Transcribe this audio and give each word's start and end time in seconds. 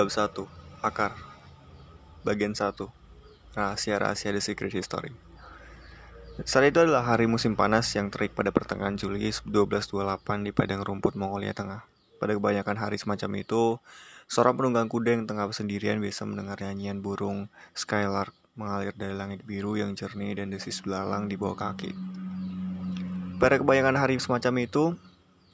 Bab 0.00 0.08
1 0.08 0.32
Akar 0.80 1.12
Bagian 2.24 2.56
1 2.56 2.72
Rahasia-rahasia 3.52 4.32
The 4.32 4.40
Secret 4.40 4.72
History 4.72 5.12
Saat 6.40 6.72
itu 6.72 6.80
adalah 6.80 7.04
hari 7.04 7.28
musim 7.28 7.52
panas 7.52 7.92
yang 7.92 8.08
terik 8.08 8.32
pada 8.32 8.48
pertengahan 8.48 8.96
Juli 8.96 9.28
1228 9.28 10.48
di 10.48 10.56
padang 10.56 10.80
rumput 10.80 11.20
Mongolia 11.20 11.52
Tengah. 11.52 11.84
Pada 12.16 12.32
kebanyakan 12.32 12.80
hari 12.80 12.96
semacam 12.96 13.44
itu, 13.44 13.76
seorang 14.24 14.56
penunggang 14.56 14.88
kuda 14.88 15.20
yang 15.20 15.28
tengah 15.28 15.52
sendirian 15.52 16.00
bisa 16.00 16.24
mendengar 16.24 16.56
nyanyian 16.64 17.04
burung 17.04 17.52
skylark 17.76 18.32
mengalir 18.56 18.96
dari 18.96 19.12
langit 19.12 19.44
biru 19.44 19.76
yang 19.76 19.92
jernih 19.92 20.40
dan 20.40 20.48
desis 20.48 20.80
belalang 20.80 21.28
di 21.28 21.36
bawah 21.36 21.60
kaki. 21.60 21.92
Pada 23.36 23.60
kebanyakan 23.60 24.00
hari 24.00 24.16
semacam 24.16 24.64
itu, 24.64 24.96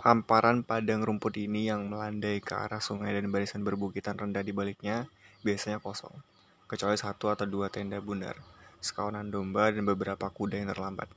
Hamparan 0.06 0.62
padang 0.62 1.02
rumput 1.02 1.34
ini 1.34 1.66
yang 1.66 1.90
melandai 1.90 2.38
ke 2.38 2.54
arah 2.54 2.78
sungai 2.78 3.10
dan 3.10 3.26
barisan 3.26 3.66
berbukitan 3.66 4.14
rendah 4.14 4.38
di 4.46 4.54
baliknya 4.54 5.10
biasanya 5.42 5.82
kosong, 5.82 6.14
kecuali 6.70 6.94
satu 6.94 7.26
atau 7.26 7.42
dua 7.42 7.74
tenda 7.74 7.98
bundar, 7.98 8.38
sekawanan 8.78 9.34
domba, 9.34 9.66
dan 9.74 9.82
beberapa 9.82 10.30
kuda 10.30 10.62
yang 10.62 10.70
terlambat. 10.70 11.10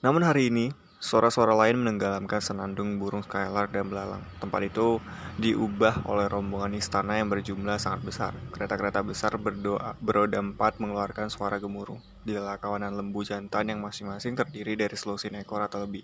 Namun 0.00 0.24
hari 0.24 0.48
ini, 0.48 0.72
Suara-suara 0.98 1.54
lain 1.54 1.78
menenggelamkan 1.78 2.42
senandung 2.42 2.98
burung 2.98 3.22
skylark 3.22 3.70
dan 3.70 3.86
belalang. 3.86 4.18
Tempat 4.42 4.66
itu 4.66 4.98
diubah 5.38 6.02
oleh 6.10 6.26
rombongan 6.26 6.74
istana 6.74 7.22
yang 7.22 7.30
berjumlah 7.30 7.78
sangat 7.78 8.02
besar. 8.02 8.32
Kereta-kereta 8.50 9.06
besar 9.06 9.38
berdoa, 9.38 9.94
beroda 10.02 10.42
empat 10.42 10.82
mengeluarkan 10.82 11.30
suara 11.30 11.62
gemuruh. 11.62 12.02
Di 12.26 12.34
kawanan 12.34 12.98
lembu 12.98 13.22
jantan 13.22 13.70
yang 13.70 13.78
masing-masing 13.78 14.34
terdiri 14.34 14.74
dari 14.74 14.98
selusin 14.98 15.38
ekor 15.38 15.62
atau 15.62 15.86
lebih. 15.86 16.02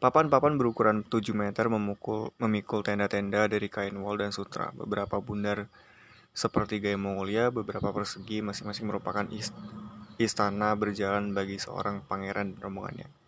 Papan-papan 0.00 0.56
berukuran 0.56 1.04
7 1.04 1.36
meter 1.36 1.68
memukul, 1.68 2.32
memikul 2.40 2.80
tenda-tenda 2.80 3.44
dari 3.44 3.68
kain 3.68 3.92
wol 4.00 4.16
dan 4.16 4.32
sutra. 4.32 4.72
Beberapa 4.72 5.20
bundar 5.20 5.68
seperti 6.32 6.80
gaya 6.80 6.96
Mongolia, 6.96 7.52
beberapa 7.52 7.92
persegi 7.92 8.40
masing-masing 8.40 8.88
merupakan 8.88 9.28
istana 10.16 10.72
berjalan 10.80 11.36
bagi 11.36 11.60
seorang 11.60 12.00
pangeran 12.08 12.56
rombongannya. 12.56 13.19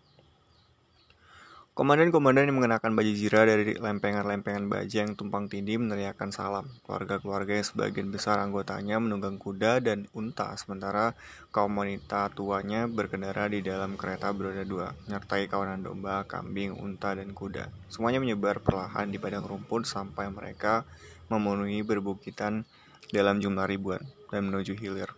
Komandan-komandan 1.73 2.53
yang 2.53 2.61
mengenakan 2.61 2.92
baju 2.92 3.12
zirah 3.17 3.48
dari 3.48 3.73
lempengan-lempengan 3.73 4.69
baja 4.69 5.09
yang 5.09 5.17
tumpang 5.17 5.48
tindih 5.48 5.81
meneriakkan 5.81 6.28
salam. 6.28 6.69
Keluarga-keluarga 6.84 7.56
yang 7.56 7.65
sebagian 7.65 8.12
besar 8.12 8.45
anggotanya 8.45 9.01
menunggang 9.01 9.41
kuda 9.41 9.81
dan 9.81 10.05
unta, 10.12 10.53
sementara 10.61 11.17
kaum 11.48 11.73
wanita 11.73 12.28
tuanya 12.37 12.84
berkendara 12.84 13.48
di 13.48 13.65
dalam 13.65 13.97
kereta 13.97 14.37
beroda 14.37 14.69
dua, 14.69 14.93
menyertai 15.09 15.48
kawanan 15.48 15.81
domba, 15.81 16.28
kambing, 16.28 16.77
unta, 16.77 17.17
dan 17.17 17.33
kuda. 17.33 17.73
Semuanya 17.89 18.20
menyebar 18.20 18.61
perlahan 18.61 19.09
di 19.09 19.17
padang 19.17 19.48
rumput 19.48 19.89
sampai 19.89 20.28
mereka 20.28 20.84
memenuhi 21.33 21.81
berbukitan 21.81 22.69
dalam 23.17 23.41
jumlah 23.41 23.65
ribuan 23.65 24.05
dan 24.28 24.45
menuju 24.45 24.77
hilir 24.77 25.09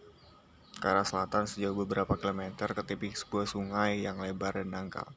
ke 0.78 0.86
arah 0.86 1.02
selatan 1.02 1.50
sejauh 1.50 1.75
beberapa 1.75 2.14
kilometer 2.14 2.70
ke 2.78 2.82
tepi 2.86 3.10
sebuah 3.10 3.50
sungai 3.50 4.06
yang 4.06 4.22
lebar 4.22 4.62
dan 4.62 4.70
dangkal. 4.70 5.10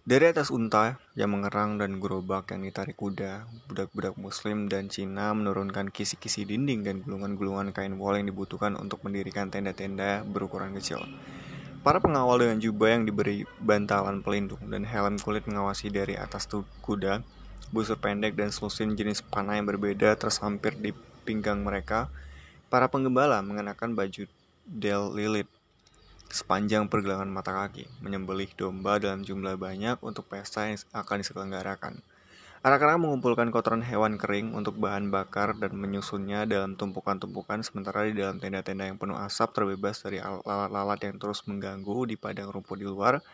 Dari 0.00 0.32
atas 0.32 0.48
unta 0.48 0.96
yang 1.12 1.36
mengerang 1.36 1.76
dan 1.76 2.00
gerobak 2.00 2.56
yang 2.56 2.64
ditarik 2.64 2.96
kuda, 2.96 3.44
budak-budak 3.68 4.16
muslim 4.16 4.64
dan 4.64 4.88
Cina 4.88 5.36
menurunkan 5.36 5.92
kisi-kisi 5.92 6.48
dinding 6.48 6.80
dan 6.80 7.04
gulungan-gulungan 7.04 7.76
kain 7.76 8.00
wol 8.00 8.16
yang 8.16 8.24
dibutuhkan 8.24 8.80
untuk 8.80 9.04
mendirikan 9.04 9.52
tenda-tenda 9.52 10.24
berukuran 10.24 10.72
kecil. 10.72 11.04
Para 11.84 12.00
pengawal 12.00 12.40
dengan 12.40 12.64
jubah 12.64 12.96
yang 12.96 13.04
diberi 13.04 13.44
bantalan 13.60 14.24
pelindung 14.24 14.72
dan 14.72 14.88
helm 14.88 15.20
kulit 15.20 15.44
mengawasi 15.44 15.92
dari 15.92 16.16
atas 16.16 16.48
kuda, 16.80 17.20
busur 17.68 18.00
pendek 18.00 18.40
dan 18.40 18.48
selusin 18.48 18.96
jenis 18.96 19.20
panah 19.20 19.60
yang 19.60 19.68
berbeda 19.68 20.16
tersampir 20.16 20.80
di 20.80 20.96
pinggang 21.28 21.60
mereka. 21.60 22.08
Para 22.72 22.88
penggembala 22.88 23.44
mengenakan 23.44 23.92
baju 23.92 24.24
del 24.64 25.12
lilit 25.12 25.59
sepanjang 26.30 26.86
pergelangan 26.86 27.26
mata 27.26 27.50
kaki, 27.50 27.90
menyembelih 28.00 28.48
domba 28.54 29.02
dalam 29.02 29.26
jumlah 29.26 29.58
banyak 29.58 29.98
untuk 30.00 30.30
pesta 30.30 30.70
yang 30.70 30.78
akan 30.94 31.16
diselenggarakan. 31.20 31.98
Anak-anak 32.60 33.00
mengumpulkan 33.00 33.48
kotoran 33.48 33.80
hewan 33.80 34.20
kering 34.20 34.52
untuk 34.52 34.76
bahan 34.76 35.08
bakar 35.08 35.56
dan 35.56 35.72
menyusunnya 35.74 36.44
dalam 36.44 36.76
tumpukan-tumpukan 36.76 37.64
sementara 37.64 38.04
di 38.04 38.20
dalam 38.20 38.36
tenda-tenda 38.36 38.84
yang 38.84 39.00
penuh 39.00 39.16
asap 39.16 39.56
terbebas 39.56 40.04
dari 40.04 40.20
lalat-lalat 40.20 41.00
yang 41.02 41.16
terus 41.16 41.40
mengganggu 41.48 42.04
di 42.04 42.20
padang 42.20 42.52
rumput 42.52 42.76
di 42.76 42.84
luar. 42.84 43.24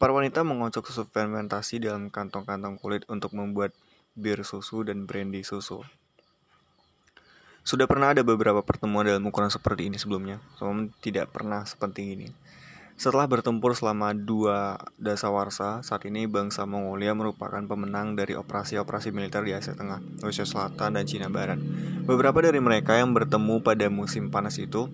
Para 0.00 0.16
wanita 0.16 0.40
mengocok 0.40 0.88
susu 0.88 1.04
fermentasi 1.04 1.84
dalam 1.84 2.08
kantong-kantong 2.08 2.80
kulit 2.80 3.04
untuk 3.12 3.36
membuat 3.36 3.76
bir 4.16 4.40
susu 4.40 4.82
dan 4.88 5.04
brandy 5.04 5.44
susu. 5.44 5.84
Sudah 7.62 7.86
pernah 7.86 8.10
ada 8.10 8.26
beberapa 8.26 8.58
pertemuan 8.66 9.06
dalam 9.06 9.22
ukuran 9.22 9.46
seperti 9.46 9.86
ini 9.86 9.94
sebelumnya, 9.94 10.42
namun 10.58 10.90
tidak 10.98 11.30
pernah 11.30 11.62
sepenting 11.62 12.10
ini. 12.18 12.28
Setelah 12.98 13.26
bertempur 13.26 13.74
selama 13.74 14.14
dua 14.14 14.78
dasawarsa, 14.98 15.82
saat 15.82 16.02
ini 16.06 16.26
bangsa 16.26 16.66
Mongolia 16.66 17.14
merupakan 17.14 17.62
pemenang 17.62 18.14
dari 18.18 18.34
operasi-operasi 18.38 19.10
militer 19.14 19.42
di 19.42 19.54
Asia 19.54 19.74
Tengah, 19.74 20.02
Rusia 20.22 20.46
Selatan, 20.46 20.98
dan 20.98 21.06
Cina 21.06 21.26
Barat. 21.30 21.58
Beberapa 22.02 22.42
dari 22.42 22.58
mereka 22.58 22.98
yang 22.98 23.14
bertemu 23.14 23.62
pada 23.62 23.86
musim 23.90 24.30
panas 24.30 24.58
itu 24.58 24.90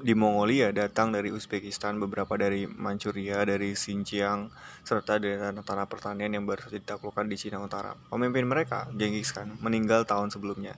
di 0.00 0.16
Mongolia 0.16 0.72
datang 0.72 1.12
dari 1.12 1.28
Uzbekistan, 1.30 2.00
beberapa 2.00 2.34
dari 2.34 2.64
Manchuria, 2.66 3.44
dari 3.44 3.76
Xinjiang, 3.76 4.48
serta 4.82 5.20
dari 5.20 5.36
tanah-tanah 5.36 5.86
pertanian 5.86 6.32
yang 6.32 6.48
baru 6.48 6.66
saja 6.66 6.78
ditaklukkan 6.80 7.26
di 7.28 7.36
Cina 7.36 7.60
Utara. 7.60 7.94
Pemimpin 8.08 8.48
mereka, 8.48 8.88
Genghis 8.96 9.30
Khan, 9.30 9.54
meninggal 9.60 10.08
tahun 10.08 10.32
sebelumnya. 10.32 10.74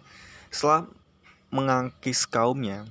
Setelah 0.52 0.84
mengangkis 1.48 2.28
kaumnya, 2.28 2.84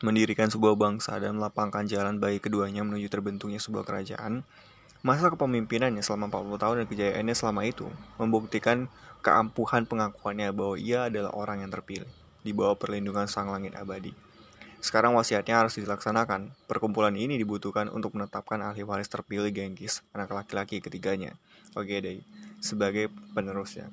mendirikan 0.00 0.48
sebuah 0.48 0.72
bangsa 0.72 1.20
dan 1.20 1.36
melapangkan 1.36 1.84
jalan 1.84 2.16
bagi 2.16 2.40
keduanya 2.40 2.80
menuju 2.80 3.12
terbentuknya 3.12 3.60
sebuah 3.60 3.84
kerajaan, 3.84 4.40
masa 5.04 5.28
kepemimpinannya 5.28 6.00
selama 6.00 6.32
40 6.32 6.56
tahun 6.56 6.76
dan 6.80 6.86
kejayaannya 6.88 7.36
selama 7.36 7.60
itu 7.68 7.84
membuktikan 8.16 8.88
keampuhan 9.20 9.84
pengakuannya 9.84 10.48
bahwa 10.56 10.80
ia 10.80 11.12
adalah 11.12 11.36
orang 11.36 11.60
yang 11.60 11.68
terpilih 11.68 12.08
di 12.40 12.56
bawah 12.56 12.80
perlindungan 12.80 13.28
sang 13.28 13.52
langit 13.52 13.76
abadi. 13.76 14.16
Sekarang 14.80 15.12
wasiatnya 15.12 15.60
harus 15.60 15.76
dilaksanakan. 15.76 16.56
Perkumpulan 16.64 17.12
ini 17.20 17.36
dibutuhkan 17.36 17.92
untuk 17.92 18.16
menetapkan 18.16 18.64
ahli 18.64 18.80
waris 18.80 19.12
terpilih 19.12 19.52
Genghis, 19.52 20.00
anak 20.16 20.32
laki-laki 20.32 20.80
ketiganya, 20.80 21.36
Ogedei, 21.76 22.24
sebagai 22.64 23.12
penerusnya. 23.36 23.92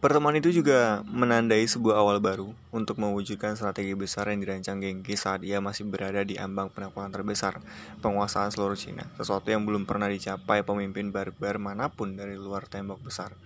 Pertemuan 0.00 0.32
itu 0.32 0.48
juga 0.48 1.04
menandai 1.12 1.60
sebuah 1.68 2.00
awal 2.00 2.24
baru 2.24 2.56
untuk 2.72 2.96
mewujudkan 2.96 3.52
strategi 3.52 3.92
besar 3.92 4.32
yang 4.32 4.40
dirancang 4.40 4.80
Genghis 4.80 5.28
saat 5.28 5.44
ia 5.44 5.60
masih 5.60 5.84
berada 5.92 6.24
di 6.24 6.40
ambang 6.40 6.72
penaklukan 6.72 7.12
terbesar 7.12 7.60
penguasaan 8.00 8.48
seluruh 8.48 8.80
Cina, 8.80 9.04
sesuatu 9.20 9.52
yang 9.52 9.68
belum 9.68 9.84
pernah 9.84 10.08
dicapai 10.08 10.64
pemimpin 10.64 11.12
barbar 11.12 11.60
mana 11.60 11.92
pun 11.92 12.16
dari 12.16 12.32
luar 12.40 12.64
tembok 12.64 12.96
besar. 13.04 13.36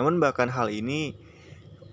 Namun 0.00 0.16
bahkan 0.16 0.48
hal 0.48 0.72
ini 0.72 1.12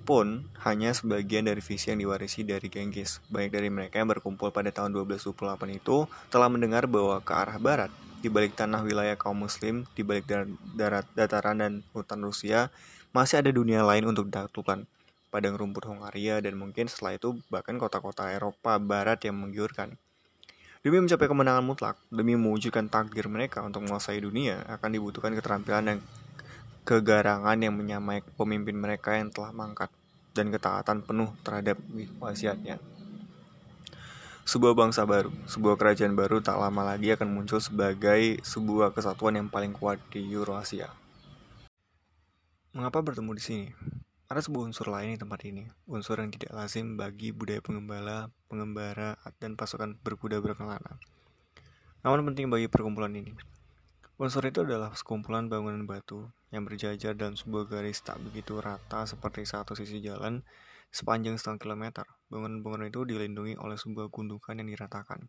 pun 0.07 0.47
hanya 0.63 0.96
sebagian 0.96 1.44
dari 1.44 1.59
visi 1.59 1.91
yang 1.91 2.00
diwarisi 2.00 2.47
dari 2.47 2.72
Genghis. 2.72 3.19
Banyak 3.28 3.51
dari 3.51 3.67
mereka 3.67 4.00
yang 4.00 4.07
berkumpul 4.07 4.56
pada 4.56 4.72
tahun 4.72 4.96
1228 4.96 5.35
itu 5.84 6.07
telah 6.31 6.47
mendengar 6.47 6.88
bahwa 6.88 7.19
ke 7.19 7.35
arah 7.35 7.59
barat, 7.59 7.91
di 8.23 8.31
balik 8.31 8.56
tanah 8.56 8.88
wilayah 8.88 9.19
kaum 9.19 9.44
muslim, 9.44 9.84
di 10.00 10.07
balik 10.07 10.23
darat, 10.79 11.03
dataran 11.12 11.59
dan 11.59 11.73
hutan 11.91 12.23
Rusia, 12.23 12.72
masih 13.17 13.41
ada 13.41 13.50
dunia 13.50 13.81
lain 13.81 14.05
untuk 14.05 14.29
ditaklukkan. 14.29 14.85
Padang 15.33 15.58
rumput 15.58 15.90
Hongaria 15.90 16.37
dan 16.37 16.53
mungkin 16.53 16.85
setelah 16.85 17.17
itu 17.17 17.41
bahkan 17.49 17.81
kota-kota 17.81 18.29
Eropa 18.29 18.78
Barat 18.78 19.25
yang 19.25 19.41
menggiurkan. 19.41 19.97
Demi 20.85 21.02
mencapai 21.02 21.25
kemenangan 21.25 21.66
mutlak, 21.66 21.97
demi 22.14 22.37
mewujudkan 22.37 22.85
takdir 22.93 23.25
mereka 23.25 23.66
untuk 23.66 23.81
menguasai 23.90 24.22
dunia, 24.22 24.61
akan 24.69 24.90
dibutuhkan 24.93 25.34
keterampilan 25.34 25.84
dan 25.90 25.97
kegarangan 26.85 27.58
yang 27.58 27.73
menyamai 27.73 28.22
pemimpin 28.37 28.78
mereka 28.78 29.17
yang 29.17 29.34
telah 29.34 29.49
mangkat 29.49 29.90
dan 30.37 30.53
ketaatan 30.53 31.02
penuh 31.02 31.34
terhadap 31.41 31.81
wasiatnya. 32.22 32.78
Sebuah 34.47 34.78
bangsa 34.78 35.03
baru, 35.03 35.34
sebuah 35.49 35.75
kerajaan 35.75 36.16
baru 36.16 36.40
tak 36.40 36.55
lama 36.55 36.93
lagi 36.93 37.11
akan 37.11 37.34
muncul 37.34 37.59
sebagai 37.59 38.40
sebuah 38.46 38.96
kesatuan 38.96 39.35
yang 39.41 39.49
paling 39.49 39.75
kuat 39.75 39.99
di 40.13 40.23
Eurasia. 40.23 40.87
Mengapa 42.78 43.02
bertemu 43.02 43.34
di 43.34 43.41
sini? 43.41 43.68
Ada 44.29 44.46
sebuah 44.46 44.70
unsur 44.70 44.94
lain 44.94 45.09
di 45.09 45.18
tempat 45.18 45.41
ini, 45.50 45.66
unsur 45.90 46.22
yang 46.22 46.29
tidak 46.29 46.53
lazim 46.53 46.94
bagi 46.94 47.34
budaya 47.34 47.58
pengembala, 47.58 48.29
pengembara, 48.46 49.18
dan 49.41 49.58
pasukan 49.58 49.97
berkuda 50.06 50.38
berkelana. 50.38 51.02
Namun 52.06 52.29
penting 52.29 52.53
bagi 52.53 52.70
perkumpulan 52.70 53.09
ini. 53.18 53.34
Unsur 54.22 54.46
itu 54.46 54.62
adalah 54.62 54.94
sekumpulan 54.94 55.50
bangunan 55.50 55.90
batu 55.90 56.29
yang 56.53 56.70
berjajar 56.70 57.18
dalam 57.18 57.34
sebuah 57.34 57.66
garis 57.66 58.06
tak 58.06 58.22
begitu 58.22 58.62
rata 58.62 59.09
seperti 59.09 59.50
satu 59.50 59.73
sisi 59.73 59.97
jalan 59.97 60.46
sepanjang 60.94 61.41
setengah 61.41 61.58
kilometer. 61.58 62.06
Bangunan-bangunan 62.30 62.94
itu 62.94 63.09
dilindungi 63.09 63.58
oleh 63.58 63.82
sebuah 63.82 64.14
gundukan 64.14 64.53
yang 64.53 64.70
diratakan. 64.70 65.26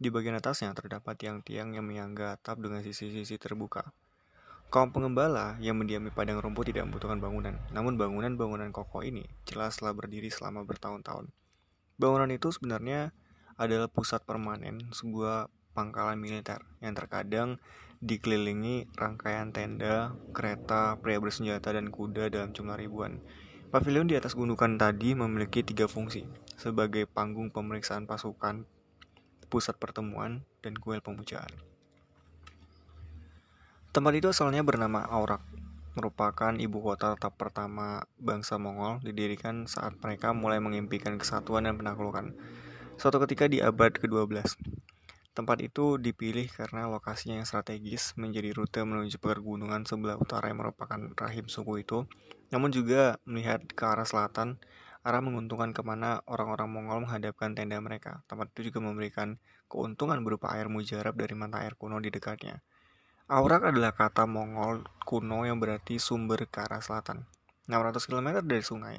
Di 0.00 0.08
bagian 0.08 0.40
atasnya 0.40 0.72
terdapat 0.72 1.20
tiang-tiang 1.20 1.76
yang 1.76 1.84
menyangga 1.84 2.40
atap 2.40 2.64
dengan 2.64 2.80
sisi-sisi 2.80 3.36
terbuka. 3.36 3.92
Kaum 4.68 4.92
pengembala 4.92 5.56
yang 5.64 5.80
mendiami 5.80 6.12
padang 6.12 6.44
rumput 6.44 6.68
tidak 6.68 6.84
membutuhkan 6.84 7.16
bangunan, 7.24 7.56
namun 7.72 7.96
bangunan-bangunan 7.96 8.68
kokoh 8.68 9.00
ini 9.00 9.24
jelas 9.48 9.80
telah 9.80 9.96
berdiri 9.96 10.28
selama 10.28 10.60
bertahun-tahun. 10.68 11.32
Bangunan 11.96 12.28
itu 12.28 12.52
sebenarnya 12.52 13.16
adalah 13.56 13.88
pusat 13.88 14.28
permanen 14.28 14.92
sebuah 14.92 15.48
pangkalan 15.72 16.20
militer 16.20 16.60
yang 16.84 16.92
terkadang 16.92 17.56
dikelilingi 18.04 18.92
rangkaian 18.92 19.56
tenda, 19.56 20.12
kereta, 20.36 21.00
pria 21.00 21.16
bersenjata, 21.16 21.72
dan 21.72 21.88
kuda 21.88 22.28
dalam 22.28 22.52
jumlah 22.52 22.76
ribuan. 22.76 23.24
Pavilion 23.72 24.04
di 24.04 24.20
atas 24.20 24.36
gundukan 24.36 24.76
tadi 24.76 25.16
memiliki 25.16 25.64
tiga 25.64 25.88
fungsi, 25.88 26.28
sebagai 26.60 27.08
panggung 27.08 27.48
pemeriksaan 27.48 28.04
pasukan, 28.04 28.68
pusat 29.48 29.80
pertemuan, 29.80 30.44
dan 30.60 30.76
kuil 30.76 31.00
pemujaan. 31.00 31.67
Tempat 33.98 34.14
itu 34.14 34.30
asalnya 34.30 34.62
bernama 34.62 35.02
Aurak, 35.10 35.42
merupakan 35.98 36.54
ibu 36.54 36.78
kota 36.78 37.18
tetap 37.18 37.34
pertama 37.34 38.06
bangsa 38.14 38.54
Mongol 38.54 39.02
didirikan 39.02 39.66
saat 39.66 39.98
mereka 39.98 40.30
mulai 40.30 40.62
mengimpikan 40.62 41.18
kesatuan 41.18 41.66
dan 41.66 41.74
penaklukan. 41.74 42.30
Suatu 42.94 43.18
ketika 43.26 43.50
di 43.50 43.58
abad 43.58 43.98
ke-12, 43.98 44.54
tempat 45.34 45.58
itu 45.66 45.98
dipilih 45.98 46.46
karena 46.46 46.86
lokasinya 46.86 47.42
yang 47.42 47.48
strategis 47.50 48.14
menjadi 48.14 48.54
rute 48.54 48.86
menuju 48.86 49.18
pergunungan 49.18 49.82
sebelah 49.82 50.14
utara 50.14 50.46
yang 50.46 50.62
merupakan 50.62 51.10
rahim 51.18 51.50
suku 51.50 51.82
itu, 51.82 52.06
namun 52.54 52.70
juga 52.70 53.18
melihat 53.26 53.66
ke 53.66 53.82
arah 53.82 54.06
selatan, 54.06 54.62
arah 55.02 55.18
menguntungkan 55.26 55.74
ke 55.74 55.82
mana 55.82 56.22
orang-orang 56.30 56.70
Mongol 56.70 57.02
menghadapkan 57.02 57.58
tenda 57.58 57.82
mereka. 57.82 58.22
Tempat 58.30 58.54
itu 58.54 58.70
juga 58.70 58.78
memberikan 58.78 59.42
keuntungan 59.66 60.22
berupa 60.22 60.54
air 60.54 60.70
mujarab 60.70 61.18
dari 61.18 61.34
mata 61.34 61.66
air 61.66 61.74
kuno 61.74 61.98
di 61.98 62.14
dekatnya. 62.14 62.62
Aurak 63.28 63.60
adalah 63.60 63.92
kata 63.92 64.24
Mongol 64.24 64.88
kuno 65.04 65.44
yang 65.44 65.60
berarti 65.60 66.00
sumber 66.00 66.48
ke 66.48 66.64
arah 66.64 66.80
selatan. 66.80 67.28
600 67.68 68.08
km 68.08 68.40
dari 68.40 68.64
sungai. 68.64 68.96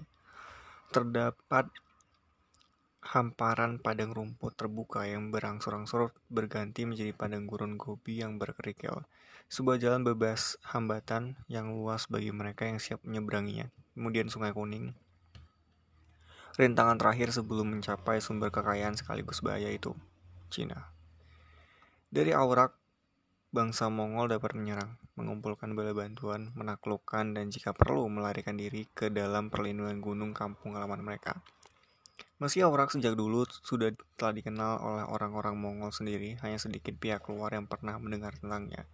Terdapat 0.93 1.73
hamparan 3.01 3.81
padang 3.81 4.13
rumput 4.13 4.53
terbuka 4.53 5.09
yang 5.09 5.33
berangsur-angsur 5.33 6.13
berganti 6.29 6.85
menjadi 6.85 7.09
padang 7.09 7.49
gurun 7.49 7.73
gobi 7.73 8.21
yang 8.21 8.37
berkerikil. 8.37 9.01
Sebuah 9.49 9.81
jalan 9.81 10.05
bebas 10.05 10.61
hambatan 10.61 11.33
yang 11.49 11.73
luas 11.73 12.05
bagi 12.05 12.29
mereka 12.29 12.69
yang 12.69 12.77
siap 12.77 13.01
menyeberanginya. 13.01 13.73
Kemudian 13.97 14.29
Sungai 14.29 14.53
Kuning. 14.53 14.93
Rintangan 16.53 17.01
terakhir 17.01 17.33
sebelum 17.33 17.73
mencapai 17.73 18.21
sumber 18.21 18.53
kekayaan 18.53 18.93
sekaligus 18.93 19.41
bahaya 19.41 19.73
itu, 19.73 19.97
Cina. 20.53 20.93
Dari 22.13 22.29
Aurak 22.29 22.78
Bangsa 23.49 23.89
Mongol 23.89 24.29
dapat 24.29 24.53
menyerang, 24.53 25.01
mengumpulkan 25.17 25.73
bala 25.73 25.89
bantuan, 25.89 26.53
menaklukkan, 26.53 27.33
dan 27.33 27.49
jika 27.49 27.73
perlu 27.73 28.05
melarikan 28.05 28.53
diri 28.53 28.85
ke 28.93 29.09
dalam 29.09 29.49
perlindungan 29.49 29.97
gunung 29.97 30.37
kampung 30.37 30.77
halaman 30.77 31.01
mereka. 31.01 31.41
Meski 32.37 32.61
Aurak 32.61 32.93
sejak 32.93 33.17
dulu 33.17 33.49
sudah 33.49 33.89
telah 34.21 34.37
dikenal 34.37 34.77
oleh 34.79 35.05
orang-orang 35.09 35.57
Mongol 35.57 35.89
sendiri, 35.89 36.37
hanya 36.45 36.61
sedikit 36.61 36.93
pihak 36.93 37.25
luar 37.25 37.57
yang 37.57 37.65
pernah 37.65 37.97
mendengar 37.97 38.37
tentangnya. 38.37 38.85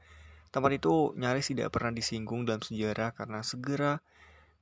Tempat 0.55 0.71
itu 0.79 1.11
nyaris 1.19 1.51
tidak 1.51 1.75
pernah 1.75 1.91
disinggung 1.91 2.47
dalam 2.47 2.63
sejarah 2.63 3.11
karena 3.11 3.43
segera 3.43 3.99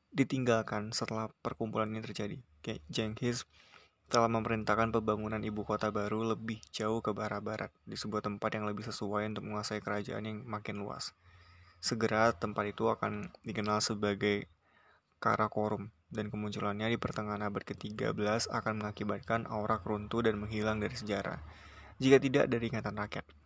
ditinggalkan 0.09 0.89
setelah 0.89 1.29
perkumpulan 1.45 1.93
ini 1.93 2.01
terjadi. 2.01 2.41
Genghis 2.89 3.45
telah 4.07 4.29
memerintahkan 4.31 4.91
pembangunan 4.91 5.41
ibu 5.41 5.63
kota 5.67 5.89
baru 5.89 6.35
lebih 6.35 6.59
jauh 6.71 6.99
ke 6.99 7.11
barat-barat, 7.11 7.71
di 7.87 7.95
sebuah 7.99 8.23
tempat 8.23 8.55
yang 8.55 8.65
lebih 8.67 8.85
sesuai 8.85 9.29
untuk 9.31 9.47
menguasai 9.47 9.79
kerajaan 9.79 10.23
yang 10.23 10.37
makin 10.43 10.81
luas. 10.81 11.15
Segera 11.83 12.31
tempat 12.31 12.71
itu 12.71 12.87
akan 12.87 13.31
dikenal 13.43 13.83
sebagai 13.83 14.47
Karakorum, 15.19 15.91
dan 16.11 16.27
kemunculannya 16.29 16.93
di 16.93 16.99
pertengahan 16.99 17.47
abad 17.47 17.63
ke-13 17.63 18.51
akan 18.51 18.73
mengakibatkan 18.83 19.47
aura 19.49 19.79
runtuh 19.79 20.21
dan 20.21 20.35
menghilang 20.37 20.83
dari 20.83 20.93
sejarah, 20.93 21.41
jika 21.97 22.19
tidak 22.19 22.51
dari 22.51 22.69
ingatan 22.69 22.99
rakyat. 22.99 23.42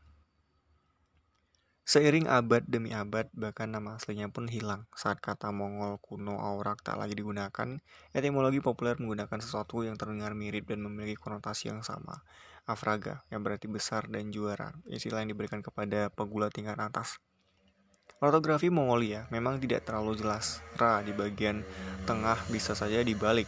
Seiring 1.87 2.27
abad 2.27 2.67
demi 2.67 2.91
abad, 2.91 3.31
bahkan 3.31 3.71
nama 3.71 3.95
aslinya 3.95 4.27
pun 4.27 4.51
hilang 4.51 4.83
saat 4.91 5.23
kata 5.23 5.55
Mongol 5.55 5.95
kuno 6.03 6.35
aurak 6.35 6.83
tak 6.83 6.99
lagi 6.99 7.15
digunakan. 7.15 7.79
Etimologi 8.11 8.59
populer 8.59 8.99
menggunakan 8.99 9.39
sesuatu 9.39 9.87
yang 9.87 9.95
terdengar 9.95 10.35
mirip 10.35 10.67
dan 10.67 10.83
memiliki 10.83 11.15
konotasi 11.15 11.71
yang 11.71 11.87
sama. 11.87 12.27
Afraga, 12.67 13.23
yang 13.31 13.39
berarti 13.39 13.71
besar 13.71 14.03
dan 14.11 14.35
juara, 14.35 14.75
istilah 14.91 15.23
yang 15.23 15.31
diberikan 15.31 15.63
kepada 15.63 16.11
pegulat 16.11 16.51
tingkat 16.51 16.75
atas. 16.75 17.23
Ortografi 18.19 18.67
Mongolia 18.67 19.23
memang 19.31 19.55
tidak 19.55 19.87
terlalu 19.87 20.19
jelas. 20.19 20.59
Ra 20.75 20.99
di 21.07 21.15
bagian 21.15 21.63
tengah 22.03 22.35
bisa 22.51 22.75
saja 22.75 22.99
dibalik. 22.99 23.47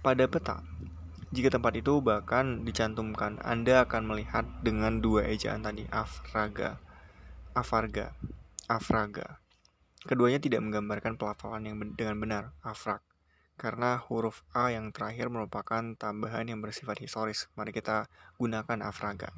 Pada 0.00 0.24
peta, 0.24 0.64
jika 1.36 1.52
tempat 1.52 1.76
itu 1.76 2.00
bahkan 2.00 2.64
dicantumkan, 2.64 3.44
Anda 3.44 3.84
akan 3.84 4.08
melihat 4.08 4.48
dengan 4.64 5.04
dua 5.04 5.28
ejaan 5.28 5.60
tadi, 5.60 5.84
Afraga 5.92 6.80
Afarga, 7.54 8.10
Afraga. 8.66 9.38
Keduanya 10.02 10.42
tidak 10.42 10.58
menggambarkan 10.66 11.14
pelafalan 11.14 11.70
yang 11.70 11.78
dengan 11.94 12.18
benar, 12.18 12.44
Afrak, 12.66 12.98
karena 13.54 13.94
huruf 13.94 14.42
A 14.50 14.74
yang 14.74 14.90
terakhir 14.90 15.30
merupakan 15.30 15.94
tambahan 15.94 16.50
yang 16.50 16.58
bersifat 16.58 16.98
historis. 16.98 17.46
Mari 17.54 17.70
kita 17.70 18.10
gunakan 18.42 18.82
Afraga. 18.82 19.30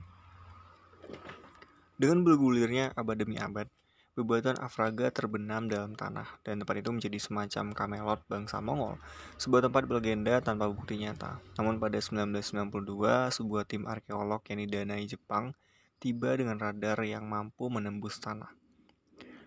Dengan 2.00 2.24
bergulirnya 2.24 2.96
abad 2.96 3.20
demi 3.20 3.36
abad, 3.36 3.68
Bebatuan 4.16 4.56
Afraga 4.64 5.12
terbenam 5.12 5.68
dalam 5.68 5.92
tanah, 5.92 6.40
dan 6.40 6.64
tempat 6.64 6.80
itu 6.80 6.88
menjadi 6.88 7.20
semacam 7.20 7.76
kamelot 7.76 8.24
bangsa 8.32 8.64
Mongol, 8.64 8.96
sebuah 9.36 9.68
tempat 9.68 9.84
berlegenda 9.84 10.40
tanpa 10.40 10.72
bukti 10.72 10.96
nyata. 10.96 11.36
Namun 11.60 11.76
pada 11.76 12.00
1992, 12.00 13.28
sebuah 13.28 13.68
tim 13.68 13.84
arkeolog 13.84 14.40
yang 14.48 14.64
didanai 14.64 15.04
Jepang 15.04 15.52
tiba 15.96 16.36
dengan 16.36 16.60
radar 16.60 17.00
yang 17.04 17.24
mampu 17.24 17.68
menembus 17.72 18.20
tanah. 18.20 18.52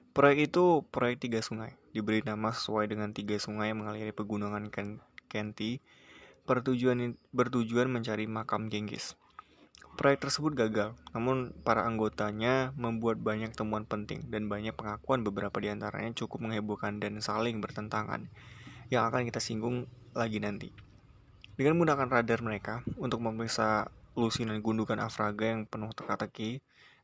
Proyek 0.09 0.51
itu 0.51 0.83
proyek 0.89 1.21
tiga 1.21 1.39
sungai, 1.39 1.77
diberi 1.93 2.25
nama 2.25 2.49
sesuai 2.49 2.89
dengan 2.89 3.13
tiga 3.13 3.37
sungai 3.37 3.71
yang 3.71 3.85
mengaliri 3.85 4.09
pegunungan 4.09 4.67
Kenti, 5.29 5.79
bertujuan, 6.49 7.13
bertujuan 7.29 7.87
mencari 7.93 8.25
makam 8.25 8.73
Genghis. 8.73 9.13
Proyek 9.95 10.25
tersebut 10.25 10.57
gagal, 10.57 10.97
namun 11.13 11.53
para 11.61 11.85
anggotanya 11.85 12.73
membuat 12.73 13.21
banyak 13.21 13.53
temuan 13.53 13.85
penting 13.85 14.25
dan 14.33 14.49
banyak 14.49 14.73
pengakuan 14.73 15.21
beberapa 15.21 15.59
di 15.61 15.69
antaranya 15.69 16.15
cukup 16.17 16.41
menghebohkan 16.49 16.97
dan 16.97 17.21
saling 17.21 17.61
bertentangan, 17.61 18.31
yang 18.89 19.05
akan 19.05 19.29
kita 19.29 19.37
singgung 19.37 19.85
lagi 20.17 20.41
nanti. 20.41 20.73
Dengan 21.53 21.75
menggunakan 21.77 22.07
radar 22.09 22.39
mereka 22.41 22.81
untuk 22.95 23.19
memeriksa 23.19 23.91
lusinan 24.17 24.61
gundukan 24.63 24.97
Afraga 24.97 25.49
yang 25.49 25.69
penuh 25.69 25.93
teka-teki, 25.93 26.61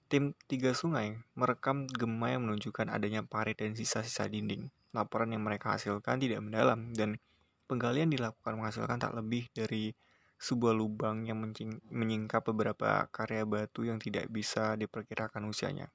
tim 0.09 0.37
Tiga 0.45 0.73
Sungai 0.77 1.17
merekam 1.33 1.89
gema 1.89 2.33
yang 2.33 2.45
menunjukkan 2.49 2.89
adanya 2.93 3.25
parit 3.25 3.57
dan 3.57 3.73
sisa-sisa 3.73 4.29
dinding. 4.29 4.69
Laporan 4.93 5.33
yang 5.33 5.43
mereka 5.43 5.75
hasilkan 5.75 6.21
tidak 6.21 6.39
mendalam 6.41 6.93
dan 6.95 7.17
penggalian 7.65 8.13
dilakukan 8.13 8.55
menghasilkan 8.55 9.01
tak 9.01 9.13
lebih 9.17 9.49
dari 9.51 9.91
sebuah 10.35 10.75
lubang 10.75 11.25
yang 11.25 11.41
menyingkap 11.89 12.45
beberapa 12.45 13.07
karya 13.09 13.47
batu 13.47 13.87
yang 13.87 13.97
tidak 13.97 14.29
bisa 14.29 14.77
diperkirakan 14.77 15.47
usianya. 15.47 15.89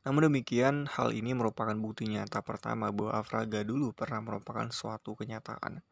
Namun 0.00 0.32
demikian, 0.32 0.88
hal 0.88 1.12
ini 1.12 1.36
merupakan 1.36 1.76
bukti 1.76 2.08
nyata 2.08 2.40
pertama 2.40 2.88
bahwa 2.88 3.20
Afraga 3.20 3.60
dulu 3.60 3.92
pernah 3.92 4.24
merupakan 4.24 4.64
suatu 4.72 5.12
kenyataan. 5.12 5.84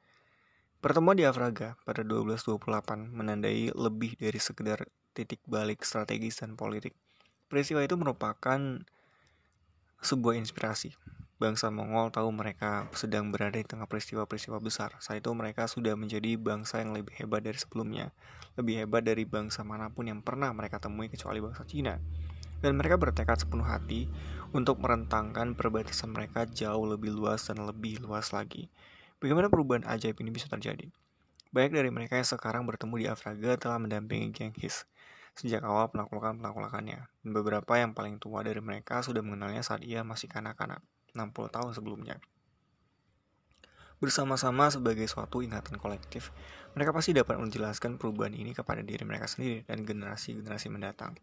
Pertemuan 0.78 1.18
di 1.18 1.26
Afraga 1.26 1.74
pada 1.82 2.06
1228 2.06 3.10
menandai 3.10 3.74
lebih 3.74 4.14
dari 4.14 4.38
sekedar 4.38 4.86
titik 5.10 5.42
balik 5.42 5.82
strategis 5.82 6.38
dan 6.38 6.54
politik. 6.54 6.94
Peristiwa 7.50 7.82
itu 7.82 7.98
merupakan 7.98 8.86
sebuah 9.98 10.38
inspirasi. 10.38 10.94
Bangsa 11.42 11.74
Mongol 11.74 12.14
tahu 12.14 12.30
mereka 12.30 12.86
sedang 12.94 13.34
berada 13.34 13.58
di 13.58 13.66
tengah 13.66 13.90
peristiwa-peristiwa 13.90 14.62
besar. 14.62 14.94
Saat 15.02 15.26
itu 15.26 15.34
mereka 15.34 15.66
sudah 15.66 15.98
menjadi 15.98 16.38
bangsa 16.38 16.78
yang 16.78 16.94
lebih 16.94 17.10
hebat 17.18 17.42
dari 17.42 17.58
sebelumnya. 17.58 18.14
Lebih 18.54 18.86
hebat 18.86 19.02
dari 19.02 19.26
bangsa 19.26 19.66
mana 19.66 19.90
pun 19.90 20.06
yang 20.06 20.22
pernah 20.22 20.54
mereka 20.54 20.78
temui 20.78 21.10
kecuali 21.10 21.42
bangsa 21.42 21.66
Cina. 21.66 21.98
Dan 22.62 22.78
mereka 22.78 22.94
bertekad 23.02 23.42
sepenuh 23.42 23.66
hati 23.66 24.06
untuk 24.54 24.78
merentangkan 24.78 25.58
perbatasan 25.58 26.14
mereka 26.14 26.46
jauh 26.46 26.86
lebih 26.86 27.10
luas 27.10 27.50
dan 27.50 27.66
lebih 27.66 27.98
luas 27.98 28.30
lagi. 28.30 28.70
Bagaimana 29.18 29.50
perubahan 29.50 29.82
ajaib 29.82 30.14
ini 30.22 30.30
bisa 30.30 30.46
terjadi? 30.46 30.86
Banyak 31.50 31.72
dari 31.74 31.90
mereka 31.90 32.14
yang 32.14 32.28
sekarang 32.28 32.62
bertemu 32.70 32.94
di 33.02 33.06
Afraga 33.10 33.58
telah 33.58 33.82
mendampingi 33.82 34.30
Genghis 34.30 34.86
sejak 35.38 35.62
awal 35.62 35.90
penaklukan-penaklukannya. 35.94 37.06
Dan 37.06 37.30
beberapa 37.30 37.78
yang 37.78 37.94
paling 37.94 38.18
tua 38.18 38.42
dari 38.42 38.58
mereka 38.58 39.02
sudah 39.06 39.22
mengenalnya 39.22 39.62
saat 39.62 39.86
ia 39.86 40.02
masih 40.02 40.26
kanak-kanak, 40.26 40.82
60 41.14 41.50
tahun 41.50 41.70
sebelumnya. 41.74 42.18
Bersama-sama 43.98 44.70
sebagai 44.70 45.06
suatu 45.10 45.42
ingatan 45.42 45.74
kolektif, 45.82 46.30
mereka 46.78 46.94
pasti 46.94 47.10
dapat 47.10 47.34
menjelaskan 47.42 47.98
perubahan 47.98 48.34
ini 48.34 48.54
kepada 48.54 48.82
diri 48.82 49.02
mereka 49.02 49.26
sendiri 49.26 49.66
dan 49.66 49.82
generasi-generasi 49.82 50.70
mendatang. 50.70 51.18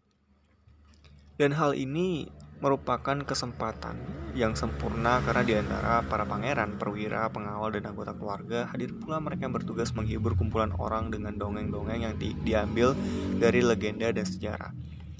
Dan 1.36 1.52
hal 1.52 1.76
ini 1.76 2.32
merupakan 2.64 3.20
kesempatan 3.20 4.00
yang 4.32 4.56
sempurna 4.56 5.20
karena 5.20 5.44
di 5.44 5.54
antara 5.60 6.00
para 6.08 6.24
pangeran, 6.24 6.80
perwira, 6.80 7.28
pengawal, 7.28 7.68
dan 7.76 7.92
anggota 7.92 8.16
keluarga 8.16 8.64
hadir 8.72 8.96
pula 8.96 9.20
mereka 9.20 9.44
yang 9.44 9.52
bertugas 9.52 9.92
menghibur 9.92 10.32
kumpulan 10.32 10.72
orang 10.80 11.12
dengan 11.12 11.36
dongeng-dongeng 11.36 12.00
yang 12.00 12.14
di 12.16 12.32
diambil 12.40 12.96
dari 13.36 13.60
legenda 13.60 14.08
dan 14.08 14.24
sejarah. 14.24 14.72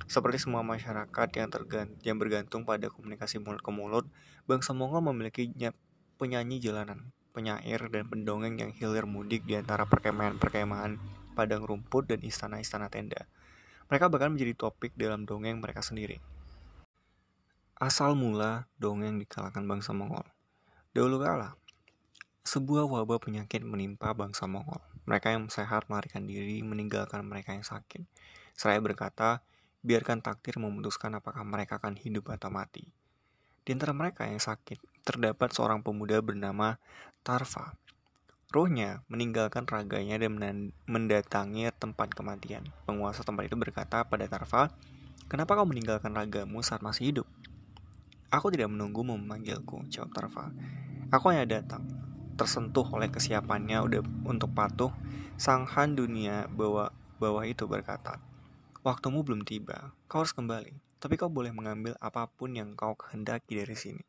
Seperti 0.08 0.40
semua 0.40 0.64
masyarakat 0.64 1.28
yang 1.36 1.48
tergant 1.52 1.90
yang 2.00 2.16
bergantung 2.16 2.64
pada 2.64 2.88
komunikasi 2.88 3.36
mulut 3.36 3.60
ke 3.60 3.70
mulut, 3.74 4.04
bangsa 4.48 4.72
Mongol 4.72 5.04
memiliki 5.12 5.52
penyanyi 6.16 6.56
jalanan, 6.62 7.12
penyair, 7.36 7.92
dan 7.92 8.08
pendongeng 8.08 8.56
yang 8.56 8.72
hilir 8.72 9.04
mudik 9.04 9.44
di 9.44 9.60
antara 9.60 9.84
perkemahan-perkemahan 9.84 10.96
padang 11.36 11.68
rumput 11.68 12.08
dan 12.08 12.24
istana-istana 12.24 12.88
tenda. 12.88 13.28
Mereka 13.86 14.10
bahkan 14.10 14.34
menjadi 14.34 14.58
topik 14.58 14.94
dalam 14.98 15.22
dongeng 15.22 15.62
mereka 15.62 15.78
sendiri. 15.78 16.18
Asal 17.78 18.18
mula 18.18 18.66
dongeng 18.80 19.20
di 19.20 19.28
kalangan 19.28 19.62
bangsa 19.62 19.94
Mongol. 19.94 20.26
Dahulu 20.90 21.20
kala, 21.22 21.54
sebuah 22.42 22.88
wabah 22.88 23.22
penyakit 23.22 23.62
menimpa 23.62 24.10
bangsa 24.16 24.50
Mongol. 24.50 24.80
Mereka 25.06 25.36
yang 25.38 25.46
sehat 25.52 25.86
melarikan 25.86 26.26
diri, 26.26 26.64
meninggalkan 26.66 27.22
mereka 27.22 27.54
yang 27.54 27.62
sakit. 27.62 28.02
Seraya 28.58 28.82
berkata, 28.82 29.44
biarkan 29.86 30.18
takdir 30.18 30.58
memutuskan 30.58 31.14
apakah 31.14 31.46
mereka 31.46 31.78
akan 31.78 31.94
hidup 31.94 32.34
atau 32.34 32.50
mati. 32.50 32.90
Di 33.62 33.70
antara 33.70 33.94
mereka 33.94 34.26
yang 34.26 34.42
sakit, 34.42 35.06
terdapat 35.06 35.54
seorang 35.54 35.86
pemuda 35.86 36.18
bernama 36.18 36.82
Tarfa. 37.22 37.78
Rohnya 38.56 39.04
meninggalkan 39.12 39.68
raganya 39.68 40.16
dan 40.16 40.72
mendatangi 40.88 41.68
tempat 41.76 42.16
kematian. 42.16 42.64
Penguasa 42.88 43.20
tempat 43.20 43.52
itu 43.52 43.56
berkata 43.60 44.08
pada 44.08 44.24
Tarfa, 44.24 44.72
Kenapa 45.28 45.60
kau 45.60 45.68
meninggalkan 45.68 46.16
ragamu 46.16 46.64
saat 46.64 46.80
masih 46.80 47.12
hidup? 47.12 47.28
Aku 48.32 48.48
tidak 48.48 48.72
menunggu 48.72 49.04
memanggilku, 49.04 49.84
jawab 49.92 50.08
Tarva. 50.16 50.48
Aku 51.12 51.28
hanya 51.28 51.44
datang, 51.44 51.84
tersentuh 52.40 52.88
oleh 52.96 53.12
kesiapannya 53.12 53.76
udah 53.76 54.00
untuk 54.24 54.48
patuh. 54.56 54.88
Sang 55.36 55.68
Han 55.76 55.92
dunia 55.92 56.48
bawah 56.48 56.88
bawah 57.20 57.44
itu 57.44 57.68
berkata, 57.68 58.24
Waktumu 58.80 59.20
belum 59.20 59.44
tiba, 59.44 59.92
kau 60.08 60.24
harus 60.24 60.32
kembali. 60.32 60.72
Tapi 60.96 61.20
kau 61.20 61.28
boleh 61.28 61.52
mengambil 61.52 61.92
apa 62.00 62.24
pun 62.24 62.56
yang 62.56 62.72
kau 62.72 62.96
kehendaki 62.96 63.60
dari 63.60 63.76
sini. 63.76 64.00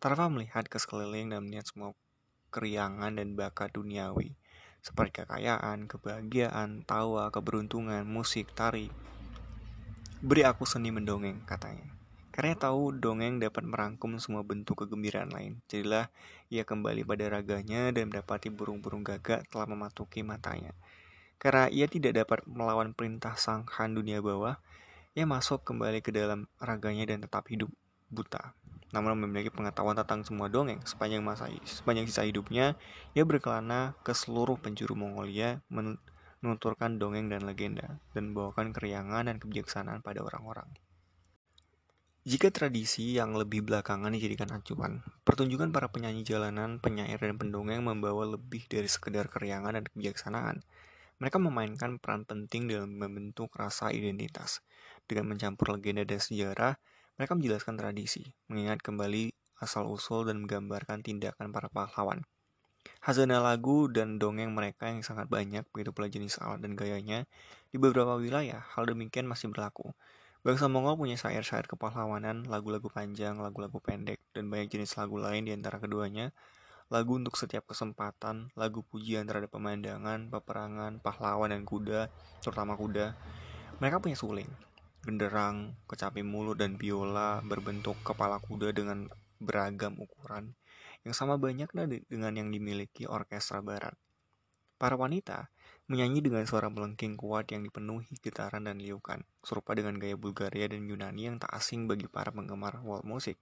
Tarva 0.00 0.32
melihat 0.32 0.72
ke 0.72 0.80
sekeliling 0.80 1.36
dan 1.36 1.44
melihat 1.44 1.68
semua 1.68 1.92
keriangan 2.54 3.18
dan 3.18 3.34
bakat 3.34 3.74
duniawi, 3.74 4.38
seperti 4.78 5.26
kekayaan, 5.26 5.90
kebahagiaan, 5.90 6.86
tawa, 6.86 7.34
keberuntungan, 7.34 8.06
musik, 8.06 8.54
tari. 8.54 8.94
Beri 10.22 10.46
aku 10.46 10.62
seni 10.62 10.94
mendongeng, 10.94 11.42
katanya. 11.42 11.90
Karena 12.34 12.58
tahu 12.58 12.94
dongeng 12.94 13.38
dapat 13.38 13.62
merangkum 13.62 14.18
semua 14.18 14.42
bentuk 14.42 14.82
kegembiraan 14.82 15.30
lain. 15.30 15.62
Jadilah 15.70 16.10
ia 16.50 16.66
kembali 16.66 17.06
pada 17.06 17.30
raganya 17.30 17.94
dan 17.94 18.10
mendapati 18.10 18.50
burung-burung 18.50 19.06
gagak 19.06 19.46
telah 19.50 19.70
mematuki 19.70 20.26
matanya. 20.26 20.74
Karena 21.38 21.70
ia 21.70 21.86
tidak 21.86 22.18
dapat 22.18 22.42
melawan 22.50 22.90
perintah 22.90 23.38
sang 23.38 23.70
Han 23.78 23.94
dunia 23.94 24.18
bawah, 24.18 24.58
ia 25.14 25.30
masuk 25.30 25.62
kembali 25.62 26.02
ke 26.02 26.10
dalam 26.10 26.50
raganya 26.58 27.06
dan 27.06 27.22
tetap 27.22 27.46
hidup 27.46 27.70
buta. 28.10 28.50
Namun 28.94 29.18
memiliki 29.18 29.50
pengetahuan 29.50 29.98
tentang 29.98 30.22
semua 30.22 30.46
dongeng 30.46 30.78
sepanjang 30.86 31.18
masa 31.18 31.50
sepanjang 31.66 32.06
sisa 32.06 32.22
hidupnya, 32.22 32.78
ia 33.18 33.26
berkelana 33.26 33.98
ke 34.06 34.14
seluruh 34.14 34.54
penjuru 34.54 34.94
Mongolia 34.94 35.58
menuturkan 36.38 37.02
dongeng 37.02 37.26
dan 37.26 37.42
legenda 37.42 37.98
dan 38.14 38.30
membawakan 38.30 38.70
keriangan 38.70 39.26
dan 39.26 39.42
kebijaksanaan 39.42 39.98
pada 39.98 40.22
orang-orang. 40.22 40.70
Jika 42.24 42.48
tradisi 42.48 43.18
yang 43.18 43.36
lebih 43.36 43.68
belakangan 43.68 44.08
dijadikan 44.08 44.48
acuan, 44.48 45.04
pertunjukan 45.28 45.68
para 45.74 45.92
penyanyi 45.92 46.24
jalanan, 46.24 46.80
penyair, 46.80 47.20
dan 47.20 47.36
pendongeng 47.36 47.84
membawa 47.84 48.24
lebih 48.24 48.64
dari 48.64 48.88
sekedar 48.88 49.28
keriangan 49.28 49.76
dan 49.76 49.84
kebijaksanaan. 49.84 50.64
Mereka 51.20 51.36
memainkan 51.36 52.00
peran 52.00 52.24
penting 52.24 52.64
dalam 52.64 52.96
membentuk 52.96 53.52
rasa 53.52 53.92
identitas. 53.92 54.64
Dengan 55.04 55.36
mencampur 55.36 55.76
legenda 55.76 56.08
dan 56.08 56.16
sejarah, 56.16 56.80
mereka 57.14 57.38
menjelaskan 57.38 57.78
tradisi, 57.78 58.26
mengingat 58.50 58.82
kembali 58.82 59.30
asal-usul 59.62 60.26
dan 60.26 60.42
menggambarkan 60.42 61.06
tindakan 61.06 61.54
para 61.54 61.70
pahlawan. 61.70 62.26
Hazana 63.00 63.40
lagu 63.40 63.88
dan 63.88 64.20
dongeng 64.20 64.52
mereka 64.52 64.90
yang 64.90 65.00
sangat 65.00 65.30
banyak, 65.30 65.64
begitu 65.72 65.92
pula 65.94 66.10
jenis 66.10 66.36
alat 66.40 66.60
dan 66.60 66.76
gayanya, 66.76 67.24
di 67.72 67.76
beberapa 67.80 68.16
wilayah, 68.20 68.60
hal 68.76 68.84
demikian 68.88 69.24
masih 69.24 69.48
berlaku. 69.52 69.92
Bangsa 70.44 70.68
Mongol 70.68 71.00
punya 71.00 71.16
syair-syair 71.16 71.64
kepahlawanan, 71.64 72.44
lagu-lagu 72.44 72.92
panjang, 72.92 73.40
lagu-lagu 73.40 73.80
pendek, 73.80 74.20
dan 74.36 74.52
banyak 74.52 74.68
jenis 74.68 74.92
lagu 75.00 75.16
lain 75.16 75.48
di 75.48 75.56
antara 75.56 75.80
keduanya. 75.80 76.36
Lagu 76.92 77.16
untuk 77.16 77.40
setiap 77.40 77.64
kesempatan, 77.64 78.52
lagu 78.52 78.84
pujian 78.84 79.24
terhadap 79.24 79.48
pemandangan, 79.48 80.28
peperangan, 80.28 81.00
pahlawan 81.00 81.48
dan 81.56 81.64
kuda, 81.64 82.12
terutama 82.44 82.76
kuda. 82.76 83.16
Mereka 83.80 84.04
punya 84.04 84.20
suling, 84.20 84.52
genderang, 85.04 85.76
kecapi 85.86 86.24
mulut, 86.24 86.58
dan 86.58 86.80
biola 86.80 87.44
berbentuk 87.44 88.00
kepala 88.00 88.40
kuda 88.40 88.72
dengan 88.72 89.06
beragam 89.36 89.94
ukuran, 90.00 90.56
yang 91.04 91.12
sama 91.12 91.36
banyaknya 91.36 91.84
dengan 92.08 92.32
yang 92.32 92.48
dimiliki 92.48 93.04
orkestra 93.04 93.60
barat. 93.60 93.92
Para 94.80 94.96
wanita 94.96 95.52
menyanyi 95.86 96.24
dengan 96.24 96.48
suara 96.48 96.72
melengking 96.72 97.14
kuat 97.20 97.52
yang 97.52 97.60
dipenuhi 97.60 98.16
gitaran 98.24 98.64
dan 98.64 98.80
liukan, 98.80 99.20
serupa 99.44 99.76
dengan 99.76 100.00
gaya 100.00 100.16
Bulgaria 100.16 100.66
dan 100.66 100.88
Yunani 100.88 101.28
yang 101.28 101.36
tak 101.36 101.52
asing 101.52 101.84
bagi 101.84 102.08
para 102.08 102.32
penggemar 102.32 102.80
world 102.80 103.04
music. 103.04 103.36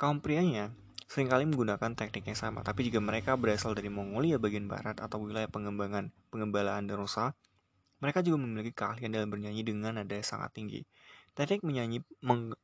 Kaum 0.00 0.24
prianya 0.24 0.72
sering 1.04 1.28
kali 1.28 1.44
menggunakan 1.44 1.92
teknik 1.92 2.32
yang 2.32 2.38
sama, 2.38 2.64
tapi 2.64 2.88
jika 2.88 3.02
mereka 3.02 3.36
berasal 3.36 3.76
dari 3.76 3.92
Mongolia 3.92 4.40
bagian 4.40 4.64
barat 4.70 4.96
atau 5.02 5.20
wilayah 5.20 5.50
pengembangan 5.52 6.08
pengembalaan 6.32 6.88
dan 6.88 6.96
rusa, 6.96 7.36
mereka 8.00 8.24
juga 8.24 8.40
memiliki 8.40 8.72
keahlian 8.72 9.12
dalam 9.12 9.28
bernyanyi 9.28 9.62
dengan 9.62 10.00
nada 10.00 10.12
yang 10.16 10.26
sangat 10.26 10.50
tinggi. 10.56 10.80
Teknik 11.36 11.62
menyanyi 11.62 12.02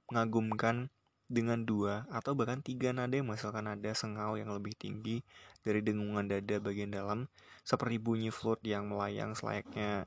mengagumkan 0.08 0.90
dengan 1.26 1.62
dua 1.66 2.06
atau 2.10 2.38
bahkan 2.38 2.62
tiga 2.62 2.94
nada 2.94 3.14
yang 3.14 3.28
menghasilkan 3.30 3.66
nada 3.66 3.90
sengau 3.94 4.38
yang 4.38 4.50
lebih 4.50 4.74
tinggi 4.78 5.26
dari 5.66 5.82
dengungan 5.82 6.30
dada 6.30 6.62
bagian 6.62 6.94
dalam 6.94 7.26
seperti 7.66 7.98
bunyi 7.98 8.30
flute 8.30 8.62
yang 8.62 8.86
melayang 8.90 9.34
selayaknya 9.34 10.06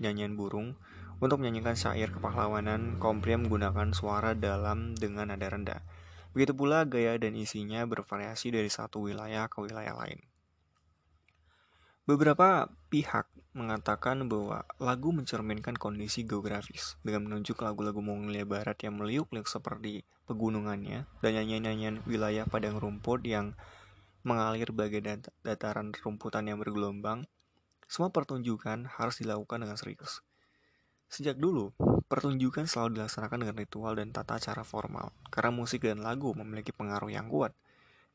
nyanyian 0.00 0.38
burung. 0.38 0.78
Untuk 1.20 1.36
menyanyikan 1.36 1.76
syair 1.76 2.08
kepahlawanan, 2.08 2.96
kaum 2.96 3.20
pria 3.20 3.36
menggunakan 3.36 3.92
suara 3.92 4.32
dalam 4.32 4.96
dengan 4.96 5.28
nada 5.28 5.52
rendah. 5.52 5.84
Begitu 6.32 6.56
pula 6.56 6.88
gaya 6.88 7.20
dan 7.20 7.36
isinya 7.36 7.84
bervariasi 7.84 8.48
dari 8.48 8.72
satu 8.72 9.04
wilayah 9.04 9.44
ke 9.52 9.60
wilayah 9.60 9.92
lain. 10.00 10.29
Beberapa 12.08 12.72
pihak 12.88 13.28
mengatakan 13.52 14.24
bahwa 14.30 14.62
lagu 14.78 15.10
mencerminkan 15.10 15.74
kondisi 15.74 16.22
geografis 16.22 16.96
dengan 17.02 17.26
menunjuk 17.26 17.60
lagu-lagu 17.60 17.98
Mongolia 17.98 18.46
Barat 18.46 18.78
yang 18.86 18.96
meliuk-liuk 18.96 19.50
seperti 19.50 20.06
pegunungannya 20.30 21.10
dan 21.18 21.30
nyanyian-nyanyian 21.34 22.06
wilayah 22.06 22.46
padang 22.46 22.78
rumput 22.78 23.26
yang 23.26 23.58
mengalir 24.22 24.70
bagai 24.70 25.00
dat 25.00 25.32
dataran 25.40 25.90
rumputan 26.04 26.44
yang 26.44 26.60
bergelombang, 26.60 27.24
semua 27.88 28.12
pertunjukan 28.12 28.86
harus 28.86 29.18
dilakukan 29.18 29.64
dengan 29.64 29.74
serius. 29.80 30.20
Sejak 31.10 31.40
dulu, 31.42 31.74
pertunjukan 32.06 32.70
selalu 32.70 33.00
dilaksanakan 33.00 33.42
dengan 33.42 33.56
ritual 33.58 33.98
dan 33.98 34.14
tata 34.14 34.38
cara 34.38 34.62
formal, 34.62 35.10
karena 35.26 35.50
musik 35.50 35.82
dan 35.82 36.04
lagu 36.04 36.30
memiliki 36.36 36.70
pengaruh 36.70 37.10
yang 37.10 37.26
kuat. 37.26 37.50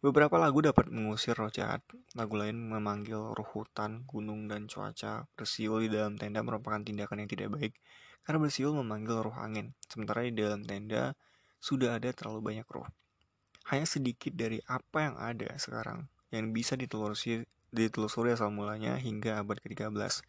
Beberapa 0.05 0.37
lagu 0.37 0.61
dapat 0.61 0.93
mengusir 0.93 1.33
roh 1.33 1.49
jahat, 1.49 1.81
lagu 2.13 2.37
lain 2.37 2.61
memanggil 2.61 3.33
roh 3.33 3.49
hutan, 3.57 4.05
gunung, 4.05 4.45
dan 4.45 4.69
cuaca. 4.69 5.25
Bersiul 5.33 5.89
di 5.89 5.89
dalam 5.89 6.13
tenda 6.13 6.45
merupakan 6.45 6.77
tindakan 6.77 7.25
yang 7.25 7.29
tidak 7.33 7.49
baik, 7.57 7.73
karena 8.21 8.37
bersiul 8.37 8.77
memanggil 8.77 9.25
roh 9.25 9.33
angin, 9.33 9.73
sementara 9.89 10.21
di 10.21 10.37
dalam 10.37 10.61
tenda 10.61 11.17
sudah 11.57 11.97
ada 11.97 12.13
terlalu 12.13 12.53
banyak 12.53 12.69
roh 12.69 12.85
hanya 13.65 13.85
sedikit 13.89 14.33
dari 14.37 14.61
apa 14.69 15.09
yang 15.09 15.15
ada 15.17 15.49
sekarang 15.57 16.05
yang 16.29 16.53
bisa 16.53 16.77
ditelusuri, 16.77 17.49
ditelusuri 17.73 18.37
asal 18.37 18.53
mulanya 18.53 18.97
hingga 19.01 19.41
abad 19.41 19.57
ke-13. 19.57 20.21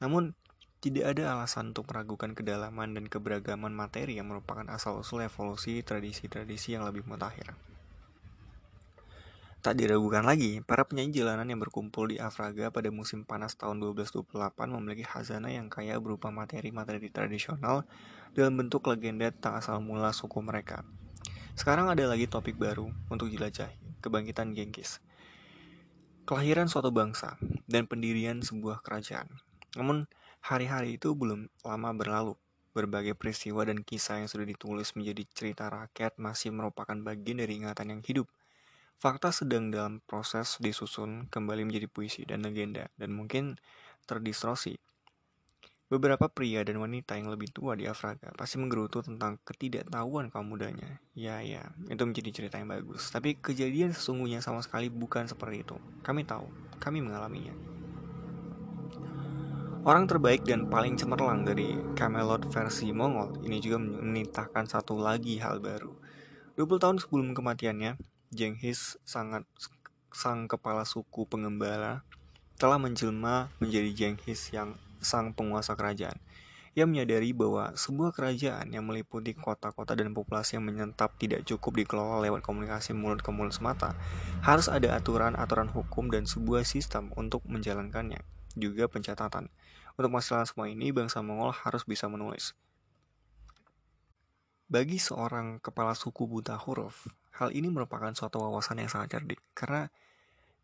Namun, 0.00 0.32
tidak 0.80 1.12
ada 1.12 1.36
alasan 1.36 1.76
untuk 1.76 1.92
meragukan 1.92 2.32
kedalaman 2.32 2.96
dan 2.96 3.04
keberagaman 3.04 3.76
materi 3.76 4.16
yang 4.16 4.32
merupakan 4.32 4.64
asal-usul 4.72 5.20
evolusi 5.20 5.84
tradisi-tradisi 5.84 6.72
yang 6.72 6.88
lebih 6.88 7.04
mutakhir. 7.04 7.52
Tak 9.60 9.76
diragukan 9.76 10.24
lagi, 10.24 10.64
para 10.64 10.88
penyanyi 10.88 11.20
jalanan 11.20 11.44
yang 11.44 11.60
berkumpul 11.60 12.08
di 12.08 12.16
Afraga 12.16 12.72
pada 12.72 12.88
musim 12.88 13.28
panas 13.28 13.60
tahun 13.60 13.76
1228 13.92 14.32
memiliki 14.72 15.04
hazana 15.04 15.52
yang 15.52 15.68
kaya 15.68 16.00
berupa 16.00 16.32
materi-materi 16.32 17.12
tradisional 17.12 17.84
dalam 18.32 18.56
bentuk 18.56 18.88
legenda 18.88 19.28
tentang 19.28 19.60
asal 19.60 19.84
mula 19.84 20.16
suku 20.16 20.40
mereka. 20.40 20.80
Sekarang 21.52 21.92
ada 21.92 22.08
lagi 22.08 22.24
topik 22.24 22.56
baru 22.56 22.88
untuk 23.12 23.28
jelajahi, 23.28 24.00
kebangkitan 24.00 24.56
Genghis. 24.56 25.04
Kelahiran 26.24 26.72
suatu 26.72 26.88
bangsa 26.88 27.36
dan 27.68 27.84
pendirian 27.84 28.40
sebuah 28.40 28.80
kerajaan. 28.80 29.28
Namun, 29.76 30.08
hari-hari 30.40 30.96
itu 30.96 31.12
belum 31.12 31.52
lama 31.68 31.92
berlalu. 31.92 32.32
Berbagai 32.72 33.12
peristiwa 33.12 33.68
dan 33.68 33.84
kisah 33.84 34.24
yang 34.24 34.30
sudah 34.32 34.48
ditulis 34.48 34.96
menjadi 34.96 35.20
cerita 35.28 35.68
rakyat 35.68 36.16
masih 36.16 36.48
merupakan 36.48 36.96
bagian 36.96 37.44
dari 37.44 37.60
ingatan 37.60 37.92
yang 37.92 38.00
hidup. 38.00 38.24
Fakta 39.00 39.32
sedang 39.32 39.72
dalam 39.72 40.04
proses 40.04 40.60
disusun 40.60 41.24
kembali 41.32 41.64
menjadi 41.64 41.88
puisi 41.88 42.20
dan 42.28 42.44
legenda, 42.44 42.84
dan 43.00 43.16
mungkin 43.16 43.56
terdistorsi. 44.04 44.76
Beberapa 45.88 46.28
pria 46.28 46.60
dan 46.68 46.76
wanita 46.76 47.16
yang 47.16 47.32
lebih 47.32 47.48
tua 47.48 47.80
di 47.80 47.88
Afrika 47.88 48.28
pasti 48.36 48.60
menggerutu 48.60 49.00
tentang 49.00 49.40
ketidaktahuan 49.48 50.28
kaum 50.28 50.52
mudanya. 50.52 51.00
Ya, 51.16 51.40
ya, 51.40 51.72
itu 51.88 52.04
menjadi 52.04 52.28
cerita 52.28 52.60
yang 52.60 52.68
bagus. 52.68 53.08
Tapi 53.08 53.40
kejadian 53.40 53.96
sesungguhnya 53.96 54.44
sama 54.44 54.60
sekali 54.60 54.92
bukan 54.92 55.24
seperti 55.24 55.64
itu. 55.64 55.80
Kami 56.04 56.28
tahu, 56.28 56.44
kami 56.76 57.00
mengalaminya. 57.00 57.56
Orang 59.88 60.12
terbaik 60.12 60.44
dan 60.44 60.68
paling 60.68 61.00
cemerlang 61.00 61.48
dari 61.48 61.72
Camelot 61.96 62.52
versi 62.52 62.92
Mongol 62.92 63.48
ini 63.48 63.64
juga 63.64 63.80
menitahkan 63.80 64.68
satu 64.68 65.00
lagi 65.00 65.40
hal 65.40 65.56
baru. 65.56 65.96
20 66.60 66.76
tahun 66.76 66.96
sebelum 67.00 67.32
kematiannya, 67.32 67.96
Jenghis 68.30 68.94
sangat 69.02 69.42
sang 70.14 70.46
kepala 70.46 70.86
suku 70.86 71.26
pengembala 71.26 72.06
telah 72.62 72.78
menjelma 72.78 73.50
menjadi 73.58 73.90
Jenghis 73.90 74.54
yang 74.54 74.78
sang 75.02 75.34
penguasa 75.34 75.74
kerajaan. 75.74 76.14
Ia 76.78 76.86
menyadari 76.86 77.34
bahwa 77.34 77.74
sebuah 77.74 78.14
kerajaan 78.14 78.70
yang 78.70 78.86
meliputi 78.86 79.34
kota-kota 79.34 79.98
dan 79.98 80.14
populasi 80.14 80.54
yang 80.54 80.70
menyentap 80.70 81.18
tidak 81.18 81.42
cukup 81.42 81.82
dikelola 81.82 82.22
lewat 82.22 82.46
komunikasi 82.46 82.94
mulut 82.94 83.18
ke 83.18 83.34
mulut 83.34 83.50
semata. 83.50 83.98
Harus 84.46 84.70
ada 84.70 84.94
aturan-aturan 84.94 85.66
hukum 85.66 86.14
dan 86.14 86.30
sebuah 86.30 86.62
sistem 86.62 87.10
untuk 87.18 87.42
menjalankannya, 87.50 88.22
juga 88.54 88.86
pencatatan. 88.86 89.50
Untuk 89.98 90.14
masalah 90.14 90.46
semua 90.46 90.70
ini, 90.70 90.94
bangsa 90.94 91.18
Mongol 91.26 91.50
harus 91.50 91.82
bisa 91.82 92.06
menulis. 92.06 92.54
Bagi 94.70 95.02
seorang 95.02 95.58
kepala 95.58 95.98
suku 95.98 96.30
buta 96.30 96.54
huruf, 96.54 97.10
hal 97.40 97.56
ini 97.56 97.72
merupakan 97.72 98.12
suatu 98.12 98.44
wawasan 98.44 98.84
yang 98.84 98.92
sangat 98.92 99.16
cerdik, 99.16 99.40
karena 99.56 99.88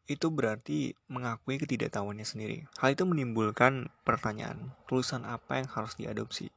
itu 0.06 0.28
berarti 0.28 0.92
mengakui 1.09 1.56
ketidaktahuannya 1.56 2.28
sendiri. 2.28 2.68
Hal 2.78 2.92
itu 2.92 3.09
menimbulkan 3.09 3.88
pertanyaan, 4.04 4.76
tulisan 4.85 5.25
apa 5.25 5.59
yang 5.59 5.68
harus 5.73 5.97
diadopsi? 5.97 6.52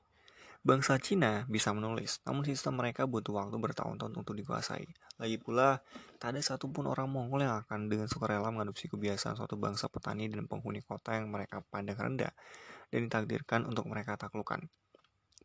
Bangsa 0.60 1.00
Cina 1.00 1.48
bisa 1.48 1.72
menulis, 1.72 2.20
namun 2.28 2.44
sistem 2.44 2.84
mereka 2.84 3.08
butuh 3.08 3.32
waktu 3.32 3.56
bertahun-tahun 3.56 4.12
untuk 4.12 4.36
dikuasai. 4.36 4.84
Lagi 5.16 5.40
pula, 5.40 5.80
tak 6.20 6.36
ada 6.36 6.44
satupun 6.44 6.92
orang 6.92 7.08
Mongol 7.08 7.48
yang 7.48 7.64
akan 7.64 7.88
dengan 7.88 8.12
sukarela 8.12 8.52
mengadopsi 8.52 8.92
kebiasaan 8.92 9.40
suatu 9.40 9.56
bangsa 9.56 9.88
petani 9.88 10.28
dan 10.28 10.52
penghuni 10.52 10.84
kota 10.84 11.16
yang 11.16 11.32
mereka 11.32 11.64
pandang 11.72 11.96
rendah 11.96 12.36
dan 12.92 13.00
ditakdirkan 13.08 13.66
untuk 13.72 13.88
mereka 13.88 14.20
taklukkan. 14.20 14.68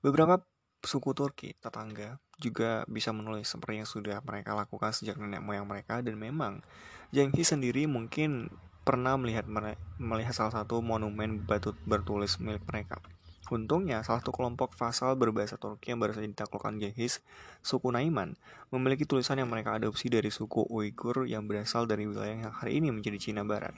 Beberapa 0.03 0.43
suku 0.85 1.17
Turki 1.17 1.57
tetangga 1.59 2.21
juga 2.39 2.85
bisa 2.87 3.11
menulis 3.11 3.49
seperti 3.49 3.83
yang 3.83 3.89
sudah 3.89 4.21
mereka 4.23 4.53
lakukan 4.53 4.93
sejak 4.93 5.17
nenek 5.17 5.41
moyang 5.41 5.65
mereka 5.65 6.05
dan 6.05 6.21
memang 6.21 6.61
Genghis 7.15 7.55
sendiri 7.55 7.89
mungkin 7.89 8.53
pernah 8.85 9.17
melihat 9.17 9.49
melihat 9.97 10.35
salah 10.37 10.53
satu 10.63 10.85
monumen 10.85 11.41
batu 11.43 11.73
bertulis 11.89 12.37
milik 12.37 12.63
mereka. 12.69 13.01
Untungnya, 13.53 14.01
salah 14.01 14.25
satu 14.25 14.33
kelompok 14.33 14.73
fasal 14.73 15.21
berbahasa 15.21 15.61
Turki 15.61 15.93
yang 15.93 16.01
baru 16.01 16.17
saja 16.17 16.25
ditaklukkan 16.25 16.81
Genghis, 16.81 17.21
suku 17.61 17.93
Naiman, 17.93 18.41
memiliki 18.73 19.05
tulisan 19.05 19.37
yang 19.37 19.53
mereka 19.53 19.77
adopsi 19.77 20.09
dari 20.09 20.33
suku 20.33 20.65
Uighur 20.65 21.29
yang 21.29 21.45
berasal 21.45 21.85
dari 21.85 22.09
wilayah 22.09 22.49
yang 22.49 22.55
hari 22.57 22.81
ini 22.81 22.89
menjadi 22.89 23.21
Cina 23.21 23.45
Barat. 23.45 23.77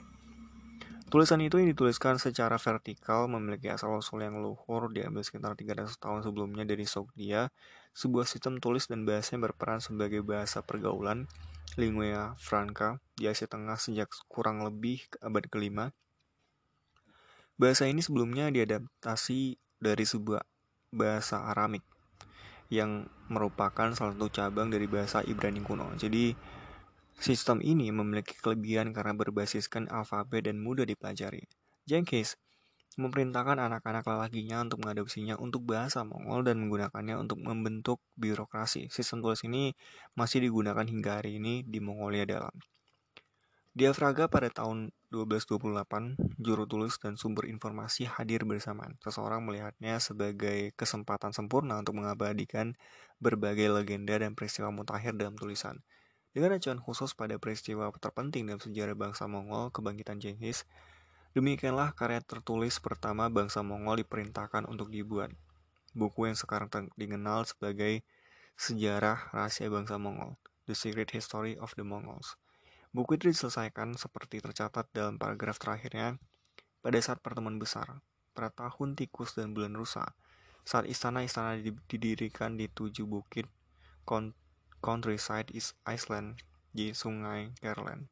Tulisan 1.07 1.39
itu 1.39 1.55
yang 1.55 1.71
dituliskan 1.71 2.19
secara 2.19 2.59
vertikal 2.59 3.31
memiliki 3.31 3.71
asal-usul 3.71 4.27
yang 4.27 4.43
luhur 4.43 4.91
diambil 4.91 5.23
sekitar 5.23 5.55
300 5.55 5.95
tahun 5.95 6.19
sebelumnya 6.19 6.67
dari 6.67 6.83
Sogdia, 6.83 7.47
sebuah 7.95 8.27
sistem 8.27 8.59
tulis 8.59 8.91
dan 8.91 9.07
bahasa 9.07 9.39
yang 9.39 9.47
berperan 9.47 9.79
sebagai 9.79 10.19
bahasa 10.19 10.59
pergaulan 10.59 11.23
lingua 11.79 12.35
franca 12.35 12.99
di 13.15 13.31
Asia 13.31 13.47
Tengah 13.47 13.79
sejak 13.79 14.11
kurang 14.27 14.67
lebih 14.67 15.07
abad 15.23 15.47
kelima 15.47 15.95
Bahasa 17.57 17.89
ini 17.89 18.05
sebelumnya 18.05 18.53
diadaptasi 18.53 19.57
dari 19.81 20.05
sebuah 20.05 20.45
bahasa 20.93 21.49
Aramik 21.49 21.81
yang 22.69 23.09
merupakan 23.33 23.89
salah 23.97 24.13
satu 24.13 24.29
cabang 24.29 24.69
dari 24.69 24.85
bahasa 24.85 25.25
Ibrani 25.25 25.65
kuno. 25.65 25.89
Jadi 25.97 26.37
sistem 27.17 27.59
ini 27.65 27.89
memiliki 27.89 28.37
kelebihan 28.37 28.93
karena 28.93 29.13
berbasiskan 29.17 29.89
alfabet 29.89 30.47
dan 30.49 30.61
mudah 30.61 30.85
dipelajari. 30.85 31.49
Jenkins 31.89 32.37
memerintahkan 32.97 33.61
anak-anak 33.61 34.01
lelakinya 34.09 34.65
untuk 34.65 34.81
mengadopsinya 34.81 35.37
untuk 35.37 35.61
bahasa 35.69 36.01
Mongol 36.01 36.49
dan 36.49 36.57
menggunakannya 36.65 37.13
untuk 37.17 37.37
membentuk 37.37 38.01
birokrasi. 38.17 38.89
Sistem 38.89 39.21
tulis 39.21 39.45
ini 39.45 39.77
masih 40.17 40.41
digunakan 40.41 40.81
hingga 40.81 41.21
hari 41.21 41.37
ini 41.37 41.61
di 41.61 41.77
Mongolia 41.77 42.25
dalam. 42.25 42.53
Di 43.77 43.85
Afraga 43.85 44.25
pada 44.25 44.49
tahun 44.49 44.89
1228, 45.13 46.17
juru 46.41 46.65
tulis 46.65 46.97
dan 46.97 47.13
sumber 47.13 47.45
informasi 47.45 48.09
hadir 48.09 48.41
bersamaan. 48.41 48.97
Seseorang 49.05 49.45
melihatnya 49.45 50.01
sebagai 50.01 50.73
kesempatan 50.73 51.29
sempurna 51.29 51.77
untuk 51.77 52.01
mengabadikan 52.01 52.73
berbagai 53.21 53.69
legenda 53.69 54.17
dan 54.17 54.33
peristiwa 54.33 54.73
mutakhir 54.73 55.13
dalam 55.13 55.37
tulisan. 55.37 55.85
Dengan 56.35 56.55
acuan 56.57 56.79
khusus 56.79 57.15
pada 57.15 57.35
peristiwa 57.39 57.91
terpenting 57.95 58.47
dalam 58.47 58.61
sejarah 58.61 58.95
bangsa 58.95 59.27
Mongol, 59.27 59.71
kebangkitan 59.71 60.19
Jenghis, 60.19 60.67
demikianlah 61.35 61.93
karya 61.93 62.23
tertulis 62.23 62.77
pertama 62.79 63.27
bangsa 63.31 63.63
Mongol 63.63 64.03
diperintahkan 64.03 64.67
untuk 64.67 64.89
dibuat. 64.89 65.31
Buku 65.97 66.29
yang 66.29 66.37
sekarang 66.37 66.69
dikenal 66.93 67.47
sebagai 67.49 68.05
Sejarah 68.57 69.29
Rahasia 69.37 69.69
Bangsa 69.69 70.01
Mongol, 70.01 70.33
The 70.65 70.73
Secret 70.73 71.13
History 71.13 71.61
of 71.61 71.77
the 71.77 71.85
Mongols. 71.85 72.41
Buku 72.89 73.21
itu 73.21 73.29
diselesaikan 73.29 73.93
seperti 73.93 74.41
tercatat 74.41 74.89
dalam 74.89 75.21
paragraf 75.21 75.61
terakhirnya 75.61 76.17
pada 76.81 76.97
saat 76.97 77.21
pertemuan 77.21 77.61
besar, 77.61 78.01
pada 78.33 78.49
tahun 78.49 78.97
tikus 78.97 79.37
dan 79.37 79.53
bulan 79.53 79.77
rusa, 79.77 80.17
saat 80.65 80.89
istana-istana 80.89 81.61
didirikan 81.85 82.57
di 82.57 82.65
tujuh 82.65 83.05
bukit 83.05 83.45
countryside 84.83 85.49
East 85.53 85.77
Iceland 85.83 86.41
di 86.71 86.93
sungai 86.93 87.53
Caroline. 87.57 88.09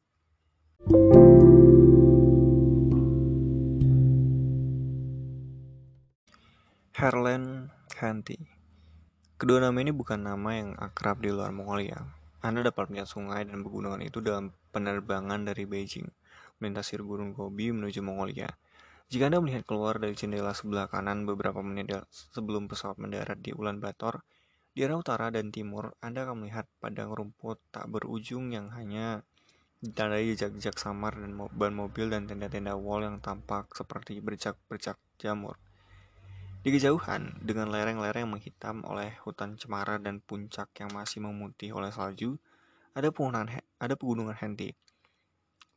Herlen 6.96 7.68
Khanti 7.92 8.40
Kedua 9.36 9.60
nama 9.60 9.76
ini 9.84 9.92
bukan 9.92 10.24
nama 10.24 10.56
yang 10.56 10.72
akrab 10.80 11.20
di 11.20 11.28
luar 11.28 11.52
Mongolia. 11.52 12.08
Anda 12.40 12.64
dapat 12.64 12.88
melihat 12.88 13.04
sungai 13.04 13.44
dan 13.44 13.60
pegunungan 13.60 14.00
itu 14.00 14.24
dalam 14.24 14.48
penerbangan 14.72 15.44
dari 15.44 15.68
Beijing, 15.68 16.08
melintasi 16.56 16.96
Gunung 16.96 17.36
Gobi 17.36 17.68
menuju 17.68 18.00
Mongolia. 18.00 18.48
Jika 19.12 19.28
Anda 19.28 19.44
melihat 19.44 19.68
keluar 19.68 20.00
dari 20.00 20.16
jendela 20.16 20.56
sebelah 20.56 20.88
kanan 20.88 21.28
beberapa 21.28 21.60
menit 21.60 21.92
sebelum 22.08 22.64
pesawat 22.64 22.96
mendarat 22.96 23.36
di 23.44 23.52
Ulaanbaatar, 23.52 24.24
di 24.76 24.84
arah 24.84 25.00
utara 25.00 25.32
dan 25.32 25.48
timur, 25.48 25.96
Anda 26.04 26.28
akan 26.28 26.44
melihat 26.44 26.68
padang 26.84 27.08
rumput 27.08 27.56
tak 27.72 27.88
berujung 27.88 28.52
yang 28.52 28.68
hanya 28.76 29.24
ditandai 29.80 30.28
jejak-jejak 30.36 30.76
samar 30.76 31.16
dan 31.16 31.32
ban 31.32 31.72
mobil 31.72 32.12
dan 32.12 32.28
tenda-tenda 32.28 32.76
wall 32.76 33.00
yang 33.00 33.16
tampak 33.24 33.72
seperti 33.72 34.20
bercak-bercak 34.20 35.00
jamur. 35.16 35.56
Di 36.60 36.68
kejauhan, 36.68 37.40
dengan 37.40 37.72
lereng-lereng 37.72 38.28
menghitam 38.28 38.84
oleh 38.84 39.16
hutan 39.24 39.56
cemara 39.56 39.96
dan 39.96 40.20
puncak 40.20 40.68
yang 40.76 40.92
masih 40.92 41.24
memutih 41.24 41.72
oleh 41.72 41.88
salju, 41.88 42.36
ada 42.92 43.08
pegunungan, 43.08 43.48
ada 43.80 43.94
pegunungan 43.96 44.36
Henty. 44.36 44.76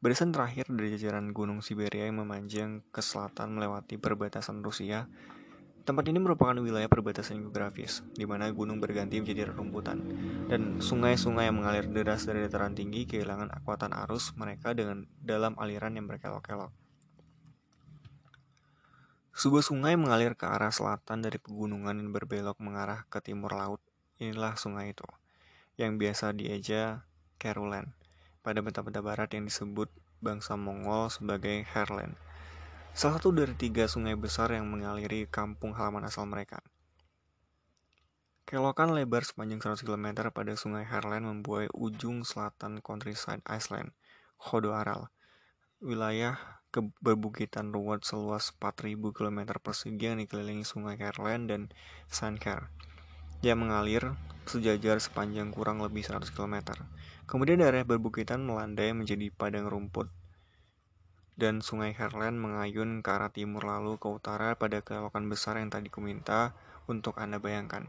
Barisan 0.04 0.36
terakhir 0.36 0.68
dari 0.68 1.00
jajaran 1.00 1.32
gunung 1.32 1.64
Siberia 1.64 2.04
yang 2.04 2.20
memanjang 2.20 2.84
ke 2.92 3.00
selatan 3.00 3.56
melewati 3.56 3.96
perbatasan 3.96 4.60
Rusia, 4.60 5.08
tempat 5.89 6.06
ini 6.06 6.21
merupakan 6.21 6.54
wilayah 6.54 6.86
perbatasan 6.86 7.41
geografis, 7.41 8.06
di 8.13 8.30
mana 8.30 8.54
gunung 8.54 8.78
berganti 8.78 9.17
menjadi 9.17 9.49
rerumputan, 9.49 9.97
dan 10.45 10.78
sungai-sungai 10.78 11.49
yang 11.49 11.58
mengalir 11.58 11.89
deras 11.89 12.30
dari 12.30 12.45
dataran 12.45 12.78
tinggi 12.78 13.10
kehilangan 13.10 13.49
kekuatan 13.49 13.97
arus 14.06 14.38
mereka 14.38 14.78
dengan 14.78 15.10
dalam 15.17 15.58
aliran 15.58 15.97
yang 15.97 16.06
berkelok-kelok. 16.06 16.69
Sebuah 19.34 19.65
sungai 19.65 19.97
mengalir 19.97 20.38
ke 20.38 20.45
arah 20.45 20.69
selatan 20.69 21.25
dari 21.25 21.41
pegunungan 21.41 21.97
dan 21.97 22.13
berbelok 22.13 22.62
mengarah 22.62 23.10
ke 23.10 23.17
timur 23.25 23.58
laut. 23.58 23.82
Inilah 24.21 24.62
sungai 24.62 24.93
itu, 24.93 25.10
yang 25.73 25.97
biasa 25.97 26.38
dieja 26.38 27.02
Caroline 27.41 27.97
pada 28.45 28.62
bentang-bentang 28.62 29.02
barat 29.02 29.34
yang 29.34 29.49
disebut 29.49 29.89
bangsa 30.21 30.54
Mongol 30.54 31.10
sebagai 31.10 31.65
Herland. 31.65 32.29
Salah 32.91 33.21
satu 33.21 33.32
dari 33.32 33.54
tiga 33.54 33.86
sungai 33.86 34.17
besar 34.17 34.52
yang 34.52 34.65
mengaliri 34.67 35.30
kampung 35.30 35.78
halaman 35.78 36.10
asal 36.10 36.25
mereka. 36.25 36.60
Kelokan 38.49 38.97
lebar 38.97 39.21
sepanjang 39.21 39.62
100 39.62 39.86
km 39.86 40.34
pada 40.34 40.58
sungai 40.58 40.82
Herland 40.82 41.21
membuai 41.21 41.69
ujung 41.69 42.25
selatan 42.25 42.82
countryside 42.82 43.45
Iceland, 43.45 43.93
Khodo 44.41 44.73
Aral, 44.73 45.13
wilayah 45.86 46.60
ke 46.73 46.82
berbukitan 47.02 47.69
ruwet 47.69 48.06
seluas 48.06 48.49
4000 48.58 48.97
km 49.13 49.58
persegi 49.62 50.06
yang 50.10 50.17
dikelilingi 50.21 50.65
sungai 50.65 50.97
Kerlen 50.97 51.45
dan 51.45 51.62
Sanker 52.10 52.73
yang 53.45 53.62
mengalir 53.62 54.17
sejajar 54.49 54.97
sepanjang 54.97 55.54
kurang 55.54 55.80
lebih 55.80 56.02
100 56.02 56.34
km. 56.34 56.73
Kemudian 57.30 57.62
daerah 57.62 57.86
berbukitan 57.86 58.41
melandai 58.41 58.97
menjadi 58.97 59.30
padang 59.30 59.69
rumput 59.69 60.10
dan 61.39 61.63
sungai 61.63 61.95
Herland 61.95 62.36
mengayun 62.36 62.99
ke 62.99 63.10
arah 63.15 63.32
timur 63.32 63.63
lalu 63.63 63.95
ke 63.95 64.12
utara 64.12 64.60
pada 64.60 64.84
kelokan 64.84 65.32
besar 65.32 65.56
yang 65.56 65.71
tadi 65.71 65.88
kuminta 65.88 66.52
untuk 66.91 67.15
Anda 67.15 67.39
bayangkan. 67.39 67.88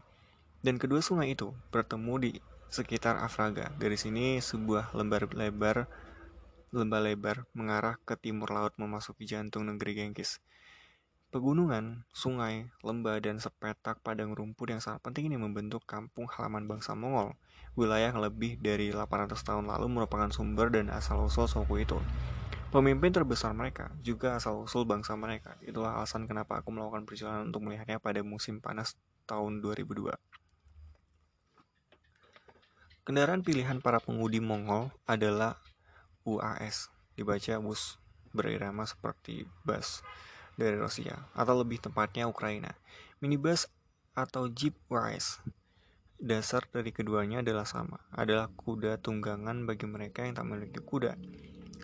Dan 0.63 0.79
kedua 0.79 1.03
sungai 1.03 1.35
itu 1.35 1.51
bertemu 1.75 2.13
di 2.23 2.31
sekitar 2.71 3.19
Afraga. 3.19 3.75
Dari 3.75 3.99
sini 3.99 4.39
sebuah 4.39 4.95
lembar 4.95 5.27
lebar 5.35 5.91
lembah 6.71 7.03
lebar 7.03 7.43
mengarah 7.51 7.99
ke 8.07 8.15
timur 8.15 8.47
laut 8.55 8.71
memasuki 8.79 9.27
jantung 9.27 9.67
negeri 9.67 9.99
Genghis. 9.99 10.39
Pegunungan, 11.31 12.07
sungai, 12.11 12.71
lembah, 12.83 13.19
dan 13.23 13.39
sepetak 13.39 13.99
padang 14.03 14.35
rumput 14.35 14.71
yang 14.71 14.83
sangat 14.83 15.03
penting 15.03 15.31
ini 15.31 15.39
membentuk 15.39 15.83
kampung 15.83 16.27
halaman 16.27 16.67
bangsa 16.67 16.95
Mongol. 16.95 17.35
Wilayah 17.75 18.11
yang 18.11 18.19
lebih 18.19 18.59
dari 18.59 18.91
800 18.91 19.39
tahun 19.39 19.67
lalu 19.67 19.87
merupakan 19.87 20.27
sumber 20.31 20.71
dan 20.71 20.91
asal-usul 20.91 21.47
suku 21.47 21.87
itu. 21.87 21.99
Pemimpin 22.71 23.11
terbesar 23.11 23.51
mereka 23.51 23.91
juga 23.99 24.39
asal-usul 24.39 24.87
bangsa 24.87 25.11
mereka. 25.19 25.59
Itulah 25.59 25.99
alasan 25.99 26.23
kenapa 26.23 26.63
aku 26.63 26.71
melakukan 26.71 27.03
perjalanan 27.03 27.51
untuk 27.51 27.67
melihatnya 27.67 27.99
pada 27.99 28.23
musim 28.23 28.63
panas 28.63 28.95
tahun 29.27 29.59
2002. 29.59 30.15
Kendaraan 33.03 33.43
pilihan 33.43 33.83
para 33.83 33.99
pengudi 33.99 34.39
Mongol 34.39 34.87
adalah 35.03 35.59
UAS, 36.23 36.87
dibaca 37.19 37.59
bus 37.59 37.99
berirama 38.31 38.87
seperti 38.87 39.43
bus 39.67 39.99
dari 40.55 40.79
Rusia, 40.79 41.27
atau 41.35 41.59
lebih 41.59 41.83
tepatnya 41.83 42.31
Ukraina. 42.31 42.71
Minibus 43.19 43.67
atau 44.15 44.47
Jeep 44.47 44.79
UAS. 44.87 45.43
Dasar 46.15 46.63
dari 46.71 46.95
keduanya 46.95 47.43
adalah 47.43 47.67
sama, 47.67 47.99
adalah 48.15 48.47
kuda 48.47 48.95
tunggangan 49.03 49.67
bagi 49.67 49.91
mereka 49.91 50.23
yang 50.23 50.39
tak 50.39 50.47
memiliki 50.47 50.79
kuda. 50.79 51.19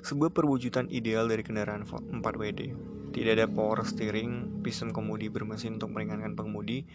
Sebuah 0.08 0.32
perwujudan 0.32 0.88
ideal 0.88 1.28
dari 1.28 1.44
kendaraan 1.44 1.84
4WD. 1.84 2.62
Tidak 3.12 3.34
ada 3.36 3.44
power 3.44 3.84
steering, 3.84 4.64
piston 4.64 4.96
kemudi 4.96 5.28
bermesin 5.28 5.76
untuk 5.76 5.92
meringankan 5.92 6.32
pengemudi, 6.32 6.88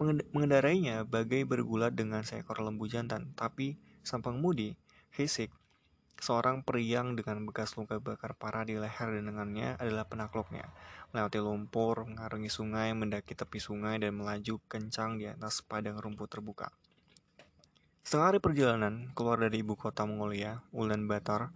Mengendarainya 0.00 1.04
bagai 1.04 1.44
bergulat 1.44 1.92
dengan 1.92 2.24
seekor 2.24 2.64
lembu 2.64 2.88
jantan, 2.88 3.36
tapi 3.36 3.76
sang 4.00 4.24
pengemudi, 4.24 4.72
Hisik, 5.12 5.52
seorang 6.16 6.64
periang 6.64 7.20
dengan 7.20 7.44
bekas 7.44 7.76
luka 7.76 8.00
bakar 8.00 8.32
parah 8.32 8.64
di 8.64 8.80
leher 8.80 9.12
dan 9.12 9.28
lengannya 9.28 9.76
adalah 9.76 10.08
penakluknya. 10.08 10.72
Melewati 11.12 11.44
lumpur, 11.44 12.08
mengarungi 12.08 12.48
sungai, 12.48 12.96
mendaki 12.96 13.36
tepi 13.36 13.60
sungai, 13.60 14.00
dan 14.00 14.16
melaju 14.16 14.56
kencang 14.72 15.20
di 15.20 15.28
atas 15.28 15.60
padang 15.60 16.00
rumput 16.00 16.32
terbuka. 16.32 16.72
Setengah 18.00 18.32
hari 18.32 18.40
perjalanan 18.40 19.12
keluar 19.12 19.36
dari 19.36 19.60
ibu 19.60 19.76
kota 19.76 20.08
Mongolia, 20.08 20.64
Ulaanbaatar, 20.72 21.52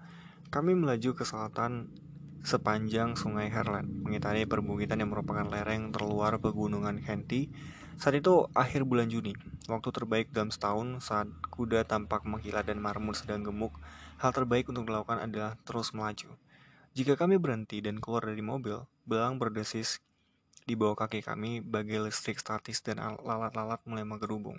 kami 0.55 0.79
melaju 0.79 1.19
ke 1.19 1.27
selatan 1.27 1.91
sepanjang 2.47 3.19
sungai 3.19 3.51
Herland, 3.51 3.91
mengitari 4.07 4.47
perbukitan 4.47 5.03
yang 5.03 5.11
merupakan 5.11 5.43
lereng 5.51 5.91
terluar 5.91 6.39
pegunungan 6.39 7.03
Khenti 7.03 7.51
saat 7.95 8.19
itu 8.19 8.51
akhir 8.59 8.83
bulan 8.87 9.07
Juni, 9.07 9.39
waktu 9.71 9.89
terbaik 9.95 10.35
dalam 10.35 10.51
setahun 10.51 10.99
saat 11.03 11.31
kuda 11.55 11.87
tampak 11.87 12.27
mengkilat 12.27 12.67
dan 12.67 12.83
marmut 12.83 13.15
sedang 13.15 13.47
gemuk, 13.47 13.71
hal 14.19 14.35
terbaik 14.35 14.67
untuk 14.67 14.91
dilakukan 14.91 15.23
adalah 15.23 15.55
terus 15.63 15.95
melaju. 15.95 16.35
Jika 16.95 17.15
kami 17.15 17.39
berhenti 17.39 17.79
dan 17.83 18.03
keluar 18.03 18.27
dari 18.27 18.43
mobil, 18.43 18.83
belang 19.07 19.39
berdesis 19.39 20.03
di 20.67 20.75
bawah 20.75 21.07
kaki 21.07 21.23
kami 21.23 21.63
bagai 21.63 22.11
listrik 22.11 22.39
statis 22.39 22.83
dan 22.83 22.99
lalat-lalat 22.99 23.79
mulai 23.87 24.03
menggerubung. 24.03 24.59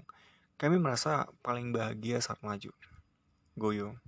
Kami 0.55 0.79
merasa 0.79 1.27
paling 1.43 1.75
bahagia 1.75 2.23
saat 2.23 2.39
melaju. 2.39 2.71
Goyo. 3.59 3.99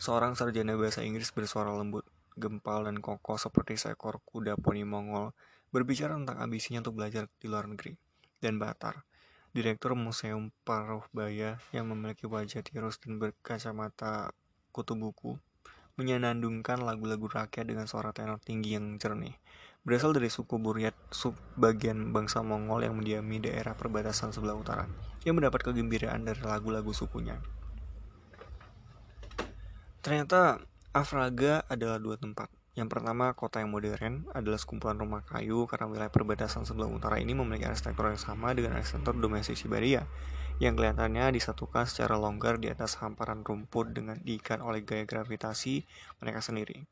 Seorang 0.00 0.32
sarjana 0.32 0.80
bahasa 0.80 1.04
Inggris 1.04 1.28
bersuara 1.28 1.76
lembut, 1.76 2.08
gempal 2.32 2.88
dan 2.88 3.04
kokoh 3.04 3.36
seperti 3.36 3.76
seekor 3.76 4.24
kuda 4.24 4.56
poni 4.56 4.80
Mongol 4.80 5.36
berbicara 5.68 6.16
tentang 6.16 6.40
ambisinya 6.40 6.80
untuk 6.80 6.96
belajar 6.96 7.28
di 7.36 7.52
luar 7.52 7.68
negeri. 7.68 8.00
Dan 8.40 8.56
Batar, 8.56 9.04
direktur 9.52 9.92
Museum 9.92 10.56
Paruhbaya 10.64 11.60
yang 11.76 11.92
memiliki 11.92 12.24
wajah 12.24 12.64
tirus 12.64 12.96
dan 12.96 13.20
berkacamata 13.20 14.32
kutu 14.72 14.96
buku, 14.96 15.36
menyanandungkan 16.00 16.80
lagu-lagu 16.80 17.28
rakyat 17.28 17.68
dengan 17.68 17.84
suara 17.84 18.16
tenor 18.16 18.40
tinggi 18.40 18.80
yang 18.80 18.96
jernih. 18.96 19.36
Berasal 19.84 20.16
dari 20.16 20.32
suku 20.32 20.56
Buryat, 20.56 20.96
bagian 21.60 22.16
bangsa 22.16 22.40
Mongol 22.40 22.88
yang 22.88 22.96
mendiami 22.96 23.36
daerah 23.44 23.76
perbatasan 23.76 24.32
sebelah 24.32 24.56
utara, 24.56 24.88
yang 25.28 25.36
mendapat 25.36 25.60
kegembiraan 25.60 26.24
dari 26.24 26.40
lagu-lagu 26.40 26.88
sukunya. 26.96 27.36
Ternyata 30.00 30.60
Afraga 30.90 31.62
adalah 31.70 32.02
dua 32.02 32.16
tempat, 32.18 32.50
yang 32.78 32.86
pertama, 32.86 33.34
kota 33.34 33.58
yang 33.58 33.74
modern 33.74 34.30
adalah 34.30 34.54
sekumpulan 34.54 34.94
rumah 34.94 35.26
kayu 35.26 35.66
karena 35.66 35.90
wilayah 35.90 36.12
perbatasan 36.12 36.62
sebelah 36.62 36.86
utara 36.86 37.18
ini 37.18 37.34
memiliki 37.34 37.66
arsitektur 37.66 38.08
yang 38.08 38.16
sama 38.16 38.54
dengan 38.54 38.78
arsitektur 38.78 39.18
domestik 39.18 39.58
Siberia, 39.58 40.06
yang 40.62 40.78
kelihatannya 40.78 41.34
disatukan 41.34 41.90
secara 41.90 42.14
longgar 42.14 42.62
di 42.62 42.70
atas 42.70 42.96
hamparan 43.02 43.42
rumput 43.42 43.90
dengan 43.90 44.22
diikat 44.22 44.62
oleh 44.62 44.86
gaya 44.86 45.02
gravitasi 45.02 45.82
mereka 46.24 46.40
sendiri. 46.40 46.86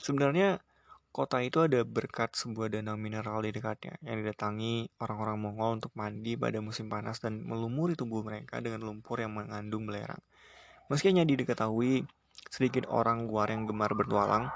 Sebenarnya, 0.00 0.62
kota 1.10 1.42
itu 1.42 1.60
ada 1.60 1.82
berkat 1.82 2.38
sebuah 2.38 2.70
danau 2.70 2.94
mineral 2.94 3.42
di 3.42 3.50
dekatnya, 3.50 3.98
yang 4.06 4.22
didatangi 4.22 4.94
orang-orang 5.02 5.36
Mongol 5.42 5.82
untuk 5.82 5.92
mandi 5.98 6.38
pada 6.38 6.62
musim 6.62 6.86
panas 6.86 7.18
dan 7.18 7.42
melumuri 7.42 7.98
tubuh 7.98 8.22
mereka 8.22 8.62
dengan 8.62 8.86
lumpur 8.86 9.18
yang 9.18 9.34
mengandung 9.34 9.90
belerang. 9.90 10.22
Meski 10.92 11.10
hanya 11.12 11.24
diketahui 11.24 12.04
sedikit 12.52 12.84
orang 12.92 13.24
luar 13.24 13.48
yang 13.48 13.64
gemar 13.64 13.96
bertualang, 13.96 14.52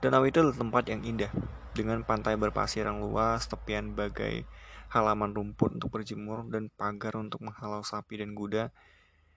Danau 0.00 0.24
itu 0.24 0.40
adalah 0.40 0.56
tempat 0.56 0.84
yang 0.88 1.04
indah, 1.04 1.28
dengan 1.76 2.00
pantai 2.08 2.40
berpasir 2.40 2.88
yang 2.88 3.04
luas, 3.04 3.44
tepian 3.44 3.92
bagai 3.92 4.48
halaman 4.88 5.36
rumput 5.36 5.76
untuk 5.76 5.92
berjemur, 5.92 6.48
dan 6.48 6.72
pagar 6.72 7.20
untuk 7.20 7.44
menghalau 7.44 7.84
sapi 7.84 8.16
dan 8.16 8.32
kuda. 8.32 8.72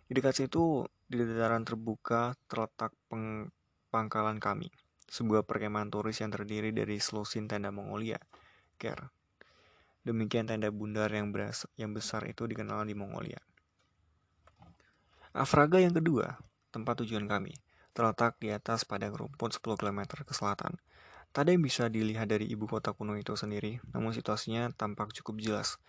Di 0.08 0.12
dekat 0.16 0.40
situ, 0.40 0.88
di 1.04 1.20
dataran 1.20 1.68
terbuka, 1.68 2.40
terletak 2.48 2.96
peng 3.12 3.52
pangkalan 3.92 4.40
kami, 4.40 4.72
sebuah 5.12 5.44
perkemahan 5.44 5.92
turis 5.92 6.24
yang 6.24 6.32
terdiri 6.32 6.72
dari 6.72 6.96
selusin 6.96 7.46
tenda 7.52 7.68
Mongolia, 7.70 8.18
Ker. 8.80 9.12
Demikian 10.08 10.48
tenda 10.48 10.72
bundar 10.72 11.12
yang, 11.12 11.28
yang 11.76 11.92
besar 11.92 12.24
itu 12.24 12.48
dikenal 12.48 12.88
di 12.88 12.96
Mongolia. 12.96 13.40
Afraga 15.34 15.82
yang 15.82 15.98
kedua, 15.98 16.38
tempat 16.70 17.02
tujuan 17.02 17.26
kami 17.26 17.58
terletak 17.94 18.38
di 18.38 18.54
atas 18.54 18.86
padang 18.86 19.18
rumput 19.18 19.58
10 19.58 19.82
km 19.82 20.22
ke 20.22 20.34
selatan. 20.34 20.78
Tak 21.34 21.50
ada 21.50 21.58
yang 21.58 21.66
bisa 21.66 21.90
dilihat 21.90 22.30
dari 22.30 22.46
ibu 22.46 22.70
kota 22.70 22.94
kuno 22.94 23.18
itu 23.18 23.34
sendiri, 23.34 23.82
namun 23.98 24.14
situasinya 24.14 24.70
tampak 24.78 25.10
cukup 25.18 25.42
jelas. 25.42 25.82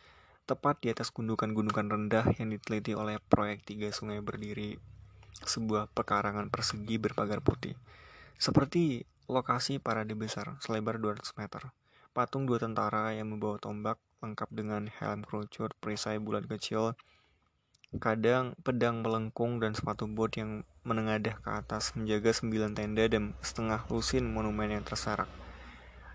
Tepat 0.49 0.81
di 0.81 0.89
atas 0.89 1.13
gundukan-gundukan 1.13 1.85
rendah 1.85 2.33
yang 2.41 2.57
diteliti 2.57 2.97
oleh 2.97 3.21
proyek 3.21 3.69
tiga 3.69 3.93
sungai 3.93 4.25
berdiri 4.25 4.81
sebuah 5.45 5.93
pekarangan 5.93 6.49
persegi 6.49 6.97
berpagar 6.97 7.45
putih. 7.45 7.77
Seperti 8.41 9.05
lokasi 9.29 9.77
parade 9.77 10.17
besar 10.17 10.57
selebar 10.65 10.97
200 10.97 11.21
meter. 11.37 11.69
Patung 12.17 12.49
dua 12.49 12.65
tentara 12.65 13.13
yang 13.13 13.29
membawa 13.29 13.61
tombak 13.61 14.01
lengkap 14.25 14.49
dengan 14.57 14.89
helm 14.89 15.21
kerucut, 15.21 15.77
perisai 15.85 16.17
bulat 16.17 16.49
kecil, 16.49 16.97
kadang 18.03 18.59
pedang 18.63 19.03
melengkung 19.05 19.63
dan 19.63 19.75
sepatu 19.75 20.11
bot 20.11 20.31
yang 20.35 20.67
menengadah 20.83 21.39
ke 21.39 21.51
atas 21.51 21.95
menjaga 21.95 22.35
sembilan 22.35 22.75
tenda 22.75 23.05
dan 23.07 23.35
setengah 23.41 23.87
lusin 23.91 24.27
monumen 24.27 24.75
yang 24.75 24.85
terserak. 24.85 25.31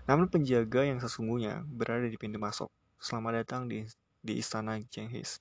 Namun 0.04 0.28
penjaga 0.28 0.84
yang 0.84 0.98
sesungguhnya 0.98 1.64
berada 1.64 2.04
di 2.08 2.18
pintu 2.20 2.36
masuk. 2.42 2.68
Selamat 3.00 3.44
datang 3.44 3.70
di, 3.70 3.86
di 4.20 4.42
istana 4.42 4.76
Genghis. 4.90 5.40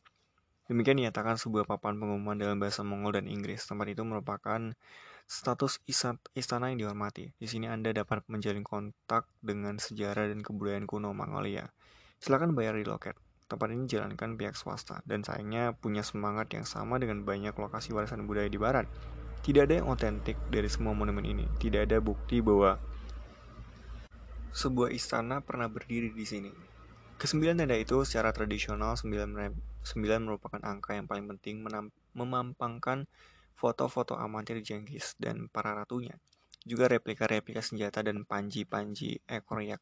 Demikian 0.69 1.02
dinyatakan 1.02 1.41
sebuah 1.41 1.65
papan 1.65 1.97
pengumuman 1.97 2.38
dalam 2.38 2.62
bahasa 2.62 2.86
Mongol 2.86 3.17
dan 3.17 3.25
Inggris. 3.25 3.65
Tempat 3.65 3.89
itu 3.89 4.06
merupakan 4.06 4.62
status 5.25 5.82
istana 6.38 6.69
yang 6.69 6.78
dihormati. 6.78 7.34
Di 7.38 7.49
sini 7.49 7.65
Anda 7.65 7.89
dapat 7.89 8.21
menjalin 8.30 8.62
kontak 8.62 9.25
dengan 9.41 9.82
sejarah 9.82 10.30
dan 10.30 10.45
kebudayaan 10.45 10.86
kuno 10.86 11.10
Mongolia. 11.17 11.69
Silakan 12.21 12.54
bayar 12.54 12.78
di 12.78 12.86
loket. 12.86 13.17
Tempat 13.49 13.73
ini 13.73 13.89
dijalankan 13.89 14.38
pihak 14.38 14.53
swasta 14.53 15.01
dan 15.09 15.25
sayangnya 15.25 15.73
punya 15.73 16.05
semangat 16.05 16.53
yang 16.53 16.69
sama 16.69 17.01
dengan 17.01 17.25
banyak 17.25 17.57
lokasi 17.57 17.89
warisan 17.97 18.29
budaya 18.29 18.45
di 18.45 18.62
barat. 18.62 18.85
Tidak 19.41 19.65
ada 19.65 19.81
yang 19.81 19.89
otentik 19.89 20.38
dari 20.53 20.69
semua 20.69 20.93
monumen 20.93 21.25
ini. 21.25 21.49
Tidak 21.57 21.89
ada 21.89 21.97
bukti 21.97 22.45
bahwa 22.45 22.77
sebuah 24.53 24.93
istana 24.93 25.41
pernah 25.41 25.65
berdiri 25.65 26.13
di 26.13 26.25
sini. 26.29 26.51
Kesembilan 27.17 27.59
tenda 27.59 27.75
itu 27.75 28.05
secara 28.05 28.29
tradisional 28.31 28.95
sembilan, 28.95 29.51
sembilan 29.81 30.19
merupakan 30.23 30.62
angka 30.62 30.95
yang 30.95 31.09
paling 31.09 31.25
penting 31.35 31.65
memampangkan 32.15 33.09
foto-foto 33.59 34.15
amatir 34.15 34.63
Jenghis 34.63 35.19
dan 35.19 35.51
para 35.51 35.75
ratunya. 35.75 36.15
juga 36.67 36.91
replika-replika 36.91 37.63
senjata 37.63 38.03
dan 38.03 38.27
panji-panji 38.27 39.23
ekor 39.25 39.63
yak. 39.63 39.79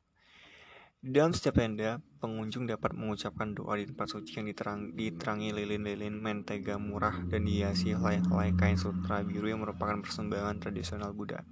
Dalam 0.97 1.29
setiap 1.29 1.62
tenda, 1.62 2.01
pengunjung 2.17 2.65
dapat 2.65 2.97
mengucapkan 2.97 3.53
doa 3.53 3.77
di 3.77 3.86
tempat 3.86 4.17
suci 4.17 4.41
yang 4.41 4.49
diterang, 4.49 4.97
diterangi 4.97 5.53
lilin-lilin 5.53 6.17
mentega 6.17 6.81
murah 6.81 7.21
dan 7.29 7.45
dihiasi 7.45 7.93
helai-helai 7.93 8.57
kain 8.57 8.81
sutra 8.81 9.21
biru 9.21 9.45
yang 9.45 9.62
merupakan 9.62 10.01
persembahan 10.01 10.57
tradisional 10.57 11.13
Buddha. 11.13 11.45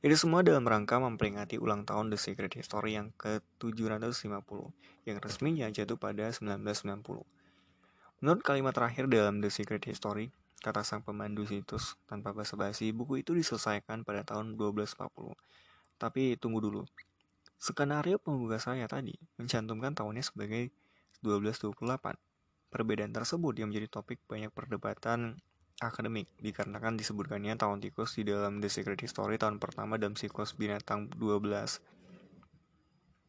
Itu 0.00 0.16
semua 0.16 0.40
dalam 0.40 0.64
rangka 0.64 0.96
memperingati 0.96 1.60
ulang 1.60 1.84
tahun 1.84 2.08
The 2.08 2.16
Secret 2.16 2.56
History 2.56 2.96
yang 2.96 3.12
ke-750 3.20 4.48
yang 5.04 5.18
resminya 5.20 5.68
jatuh 5.68 6.00
pada 6.00 6.32
1990. 6.32 7.04
Menurut 8.24 8.42
kalimat 8.48 8.72
terakhir 8.72 9.12
dalam 9.12 9.44
The 9.44 9.52
Secret 9.52 9.84
History, 9.84 10.32
kata 10.64 10.88
sang 10.88 11.04
pemandu 11.04 11.44
situs 11.44 12.00
tanpa 12.08 12.32
basa-basi, 12.32 12.96
buku 12.96 13.20
itu 13.20 13.36
diselesaikan 13.36 14.08
pada 14.08 14.24
tahun 14.24 14.56
1240. 14.56 15.36
Tapi 16.00 16.38
tunggu 16.40 16.64
dulu, 16.64 16.88
Skenario 17.58 18.22
pembuka 18.22 18.62
saya 18.62 18.86
tadi 18.86 19.18
mencantumkan 19.34 19.90
tahunnya 19.90 20.22
sebagai 20.22 20.70
1228. 21.26 21.74
Perbedaan 22.70 23.10
tersebut 23.10 23.58
yang 23.58 23.74
menjadi 23.74 23.90
topik 23.90 24.22
banyak 24.30 24.54
perdebatan 24.54 25.42
akademik 25.82 26.30
dikarenakan 26.38 26.94
disebutkannya 26.94 27.58
tahun 27.58 27.82
tikus 27.82 28.14
di 28.14 28.30
dalam 28.30 28.62
The 28.62 28.70
Secret 28.70 29.02
History 29.02 29.42
tahun 29.42 29.58
pertama 29.58 29.98
dalam 29.98 30.14
siklus 30.14 30.54
binatang 30.54 31.10
12 31.18 31.82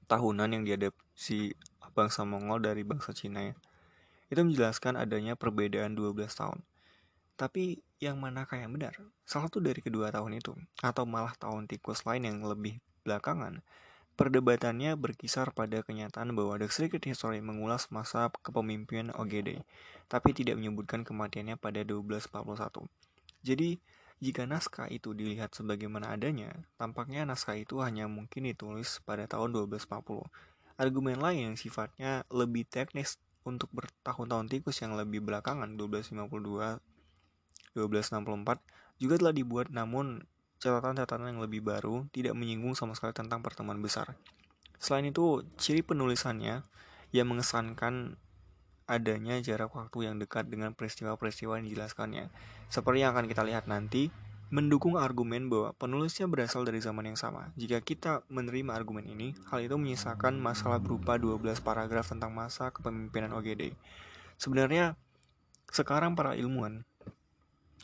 tahunan 0.10 0.50
yang 0.54 0.64
diadopsi 0.66 1.54
bangsa 1.94 2.22
Mongol 2.22 2.62
dari 2.66 2.86
bangsa 2.86 3.14
Cina 3.18 3.50
ya. 3.50 3.56
Itu 4.30 4.46
menjelaskan 4.46 4.94
adanya 4.94 5.34
perbedaan 5.34 5.98
12 5.98 6.30
tahun. 6.38 6.62
Tapi 7.34 7.82
yang 7.98 8.22
manakah 8.22 8.62
yang 8.62 8.78
benar? 8.78 8.94
Salah 9.26 9.50
satu 9.50 9.58
dari 9.58 9.82
kedua 9.82 10.14
tahun 10.14 10.38
itu 10.38 10.54
atau 10.86 11.10
malah 11.10 11.34
tahun 11.34 11.66
tikus 11.66 12.06
lain 12.06 12.30
yang 12.30 12.46
lebih 12.46 12.78
belakangan 13.02 13.66
Perdebatannya 14.20 15.00
berkisar 15.00 15.56
pada 15.56 15.80
kenyataan 15.80 16.36
bahwa 16.36 16.60
The 16.60 16.68
Secret 16.68 17.08
History 17.08 17.40
mengulas 17.40 17.88
masa 17.88 18.28
kepemimpinan 18.44 19.16
OGD, 19.16 19.64
tapi 20.12 20.36
tidak 20.36 20.60
menyebutkan 20.60 21.08
kematiannya 21.08 21.56
pada 21.56 21.88
1241. 21.88 22.84
Jadi, 23.48 23.80
jika 24.20 24.44
naskah 24.44 24.92
itu 24.92 25.16
dilihat 25.16 25.56
sebagaimana 25.56 26.12
adanya, 26.12 26.52
tampaknya 26.76 27.24
naskah 27.24 27.56
itu 27.56 27.80
hanya 27.80 28.12
mungkin 28.12 28.44
ditulis 28.44 29.00
pada 29.08 29.24
tahun 29.24 29.56
1240. 29.56 30.28
Argumen 30.76 31.16
lain 31.24 31.56
yang 31.56 31.56
sifatnya 31.56 32.28
lebih 32.28 32.68
teknis 32.68 33.24
untuk 33.48 33.72
bertahun-tahun 33.72 34.52
tikus 34.52 34.84
yang 34.84 35.00
lebih 35.00 35.24
belakangan 35.24 35.80
1252 35.80 36.84
1264 37.72 39.00
juga 39.00 39.16
telah 39.16 39.32
dibuat 39.32 39.72
namun 39.72 40.28
catatan-catatan 40.60 41.32
yang 41.32 41.42
lebih 41.42 41.64
baru 41.64 42.06
tidak 42.12 42.36
menyinggung 42.36 42.76
sama 42.76 42.94
sekali 42.94 43.16
tentang 43.16 43.40
pertemuan 43.40 43.80
besar. 43.80 44.14
Selain 44.80 45.08
itu, 45.08 45.44
ciri 45.60 45.84
penulisannya 45.84 46.64
yang 47.12 47.28
mengesankan 47.28 48.20
adanya 48.90 49.38
jarak 49.40 49.70
waktu 49.72 50.10
yang 50.10 50.18
dekat 50.18 50.50
dengan 50.50 50.74
peristiwa-peristiwa 50.74 51.62
yang 51.62 51.66
dijelaskannya. 51.70 52.28
Seperti 52.74 53.06
yang 53.06 53.14
akan 53.14 53.30
kita 53.30 53.46
lihat 53.46 53.70
nanti, 53.70 54.10
mendukung 54.50 54.98
argumen 54.98 55.46
bahwa 55.46 55.78
penulisnya 55.78 56.26
berasal 56.26 56.66
dari 56.66 56.82
zaman 56.82 57.14
yang 57.14 57.20
sama. 57.20 57.54
Jika 57.54 57.86
kita 57.86 58.26
menerima 58.34 58.74
argumen 58.74 59.06
ini, 59.06 59.38
hal 59.54 59.62
itu 59.62 59.78
menyisakan 59.78 60.42
masalah 60.42 60.82
berupa 60.82 61.22
12 61.22 61.62
paragraf 61.62 62.10
tentang 62.10 62.34
masa 62.34 62.74
kepemimpinan 62.74 63.30
OGD. 63.38 63.78
Sebenarnya, 64.42 64.98
sekarang 65.70 66.18
para 66.18 66.34
ilmuwan 66.34 66.82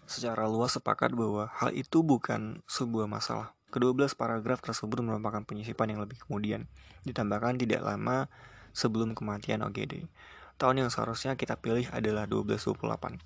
secara 0.05 0.45
luas 0.45 0.77
sepakat 0.77 1.13
bahwa 1.13 1.49
hal 1.53 1.73
itu 1.73 2.01
bukan 2.01 2.61
sebuah 2.69 3.09
masalah. 3.09 3.53
Kedua 3.73 3.91
belas 3.91 4.15
paragraf 4.15 4.63
tersebut 4.63 5.03
merupakan 5.03 5.43
penyisipan 5.43 5.91
yang 5.91 6.01
lebih 6.01 6.21
kemudian, 6.23 6.69
ditambahkan 7.03 7.59
tidak 7.59 7.83
lama 7.83 8.31
sebelum 8.71 9.11
kematian 9.17 9.65
OGD. 9.65 10.07
Tahun 10.55 10.75
yang 10.79 10.87
seharusnya 10.87 11.35
kita 11.35 11.59
pilih 11.59 11.89
adalah 11.91 12.23
1228. 12.29 13.19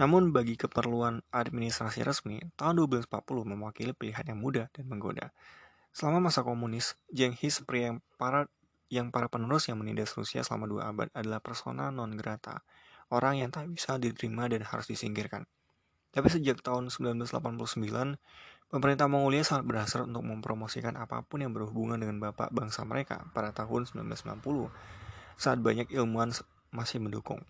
Namun 0.00 0.34
bagi 0.34 0.58
keperluan 0.58 1.22
administrasi 1.30 2.02
resmi, 2.02 2.40
tahun 2.56 2.82
1240 2.88 3.44
mewakili 3.44 3.92
pilihan 3.92 4.26
yang 4.34 4.40
mudah 4.40 4.66
dan 4.72 4.88
menggoda. 4.90 5.30
Selama 5.94 6.32
masa 6.32 6.42
komunis, 6.42 6.98
Genghis 7.12 7.62
pria 7.62 7.94
yang 7.94 7.98
para 8.18 8.50
yang 8.90 9.14
para 9.14 9.30
penerus 9.30 9.70
yang 9.70 9.78
menindas 9.78 10.14
Rusia 10.18 10.42
selama 10.42 10.66
dua 10.66 10.82
abad 10.90 11.08
adalah 11.14 11.38
persona 11.38 11.94
non 11.94 12.14
grata, 12.18 12.66
orang 13.14 13.46
yang 13.46 13.50
tak 13.54 13.70
bisa 13.70 13.94
diterima 14.00 14.50
dan 14.50 14.66
harus 14.66 14.90
disingkirkan. 14.90 15.46
Tapi 16.14 16.30
sejak 16.30 16.62
tahun 16.62 16.94
1989, 16.94 17.26
pemerintah 18.70 19.10
Mongolia 19.10 19.42
sangat 19.42 19.66
berhasrat 19.66 20.06
untuk 20.06 20.22
mempromosikan 20.22 20.94
apa 20.94 21.26
pun 21.26 21.42
yang 21.42 21.50
berhubungan 21.50 21.98
dengan 21.98 22.22
bapak 22.22 22.54
bangsa 22.54 22.86
mereka 22.86 23.26
pada 23.34 23.50
tahun 23.50 23.90
1990, 23.90 24.70
saat 25.34 25.58
banyak 25.58 25.90
ilmuwan 25.90 26.30
masih 26.70 27.02
mendukung. 27.02 27.42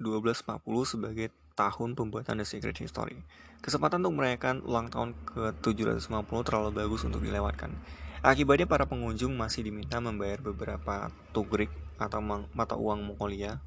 1240 0.00 0.64
sebagai 0.88 1.28
tahun 1.52 1.92
pembuatan 1.92 2.40
The 2.40 2.48
Secret 2.48 2.80
History. 2.80 3.20
Kesempatan 3.60 4.00
untuk 4.00 4.24
merayakan 4.24 4.64
ulang 4.64 4.88
tahun 4.88 5.12
ke-750 5.28 6.32
terlalu 6.48 6.70
bagus 6.72 7.04
untuk 7.04 7.20
dilewatkan. 7.20 7.76
Akibatnya 8.24 8.64
para 8.64 8.88
pengunjung 8.88 9.36
masih 9.36 9.68
diminta 9.68 10.00
membayar 10.00 10.40
beberapa 10.40 11.12
tugrik 11.36 11.68
atau 12.00 12.24
mata 12.24 12.80
uang 12.80 13.12
Mongolia 13.12 13.60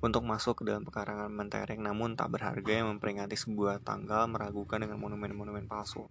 untuk 0.00 0.24
masuk 0.24 0.60
ke 0.60 0.62
dalam 0.64 0.84
pekarangan 0.88 1.28
mentereng 1.28 1.84
namun 1.84 2.16
tak 2.16 2.32
berharga 2.32 2.72
yang 2.72 2.88
memperingati 2.96 3.36
sebuah 3.36 3.84
tanggal 3.84 4.28
meragukan 4.28 4.80
dengan 4.80 4.96
monumen-monumen 4.96 5.68
palsu. 5.68 6.08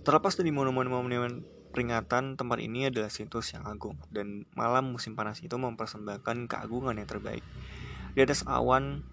Terlepas 0.00 0.36
dari 0.40 0.48
monumen-monumen 0.48 1.44
peringatan, 1.70 2.40
tempat 2.40 2.58
ini 2.58 2.88
adalah 2.88 3.12
situs 3.12 3.52
yang 3.52 3.68
agung 3.68 4.00
dan 4.08 4.48
malam 4.56 4.90
musim 4.96 5.12
panas 5.12 5.44
itu 5.44 5.54
mempersembahkan 5.54 6.48
keagungan 6.48 6.96
yang 6.96 7.08
terbaik. 7.08 7.44
Di 8.16 8.24
atas 8.24 8.42
awan 8.48 9.04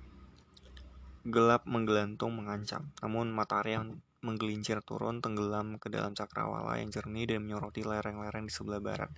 gelap 1.28 1.68
menggelantung 1.68 2.34
mengancam, 2.40 2.96
namun 3.04 3.36
matahari 3.36 3.76
yang 3.76 4.00
menggelincir 4.24 4.82
turun 4.82 5.22
tenggelam 5.22 5.78
ke 5.78 5.92
dalam 5.92 6.18
cakrawala 6.18 6.82
yang 6.82 6.90
jernih 6.90 7.30
dan 7.30 7.46
menyoroti 7.46 7.86
lereng-lereng 7.86 8.50
di 8.50 8.54
sebelah 8.54 8.82
barat. 8.82 9.12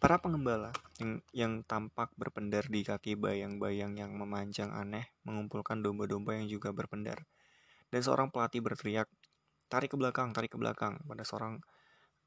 Para 0.00 0.16
pengembala 0.16 0.72
yang, 0.96 1.20
yang 1.36 1.52
tampak 1.68 2.08
berpendar 2.16 2.64
di 2.72 2.80
kaki 2.80 3.20
bayang-bayang 3.20 4.00
yang 4.00 4.16
memanjang 4.16 4.72
aneh 4.72 5.12
mengumpulkan 5.28 5.84
domba-domba 5.84 6.40
yang 6.40 6.48
juga 6.48 6.72
berpendar. 6.72 7.28
Dan 7.92 8.00
seorang 8.00 8.32
pelatih 8.32 8.64
berteriak, 8.64 9.12
tarik 9.68 9.92
ke 9.92 10.00
belakang, 10.00 10.32
tarik 10.32 10.56
ke 10.56 10.58
belakang, 10.58 10.96
pada 11.04 11.20
seorang 11.20 11.60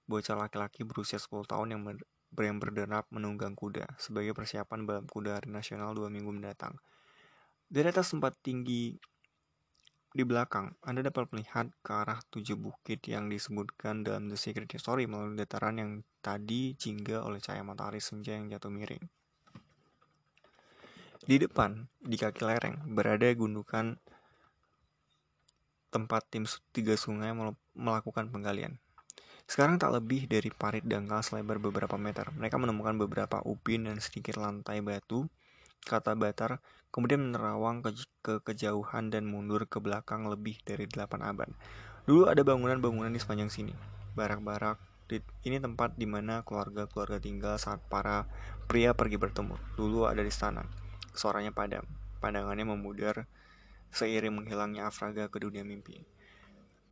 bocah 0.05 0.37
laki-laki 0.37 0.85
berusia 0.85 1.17
10 1.17 1.49
tahun 1.49 1.67
yang, 1.73 1.81
ber, 1.81 1.97
yang 2.45 2.61
berderap 2.61 3.09
menunggang 3.09 3.57
kuda 3.57 3.89
sebagai 3.97 4.37
persiapan 4.37 4.85
balap 4.85 5.09
kuda 5.09 5.41
hari 5.41 5.49
nasional 5.49 5.97
dua 5.97 6.13
minggu 6.13 6.29
mendatang. 6.29 6.77
Dari 7.73 7.89
atas 7.89 8.13
tempat 8.13 8.37
tinggi 8.45 8.93
di 10.13 10.21
belakang, 10.21 10.77
Anda 10.85 11.01
dapat 11.01 11.33
melihat 11.33 11.73
ke 11.81 11.89
arah 11.89 12.21
tujuh 12.29 12.53
bukit 12.53 13.01
yang 13.09 13.33
disebutkan 13.33 14.05
dalam 14.05 14.29
The 14.29 14.37
Secret 14.37 14.69
History 14.69 15.09
melalui 15.09 15.33
dataran 15.41 15.81
yang 15.81 15.91
tadi 16.21 16.77
jingga 16.77 17.25
oleh 17.25 17.41
cahaya 17.41 17.65
matahari 17.65 17.97
senja 17.97 18.37
yang 18.37 18.45
jatuh 18.45 18.69
miring. 18.69 19.01
Di 21.25 21.41
depan, 21.41 21.89
di 21.97 22.13
kaki 22.13 22.45
lereng, 22.45 22.93
berada 22.93 23.25
gundukan 23.33 23.97
tempat 25.89 26.21
tim 26.29 26.45
tiga 26.69 26.93
sungai 26.93 27.33
melakukan 27.73 28.29
penggalian. 28.29 28.77
Sekarang 29.49 29.81
tak 29.81 29.97
lebih 29.97 30.29
dari 30.29 30.53
parit 30.53 30.85
dangkal 30.85 31.25
selebar 31.25 31.57
beberapa 31.57 31.97
meter. 31.97 32.29
Mereka 32.37 32.61
menemukan 32.61 32.95
beberapa 33.01 33.41
upin 33.43 33.89
dan 33.89 33.97
sedikit 33.97 34.37
lantai 34.37 34.85
batu 34.85 35.25
kata 35.83 36.15
Batar, 36.15 36.63
kemudian 36.93 37.25
menerawang 37.25 37.81
ke, 37.81 37.97
ke 38.21 38.33
kejauhan 38.45 39.09
dan 39.09 39.25
mundur 39.25 39.65
ke 39.65 39.81
belakang 39.81 40.29
lebih 40.29 40.61
dari 40.61 40.85
delapan 40.85 41.25
abad. 41.25 41.49
Dulu 42.05 42.29
ada 42.29 42.45
bangunan-bangunan 42.45 43.09
di 43.09 43.17
sepanjang 43.17 43.49
sini, 43.49 43.73
barak-barak. 44.13 44.77
Ini 45.43 45.57
tempat 45.59 45.97
di 45.97 46.05
mana 46.05 46.45
keluarga-keluarga 46.45 47.17
tinggal 47.17 47.57
saat 47.57 47.81
para 47.89 48.29
pria 48.69 48.93
pergi 48.93 49.17
bertemu. 49.17 49.57
Dulu 49.73 50.05
ada 50.05 50.21
di 50.21 50.29
istana. 50.29 50.63
Suaranya 51.17 51.49
padam, 51.49 51.83
pandangannya 52.21 52.65
memudar 52.65 53.25
seiring 53.93 54.33
menghilangnya 54.33 54.89
Afraga 54.89 55.29
ke 55.29 55.37
dunia 55.37 55.61
mimpi. 55.61 56.01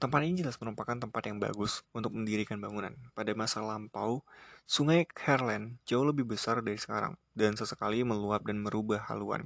Tempat 0.01 0.25
ini 0.25 0.41
jelas 0.41 0.57
merupakan 0.57 0.97
tempat 0.97 1.29
yang 1.29 1.37
bagus 1.37 1.85
untuk 1.93 2.17
mendirikan 2.17 2.57
bangunan. 2.57 2.93
Pada 3.13 3.37
masa 3.37 3.61
lampau, 3.61 4.25
sungai 4.65 5.05
Herland 5.13 5.77
jauh 5.85 6.01
lebih 6.01 6.25
besar 6.25 6.57
dari 6.65 6.81
sekarang 6.81 7.13
dan 7.37 7.53
sesekali 7.53 8.01
meluap 8.01 8.41
dan 8.45 8.65
merubah 8.65 8.97
haluan. 9.05 9.45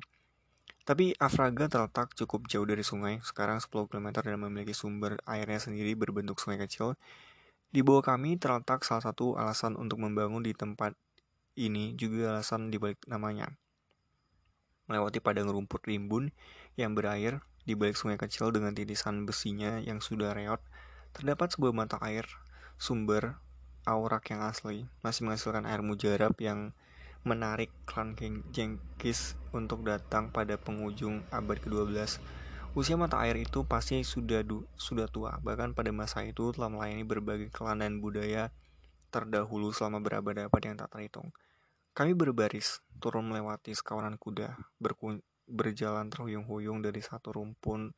Tapi 0.85 1.17
Afraga 1.17 1.65
terletak 1.65 2.13
cukup 2.13 2.45
jauh 2.45 2.61
dari 2.61 2.85
sungai, 2.85 3.17
sekarang 3.25 3.57
10 3.57 3.89
km 3.89 4.21
dan 4.21 4.37
memiliki 4.37 4.77
sumber 4.77 5.17
airnya 5.25 5.57
sendiri 5.57 5.97
berbentuk 5.97 6.37
sungai 6.37 6.61
kecil. 6.61 6.93
Di 7.73 7.81
bawah 7.81 8.05
kami 8.05 8.37
terletak 8.37 8.85
salah 8.85 9.01
satu 9.01 9.33
alasan 9.33 9.73
untuk 9.81 9.97
membangun 9.97 10.45
di 10.45 10.53
tempat 10.53 10.93
ini 11.57 11.97
juga 11.97 12.37
alasan 12.37 12.69
dibalik 12.69 13.01
namanya. 13.09 13.49
Melewati 14.85 15.17
padang 15.17 15.49
rumput 15.49 15.81
rimbun 15.89 16.29
yang 16.77 16.93
berair 16.93 17.41
di 17.65 17.73
balik 17.73 17.97
sungai 17.97 18.21
kecil 18.21 18.53
dengan 18.53 18.77
titisan 18.77 19.25
besinya 19.25 19.81
yang 19.81 19.97
sudah 19.97 20.37
reot, 20.37 20.61
terdapat 21.17 21.49
sebuah 21.49 21.73
mata 21.73 21.97
air 22.05 22.29
sumber 22.77 23.41
aurak 23.89 24.29
yang 24.29 24.45
asli 24.45 24.85
masih 25.01 25.25
menghasilkan 25.25 25.65
air 25.65 25.81
mujarab 25.81 26.37
yang 26.37 26.77
menarik 27.25 27.73
klan 27.89 28.13
Jengkis 28.53 29.35
untuk 29.51 29.81
datang 29.83 30.29
pada 30.29 30.55
penghujung 30.55 31.25
abad 31.33 31.57
ke-12 31.57 32.21
Usia 32.75 32.99
mata 32.99 33.23
air 33.23 33.39
itu 33.39 33.63
pasti 33.63 34.03
sudah 34.03 34.43
du, 34.43 34.67
sudah 34.75 35.07
tua, 35.07 35.39
bahkan 35.39 35.71
pada 35.71 35.95
masa 35.95 36.27
itu 36.27 36.51
telah 36.51 36.67
melayani 36.67 37.07
berbagai 37.07 37.47
klan 37.47 37.79
dan 37.79 38.03
budaya 38.03 38.51
terdahulu 39.15 39.71
selama 39.71 40.03
berabad-abad 40.03 40.59
yang 40.59 40.75
tak 40.75 40.91
terhitung. 40.91 41.31
Kami 41.95 42.11
berbaris, 42.11 42.83
turun 42.99 43.31
melewati 43.31 43.71
sekawanan 43.71 44.19
kuda, 44.19 44.59
berjalan 45.47 46.11
terhuyung-huyung 46.11 46.83
dari 46.83 46.99
satu 46.99 47.31
rumpun 47.31 47.95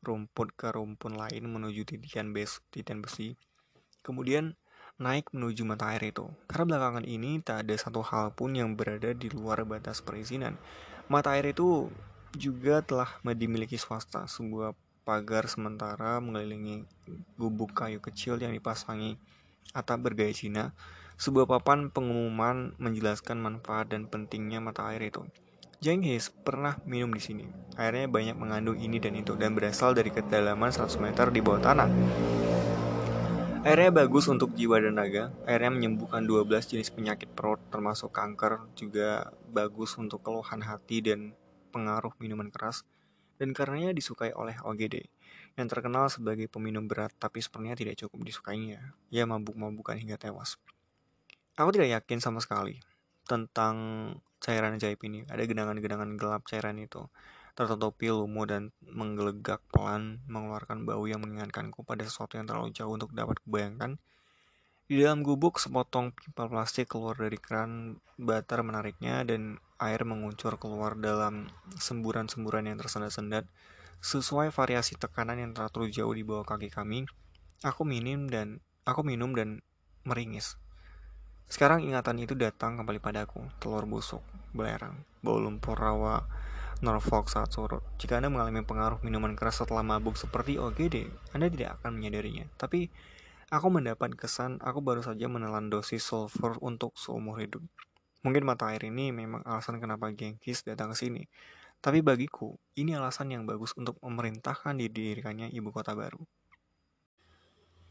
rumput 0.00 0.56
ke 0.56 0.72
rumpun 0.72 1.20
lain 1.20 1.44
menuju 1.44 1.84
titian, 1.84 2.32
bes, 2.32 2.64
titian 2.72 3.04
besi. 3.04 3.36
Kemudian 4.00 4.56
naik 4.98 5.34
menuju 5.34 5.66
mata 5.66 5.90
air 5.90 6.14
itu. 6.14 6.30
Karena 6.46 6.76
belakangan 6.76 7.04
ini 7.06 7.42
tak 7.42 7.66
ada 7.66 7.74
satu 7.74 8.02
hal 8.06 8.30
pun 8.30 8.54
yang 8.54 8.78
berada 8.78 9.10
di 9.10 9.26
luar 9.30 9.66
batas 9.66 9.98
perizinan. 9.98 10.54
Mata 11.10 11.34
air 11.34 11.50
itu 11.50 11.90
juga 12.34 12.82
telah 12.82 13.10
dimiliki 13.22 13.78
swasta, 13.78 14.26
sebuah 14.26 14.74
pagar 15.04 15.46
sementara 15.50 16.18
mengelilingi 16.18 16.88
gubuk 17.36 17.76
kayu 17.76 18.00
kecil 18.00 18.40
yang 18.40 18.54
dipasangi 18.54 19.20
atap 19.74 20.10
bergaya 20.10 20.32
Cina. 20.32 20.72
Sebuah 21.14 21.46
papan 21.46 21.94
pengumuman 21.94 22.74
menjelaskan 22.82 23.38
manfaat 23.38 23.94
dan 23.94 24.10
pentingnya 24.10 24.58
mata 24.58 24.90
air 24.90 25.14
itu. 25.14 25.22
Jenghis 25.78 26.32
pernah 26.32 26.80
minum 26.88 27.12
di 27.14 27.22
sini. 27.22 27.46
Airnya 27.78 28.10
banyak 28.10 28.34
mengandung 28.34 28.80
ini 28.80 28.98
dan 28.98 29.14
itu 29.14 29.38
dan 29.38 29.54
berasal 29.54 29.94
dari 29.94 30.10
kedalaman 30.10 30.74
100 30.74 30.90
meter 30.98 31.30
di 31.30 31.38
bawah 31.38 31.62
tanah. 31.62 31.88
Airnya 33.64 33.88
bagus 33.88 34.28
untuk 34.28 34.52
jiwa 34.52 34.76
dan 34.76 35.00
naga. 35.00 35.32
Airnya 35.48 35.72
menyembuhkan 35.72 36.28
12 36.28 36.76
jenis 36.76 36.92
penyakit 36.92 37.32
perut 37.32 37.56
termasuk 37.72 38.12
kanker, 38.12 38.60
juga 38.76 39.32
bagus 39.48 39.96
untuk 39.96 40.20
keluhan 40.20 40.60
hati 40.60 41.00
dan 41.00 41.32
pengaruh 41.72 42.12
minuman 42.20 42.52
keras 42.52 42.84
dan 43.40 43.56
karenanya 43.56 43.96
disukai 43.96 44.36
oleh 44.36 44.52
OGD 44.60 45.08
yang 45.56 45.64
terkenal 45.64 46.12
sebagai 46.12 46.44
peminum 46.44 46.84
berat 46.84 47.16
tapi 47.16 47.40
sepertinya 47.40 47.72
tidak 47.72 47.96
cukup 48.04 48.28
disukainya. 48.28 48.92
Ia 49.08 49.24
mabuk-mabukan 49.24 49.96
hingga 49.96 50.20
tewas. 50.20 50.60
Aku 51.56 51.72
tidak 51.72 51.88
yakin 51.88 52.20
sama 52.20 52.44
sekali 52.44 52.84
tentang 53.24 53.76
cairan 54.44 54.76
ajaib 54.76 55.00
ini. 55.08 55.24
Ada 55.24 55.48
genangan-genangan 55.48 56.20
gelap 56.20 56.44
cairan 56.44 56.76
itu. 56.84 57.08
Tertutupi 57.54 58.10
lumut 58.10 58.50
dan 58.50 58.74
menggelegak 58.82 59.62
pelan 59.70 60.18
mengeluarkan 60.26 60.82
bau 60.82 61.06
yang 61.06 61.22
mengingatkanku 61.22 61.86
pada 61.86 62.02
sesuatu 62.02 62.34
yang 62.34 62.50
terlalu 62.50 62.74
jauh 62.74 62.90
untuk 62.90 63.14
dapat 63.14 63.38
kubayangkan. 63.46 63.98
Di 64.84 65.00
dalam 65.00 65.24
gubuk, 65.24 65.56
sepotong 65.56 66.12
pipa 66.12 66.44
plastik 66.44 66.92
keluar 66.92 67.16
dari 67.16 67.40
keran, 67.40 67.96
batar 68.20 68.60
menariknya, 68.60 69.24
dan 69.24 69.56
air 69.80 70.04
menguncur 70.04 70.60
keluar 70.60 70.92
dalam 70.98 71.48
semburan-semburan 71.80 72.68
yang 72.68 72.76
tersendat-sendat 72.76 73.48
sesuai 74.04 74.52
variasi 74.52 75.00
tekanan 75.00 75.40
yang 75.40 75.56
teratur 75.56 75.88
jauh 75.88 76.12
di 76.12 76.20
bawah 76.20 76.44
kaki 76.44 76.68
kami. 76.68 77.08
Aku 77.64 77.88
minum 77.88 78.28
dan 78.28 78.60
aku 78.84 79.00
minum 79.00 79.32
dan 79.32 79.64
meringis. 80.04 80.60
Sekarang 81.48 81.80
ingatan 81.80 82.20
itu 82.20 82.36
datang 82.36 82.76
kembali 82.76 83.00
padaku, 83.00 83.40
telur 83.64 83.88
busuk, 83.88 84.20
belerang, 84.52 85.00
bau 85.24 85.40
lumpur 85.40 85.80
rawa, 85.80 86.28
Norfolk 86.84 87.32
saat 87.32 87.48
surut. 87.48 87.80
Jika 87.96 88.20
Anda 88.20 88.28
mengalami 88.28 88.60
pengaruh 88.60 89.00
minuman 89.00 89.32
keras 89.32 89.64
setelah 89.64 89.80
mabuk 89.80 90.20
seperti 90.20 90.60
OGD, 90.60 91.08
Anda 91.32 91.48
tidak 91.48 91.80
akan 91.80 91.96
menyadarinya. 91.96 92.44
Tapi, 92.60 92.92
aku 93.48 93.66
mendapat 93.72 94.12
kesan 94.12 94.60
aku 94.60 94.84
baru 94.84 95.00
saja 95.00 95.24
menelan 95.32 95.72
dosis 95.72 96.04
sulfur 96.04 96.60
untuk 96.60 96.92
seumur 97.00 97.40
hidup. 97.40 97.64
Mungkin 98.24 98.44
mata 98.44 98.72
air 98.72 98.84
ini 98.88 99.12
memang 99.12 99.44
alasan 99.44 99.80
kenapa 99.80 100.12
Genghis 100.12 100.64
datang 100.64 100.92
ke 100.92 100.96
sini. 100.96 101.24
Tapi 101.84 102.00
bagiku, 102.00 102.56
ini 102.80 102.96
alasan 102.96 103.28
yang 103.28 103.44
bagus 103.44 103.76
untuk 103.76 104.00
memerintahkan 104.00 104.80
didirikannya 104.80 105.52
ibu 105.52 105.68
kota 105.68 105.92
baru. 105.92 106.20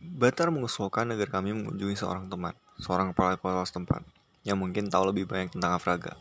Batar 0.02 0.50
mengusulkan 0.50 1.14
agar 1.14 1.30
kami 1.30 1.54
mengunjungi 1.54 2.02
seorang 2.02 2.26
teman, 2.28 2.58
seorang 2.82 3.14
kepala 3.14 3.38
kota 3.38 3.62
setempat, 3.70 4.02
yang 4.42 4.58
mungkin 4.58 4.90
tahu 4.90 5.14
lebih 5.14 5.30
banyak 5.30 5.54
tentang 5.54 5.78
Afraga. 5.78 6.18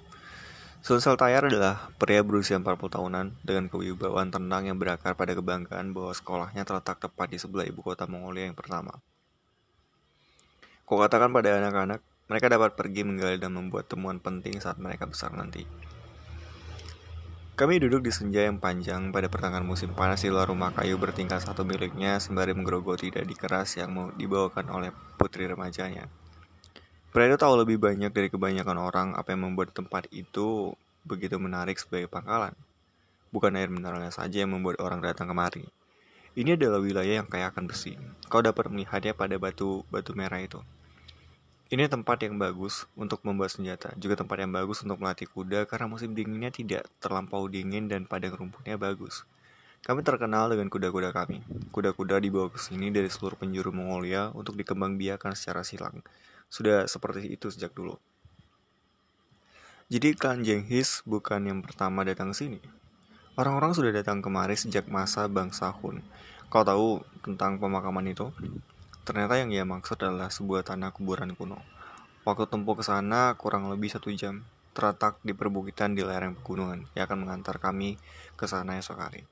Sulsel 0.83 1.15
Tayar 1.15 1.47
adalah 1.47 1.95
pria 1.95 2.27
berusia 2.27 2.59
40 2.59 2.75
tahunan 2.91 3.39
dengan 3.47 3.71
kewibawaan 3.71 4.35
tenang 4.35 4.67
yang 4.67 4.83
berakar 4.83 5.15
pada 5.15 5.31
kebanggaan 5.31 5.95
bahwa 5.95 6.11
sekolahnya 6.11 6.67
terletak 6.67 6.99
tepat 6.99 7.31
di 7.31 7.39
sebelah 7.39 7.63
ibu 7.71 7.87
kota 7.87 8.11
Mongolia 8.11 8.51
yang 8.51 8.59
pertama. 8.59 8.91
Kau 10.83 10.99
katakan 10.99 11.31
pada 11.31 11.55
anak-anak 11.63 12.03
mereka 12.27 12.51
dapat 12.51 12.75
pergi 12.75 13.07
menggali 13.07 13.39
dan 13.39 13.55
membuat 13.55 13.87
temuan 13.87 14.19
penting 14.19 14.59
saat 14.59 14.83
mereka 14.83 15.07
besar 15.07 15.31
nanti. 15.31 15.63
Kami 17.55 17.79
duduk 17.79 18.03
di 18.03 18.11
senja 18.11 18.43
yang 18.43 18.59
panjang 18.59 19.15
pada 19.15 19.31
pertengahan 19.31 19.63
musim 19.63 19.95
panas 19.95 20.27
di 20.27 20.35
luar 20.35 20.51
rumah 20.51 20.75
kayu 20.75 20.99
bertingkat 20.99 21.47
satu 21.47 21.63
miliknya 21.63 22.19
sembari 22.19 22.59
menggerogoti 22.59 23.15
dadi 23.15 23.39
keras 23.39 23.79
yang 23.79 23.95
mau 23.95 24.11
dibawakan 24.19 24.67
oleh 24.75 24.91
putri 25.15 25.47
remajanya. 25.47 26.11
Itu 27.13 27.37
tahu 27.37 27.61
lebih 27.61 27.77
banyak 27.77 28.09
dari 28.09 28.33
kebanyakan 28.33 28.79
orang 28.81 29.09
apa 29.13 29.37
yang 29.37 29.45
membuat 29.45 29.77
tempat 29.77 30.09
itu 30.17 30.73
begitu 31.05 31.37
menarik 31.37 31.77
sebagai 31.77 32.09
pangkalan. 32.09 32.57
Bukan 33.29 33.53
air 33.53 33.69
mineralnya 33.69 34.09
saja 34.09 34.41
yang 34.41 34.57
membuat 34.57 34.81
orang 34.81 35.05
datang 35.05 35.29
kemari. 35.29 35.69
Ini 36.33 36.57
adalah 36.57 36.81
wilayah 36.81 37.21
yang 37.21 37.29
kaya 37.29 37.53
akan 37.53 37.69
besi. 37.69 38.01
Kau 38.33 38.41
dapat 38.41 38.73
melihatnya 38.73 39.13
pada 39.13 39.37
batu 39.37 39.85
batu 39.93 40.17
merah 40.17 40.41
itu. 40.41 40.65
Ini 41.69 41.89
tempat 41.93 42.25
yang 42.25 42.41
bagus 42.41 42.89
untuk 42.97 43.21
membuat 43.29 43.53
senjata, 43.53 43.93
juga 44.01 44.17
tempat 44.17 44.45
yang 44.45 44.53
bagus 44.53 44.81
untuk 44.81 44.97
melatih 44.97 45.29
kuda 45.29 45.69
karena 45.69 45.89
musim 45.89 46.17
dinginnya 46.17 46.49
tidak 46.49 46.89
terlampau 46.97 47.45
dingin 47.49 47.93
dan 47.93 48.09
padang 48.09 48.37
rumputnya 48.37 48.81
bagus. 48.81 49.29
Kami 49.85 50.01
terkenal 50.01 50.49
dengan 50.49 50.73
kuda-kuda 50.73 51.13
kami. 51.13 51.45
Kuda-kuda 51.73 52.21
dibawa 52.25 52.49
ke 52.49 52.57
sini 52.57 52.89
dari 52.89 53.13
seluruh 53.13 53.37
penjuru 53.37 53.69
Mongolia 53.69 54.33
untuk 54.33 54.57
dikembangbiakan 54.57 55.37
secara 55.37 55.61
silang. 55.61 56.01
Sudah 56.53 56.85
seperti 56.85 57.33
itu 57.33 57.49
sejak 57.49 57.73
dulu. 57.73 57.97
Jadi 59.89 60.13
klan 60.13 60.45
Jenghis 60.45 61.01
bukan 61.09 61.49
yang 61.49 61.65
pertama 61.65 62.05
datang 62.05 62.33
ke 62.33 62.45
sini. 62.45 62.61
Orang-orang 63.41 63.73
sudah 63.73 63.89
datang 63.89 64.21
kemari 64.21 64.53
sejak 64.53 64.85
masa 64.93 65.25
bangsa 65.33 65.73
Hun. 65.73 66.05
Kau 66.53 66.61
tahu 66.61 67.01
tentang 67.25 67.57
pemakaman 67.57 68.05
itu? 68.13 68.29
Ternyata 69.09 69.41
yang 69.41 69.49
ia 69.49 69.65
maksud 69.65 69.97
adalah 69.97 70.29
sebuah 70.29 70.69
tanah 70.69 70.93
kuburan 70.93 71.33
kuno. 71.33 71.57
Waktu 72.29 72.45
tempuh 72.53 72.77
ke 72.77 72.85
sana 72.85 73.33
kurang 73.41 73.73
lebih 73.73 73.89
satu 73.89 74.13
jam, 74.13 74.45
terletak 74.77 75.17
di 75.25 75.33
perbukitan 75.33 75.97
di 75.97 76.05
lereng 76.05 76.37
pegunungan 76.37 76.89
yang 76.93 77.05
akan 77.09 77.19
mengantar 77.25 77.57
kami 77.57 77.97
ke 78.37 78.45
sana 78.45 78.77
esok 78.77 79.01
hari. 79.01 79.25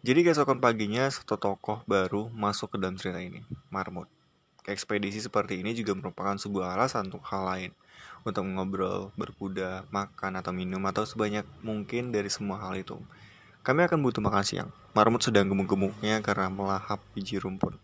Jadi 0.00 0.24
keesokan 0.24 0.64
paginya 0.64 1.04
satu 1.12 1.36
tokoh 1.36 1.84
baru 1.84 2.32
masuk 2.32 2.72
ke 2.72 2.76
dalam 2.80 2.96
cerita 2.96 3.20
ini, 3.20 3.44
Marmut. 3.68 4.19
Ekspedisi 4.68 5.24
seperti 5.24 5.64
ini 5.64 5.72
juga 5.72 5.96
merupakan 5.96 6.36
sebuah 6.36 6.76
alasan 6.76 7.08
untuk 7.08 7.24
hal 7.24 7.42
lain, 7.48 7.70
untuk 8.28 8.44
ngobrol, 8.44 9.08
berkuda, 9.16 9.88
makan 9.88 10.36
atau 10.36 10.52
minum 10.52 10.84
atau 10.84 11.08
sebanyak 11.08 11.48
mungkin 11.64 12.12
dari 12.12 12.28
semua 12.28 12.60
hal 12.60 12.76
itu. 12.76 13.00
Kami 13.64 13.84
akan 13.84 14.00
butuh 14.04 14.20
makan 14.24 14.44
siang. 14.44 14.70
Marmut 14.92 15.22
sedang 15.22 15.48
gemuk-gemuknya 15.48 16.20
karena 16.20 16.48
melahap 16.48 17.00
biji 17.12 17.40
rumput. 17.40 17.76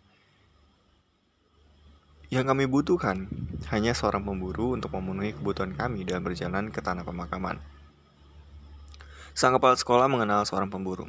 Yang 2.27 2.45
kami 2.51 2.65
butuhkan 2.67 3.31
hanya 3.71 3.95
seorang 3.95 4.19
pemburu 4.27 4.75
untuk 4.75 4.91
memenuhi 4.91 5.31
kebutuhan 5.31 5.71
kami 5.71 6.03
dalam 6.03 6.27
berjalan 6.27 6.67
ke 6.67 6.83
tanah 6.83 7.07
pemakaman. 7.07 7.55
Sang 9.31 9.55
kepala 9.55 9.79
sekolah 9.79 10.11
mengenal 10.11 10.43
seorang 10.43 10.67
pemburu, 10.67 11.07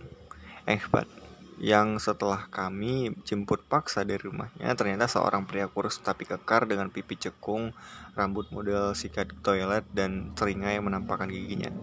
Ehbat, 0.69 1.11
yang 1.59 1.99
setelah 1.99 2.47
kami 2.49 3.19
jemput 3.27 3.67
paksa 3.67 4.07
dari 4.07 4.23
rumahnya, 4.23 4.79
ternyata 4.79 5.11
seorang 5.11 5.43
pria 5.43 5.67
kurus 5.67 5.99
tapi 5.99 6.23
kekar 6.23 6.71
dengan 6.71 6.91
pipi 6.91 7.19
cekung, 7.19 7.75
rambut 8.15 8.51
model 8.55 8.95
sikat 8.95 9.35
toilet, 9.43 9.83
dan 9.91 10.31
yang 10.39 10.87
menampakkan 10.87 11.27
giginya. 11.27 11.75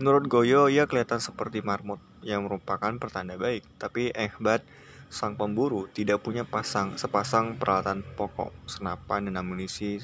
Menurut 0.00 0.26
Goyo, 0.26 0.66
ia 0.66 0.90
kelihatan 0.90 1.22
seperti 1.22 1.62
marmut, 1.62 2.02
yang 2.26 2.48
merupakan 2.48 2.90
pertanda 2.98 3.38
baik, 3.38 3.62
tapi 3.78 4.10
Ehbat 4.10 4.66
sang 5.10 5.34
pemburu 5.34 5.90
tidak 5.90 6.22
punya 6.22 6.46
pasang 6.46 6.94
sepasang 6.94 7.58
peralatan 7.58 8.06
pokok, 8.14 8.54
senapan 8.70 9.30
dan 9.30 9.42
amunisi. 9.42 10.02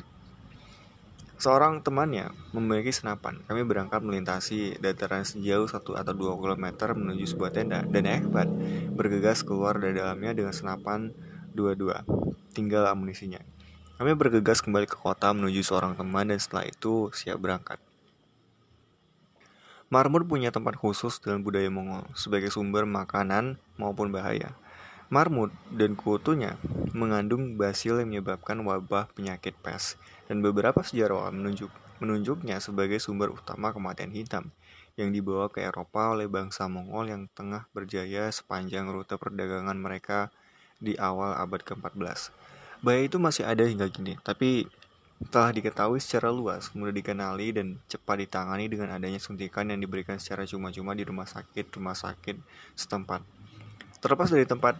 Seorang 1.37 1.85
temannya 1.85 2.33
memiliki 2.57 2.89
senapan. 2.97 3.45
Kami 3.45 3.61
berangkat 3.69 4.01
melintasi 4.01 4.81
dataran 4.81 5.21
sejauh 5.21 5.69
1 5.69 5.85
atau 5.85 6.13
2 6.17 6.41
km 6.41 6.97
menuju 6.97 7.37
sebuah 7.37 7.53
tenda 7.53 7.85
dan 7.85 8.09
Ekbat 8.09 8.49
bergegas 8.97 9.45
keluar 9.45 9.77
dari 9.77 10.01
dalamnya 10.01 10.33
dengan 10.33 10.57
senapan 10.57 11.13
dua-dua. 11.53 12.09
Tinggal 12.57 12.89
amunisinya. 12.89 13.45
Kami 14.01 14.17
bergegas 14.17 14.65
kembali 14.65 14.89
ke 14.89 14.97
kota 14.97 15.29
menuju 15.37 15.61
seorang 15.61 15.93
teman 15.93 16.33
dan 16.33 16.41
setelah 16.41 16.69
itu 16.73 17.13
siap 17.13 17.37
berangkat. 17.37 17.81
Marmur 19.93 20.25
punya 20.25 20.49
tempat 20.49 20.81
khusus 20.81 21.21
dalam 21.21 21.45
budaya 21.45 21.69
Mongol 21.69 22.09
sebagai 22.17 22.49
sumber 22.49 22.89
makanan 22.89 23.61
maupun 23.77 24.09
bahaya. 24.09 24.57
Marmut 25.07 25.55
dan 25.71 25.95
kutunya 25.95 26.59
mengandung 26.91 27.55
basil 27.55 28.03
yang 28.03 28.11
menyebabkan 28.11 28.59
wabah 28.67 29.07
penyakit 29.15 29.55
pes, 29.63 29.95
dan 30.27 30.43
beberapa 30.43 30.83
sejarawan 30.83 31.35
menunjuk, 31.35 31.71
menunjuknya 32.03 32.59
sebagai 32.59 32.99
sumber 32.99 33.33
utama 33.33 33.71
kematian 33.71 34.11
hitam 34.13 34.51
yang 34.97 35.13
dibawa 35.13 35.53
ke 35.53 35.61
Eropa 35.63 36.17
oleh 36.17 36.27
bangsa 36.27 36.67
Mongol 36.67 37.13
yang 37.13 37.23
tengah 37.37 37.69
berjaya 37.77 38.33
sepanjang 38.33 38.89
rute 38.89 39.15
perdagangan 39.21 39.77
mereka 39.77 40.33
di 40.81 40.97
awal 40.97 41.37
abad 41.37 41.61
ke-14. 41.65 42.33
Bahaya 42.81 43.03
itu 43.09 43.17
masih 43.21 43.45
ada 43.49 43.65
hingga 43.65 43.89
kini, 43.89 44.17
tapi 44.21 44.69
telah 45.33 45.49
diketahui 45.49 45.97
secara 45.97 46.29
luas, 46.29 46.69
mudah 46.77 46.93
dikenali 46.93 47.57
dan 47.57 47.81
cepat 47.89 48.29
ditangani 48.29 48.69
dengan 48.69 48.93
adanya 48.93 49.17
suntikan 49.17 49.65
yang 49.69 49.81
diberikan 49.81 50.21
secara 50.21 50.45
cuma-cuma 50.45 50.93
di 50.93 51.05
rumah 51.09 51.25
sakit-rumah 51.25 51.97
sakit 51.97 52.37
setempat. 52.77 53.25
Terlepas 54.01 54.29
dari 54.29 54.45
tempat 54.45 54.77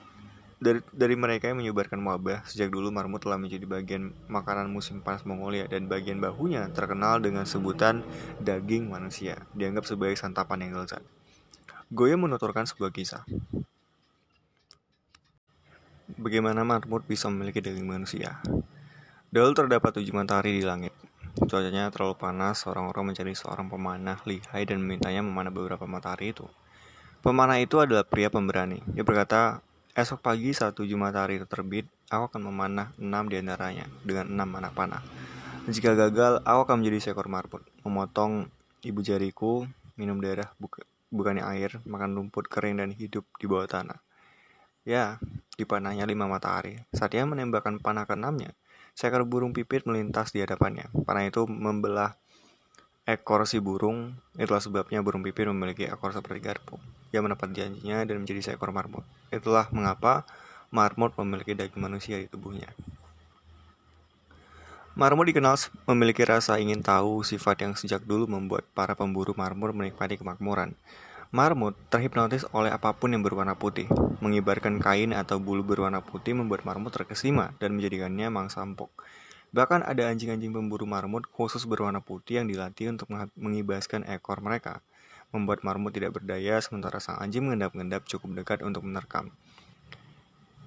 dari, 0.57 0.81
dari 0.89 1.17
mereka 1.21 1.53
yang 1.53 1.61
menyebarkan 1.61 2.01
wabah, 2.01 2.49
sejak 2.49 2.73
dulu 2.73 2.89
marmut 2.89 3.21
telah 3.21 3.37
menjadi 3.37 3.69
bagian 3.69 4.17
makanan 4.33 4.73
musim 4.73 5.05
panas 5.05 5.29
Mongolia 5.29 5.69
dan 5.69 5.85
bagian 5.85 6.17
bahunya 6.17 6.73
terkenal 6.73 7.21
dengan 7.21 7.45
sebutan 7.45 8.01
daging 8.41 8.89
manusia, 8.89 9.45
dianggap 9.53 9.85
sebagai 9.85 10.17
santapan 10.17 10.65
yang 10.65 10.81
lezat. 10.81 11.05
Goya 11.93 12.17
menuturkan 12.17 12.65
sebuah 12.65 12.89
kisah. 12.89 13.29
Bagaimana 16.17 16.65
marmut 16.65 17.05
bisa 17.05 17.29
memiliki 17.29 17.61
daging 17.61 17.85
manusia? 17.85 18.41
Dahulu 19.29 19.53
terdapat 19.53 20.01
tujuh 20.01 20.17
matahari 20.17 20.57
di 20.57 20.65
langit. 20.65 20.97
Cuacanya 21.37 21.93
terlalu 21.93 22.17
panas, 22.17 22.65
orang-orang 22.65 23.13
mencari 23.13 23.37
seorang 23.37 23.69
pemanah 23.69 24.25
lihai 24.25 24.65
dan 24.65 24.81
memintanya 24.81 25.21
memanah 25.21 25.53
beberapa 25.53 25.85
matahari 25.85 26.33
itu. 26.33 26.49
Pemanah 27.21 27.61
itu 27.61 27.77
adalah 27.77 28.09
pria 28.09 28.33
pemberani. 28.33 28.81
Dia 28.97 29.05
berkata, 29.05 29.61
Esok 29.97 30.21
pagi 30.21 30.53
saat 30.53 30.77
tujuh 30.77 30.93
matahari 31.01 31.41
terbit, 31.49 31.89
aku 32.13 32.29
akan 32.29 32.53
memanah 32.53 32.93
enam 33.01 33.33
di 33.33 33.41
antaranya 33.41 33.89
dengan 34.05 34.29
enam 34.29 34.61
anak 34.61 34.77
panah. 34.77 35.01
Jika 35.65 35.97
gagal, 35.97 36.45
aku 36.45 36.61
akan 36.69 36.85
menjadi 36.85 37.09
seekor 37.09 37.33
marbot, 37.33 37.65
memotong 37.81 38.45
ibu 38.85 39.01
jariku, 39.01 39.65
minum 39.97 40.21
darah 40.21 40.53
buka, 40.61 40.85
bukannya 41.09 41.49
air, 41.49 41.81
makan 41.89 42.13
rumput 42.13 42.45
kering 42.45 42.77
dan 42.77 42.93
hidup 42.93 43.25
di 43.41 43.49
bawah 43.49 43.65
tanah. 43.65 43.97
Ya, 44.85 45.17
di 45.57 45.65
panahnya 45.65 46.05
lima 46.05 46.29
matahari. 46.29 46.77
Saat 46.93 47.17
ia 47.17 47.25
menembakkan 47.25 47.81
panah 47.81 48.05
keenamnya, 48.05 48.53
seekor 48.93 49.25
burung 49.25 49.57
pipit 49.57 49.89
melintas 49.89 50.29
di 50.29 50.45
hadapannya. 50.45 50.93
Panah 51.09 51.25
itu 51.25 51.49
membelah 51.49 52.21
ekor 53.07 53.47
si 53.47 53.63
burung, 53.63 54.19
itulah 54.35 54.59
sebabnya 54.59 54.99
burung 54.99 55.23
pipit 55.23 55.47
memiliki 55.47 55.87
ekor 55.87 56.11
seperti 56.11 56.43
garpu. 56.43 56.75
Ia 57.15 57.23
mendapat 57.23 57.55
janjinya 57.55 58.03
dan 58.03 58.19
menjadi 58.19 58.51
seekor 58.51 58.75
marmut. 58.75 59.07
Itulah 59.31 59.71
mengapa 59.71 60.27
marmut 60.75 61.15
memiliki 61.15 61.55
daging 61.55 61.79
manusia 61.79 62.19
di 62.19 62.27
tubuhnya. 62.27 62.67
Marmut 64.99 65.31
dikenal 65.31 65.55
memiliki 65.87 66.27
rasa 66.27 66.59
ingin 66.59 66.83
tahu, 66.83 67.23
sifat 67.23 67.63
yang 67.63 67.79
sejak 67.79 68.03
dulu 68.03 68.27
membuat 68.27 68.67
para 68.75 68.99
pemburu 68.99 69.39
marmut 69.39 69.71
menikmati 69.71 70.19
kemakmuran. 70.19 70.75
Marmut 71.31 71.77
terhipnotis 71.93 72.49
oleh 72.51 72.73
apa 72.73 72.97
pun 72.97 73.13
yang 73.13 73.23
berwarna 73.23 73.55
putih. 73.55 73.87
Mengibarkan 74.25 74.81
kain 74.81 75.13
atau 75.13 75.37
bulu 75.37 75.63
berwarna 75.63 76.01
putih 76.01 76.33
membuat 76.33 76.65
marmut 76.65 76.97
terkesima 76.97 77.53
dan 77.61 77.77
menjadikannya 77.77 78.33
mangsa 78.33 78.65
empuk. 78.65 78.89
Bahkan 79.57 79.89
ada 79.89 80.13
anjing-anjing 80.13 80.53
pemburu 80.53 80.85
marmut 80.85 81.25
khusus 81.33 81.65
berwarna 81.65 82.05
putih 82.05 82.45
yang 82.45 82.47
dilatih 82.53 82.93
untuk 82.93 83.09
mengibaskan 83.41 84.05
ekor 84.05 84.45
mereka, 84.45 84.85
membuat 85.33 85.65
marmut 85.65 85.97
tidak 85.97 86.13
berdaya 86.13 86.61
sementara 86.61 87.01
sang 87.01 87.17
anjing 87.17 87.49
mengendap-endap 87.49 88.05
cukup 88.05 88.37
dekat 88.37 88.61
untuk 88.61 88.85
menerkam. 88.85 89.33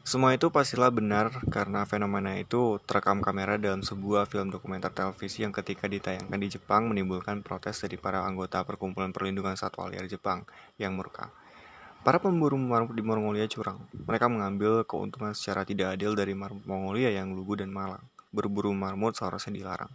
Semua 0.01 0.33
itu 0.33 0.49
pastilah 0.49 0.89
benar 0.89 1.29
karena 1.53 1.85
fenomena 1.85 2.33
itu 2.33 2.81
terekam 2.89 3.21
kamera 3.21 3.61
dalam 3.61 3.85
sebuah 3.85 4.25
film 4.25 4.49
dokumenter 4.49 4.89
televisi 4.89 5.45
yang 5.45 5.53
ketika 5.53 5.85
ditayangkan 5.85 6.39
di 6.41 6.49
Jepang 6.49 6.89
menimbulkan 6.89 7.45
protes 7.45 7.85
dari 7.85 7.93
para 7.93 8.25
anggota 8.25 8.65
Perkumpulan 8.65 9.13
Perlindungan 9.13 9.53
Satwa 9.53 9.85
Liar 9.85 10.09
Jepang 10.09 10.49
yang 10.81 10.97
murka. 10.97 11.29
Para 12.01 12.17
pemburu 12.17 12.57
marmut 12.57 12.97
di 12.97 13.05
Mongolia 13.05 13.45
curang. 13.45 13.85
Mereka 13.93 14.25
mengambil 14.33 14.81
keuntungan 14.81 15.37
secara 15.37 15.61
tidak 15.61 15.93
adil 15.93 16.17
dari 16.17 16.33
marmut 16.33 16.65
Mongolia 16.65 17.13
yang 17.13 17.37
lugu 17.37 17.53
dan 17.53 17.69
malang 17.69 18.01
berburu 18.29 18.73
marmut 18.73 19.17
seharusnya 19.17 19.55
dilarang. 19.55 19.93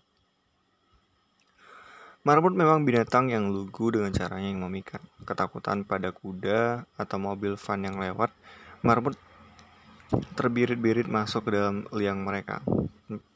Marmut 2.24 2.56
memang 2.56 2.88
binatang 2.88 3.28
yang 3.28 3.52
lugu 3.52 3.92
dengan 3.92 4.08
caranya 4.08 4.48
yang 4.48 4.64
memikat. 4.64 5.04
Ketakutan 5.28 5.84
pada 5.84 6.08
kuda 6.08 6.88
atau 6.96 7.16
mobil 7.20 7.60
van 7.60 7.80
yang 7.84 8.00
lewat, 8.00 8.32
marmut 8.80 9.20
terbirit-birit 10.32 11.04
masuk 11.04 11.44
ke 11.44 11.60
dalam 11.60 11.84
liang 11.92 12.24
mereka. 12.24 12.64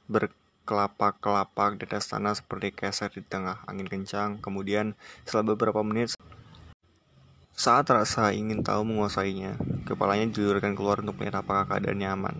Berkelapak-kelapak 0.09 1.77
di 1.77 1.85
atas 1.85 2.09
tanah 2.09 2.33
seperti 2.33 2.73
keset 2.73 3.13
di 3.13 3.21
tengah 3.21 3.61
angin 3.69 3.93
kencang. 3.93 4.41
Kemudian 4.41 4.97
setelah 5.29 5.53
beberapa 5.53 5.85
menit 5.85 6.17
saat 7.59 7.91
rasa 7.91 8.31
ingin 8.31 8.63
tahu 8.63 8.87
menguasainya, 8.87 9.59
kepalanya 9.83 10.31
dijulurkan 10.31 10.79
keluar 10.79 11.03
untuk 11.03 11.19
melihat 11.19 11.43
apakah 11.43 11.67
keadaannya 11.67 12.09
aman. 12.09 12.37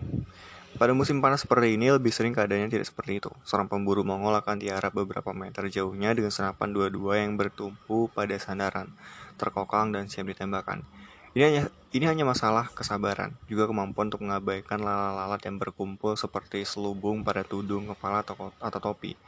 Pada 0.79 0.95
musim 0.95 1.19
panas 1.19 1.43
seperti 1.43 1.75
ini, 1.75 1.91
lebih 1.91 2.07
sering 2.07 2.31
keadaannya 2.31 2.71
tidak 2.71 2.87
seperti 2.87 3.19
itu. 3.19 3.27
Seorang 3.43 3.67
pemburu 3.67 4.07
Mongol 4.07 4.39
akan 4.39 4.63
diarap 4.63 4.95
beberapa 4.95 5.35
meter 5.35 5.67
jauhnya 5.67 6.15
dengan 6.15 6.31
senapan 6.31 6.71
dua-dua 6.71 7.19
yang 7.19 7.35
bertumpu 7.35 8.07
pada 8.15 8.31
sandaran, 8.39 8.87
terkokang 9.35 9.91
dan 9.91 10.07
siap 10.07 10.31
ditembakkan. 10.31 10.87
Ini 11.35 11.43
hanya, 11.43 11.63
ini 11.91 12.05
hanya 12.07 12.23
masalah 12.23 12.71
kesabaran, 12.71 13.35
juga 13.51 13.67
kemampuan 13.67 14.07
untuk 14.07 14.23
mengabaikan 14.23 14.79
lalat-lalat 14.79 15.43
yang 15.43 15.59
berkumpul 15.59 16.15
seperti 16.15 16.63
selubung 16.63 17.27
pada 17.27 17.43
tudung, 17.43 17.91
kepala, 17.91 18.23
atau, 18.23 18.55
atau 18.55 18.79
topi. 18.79 19.19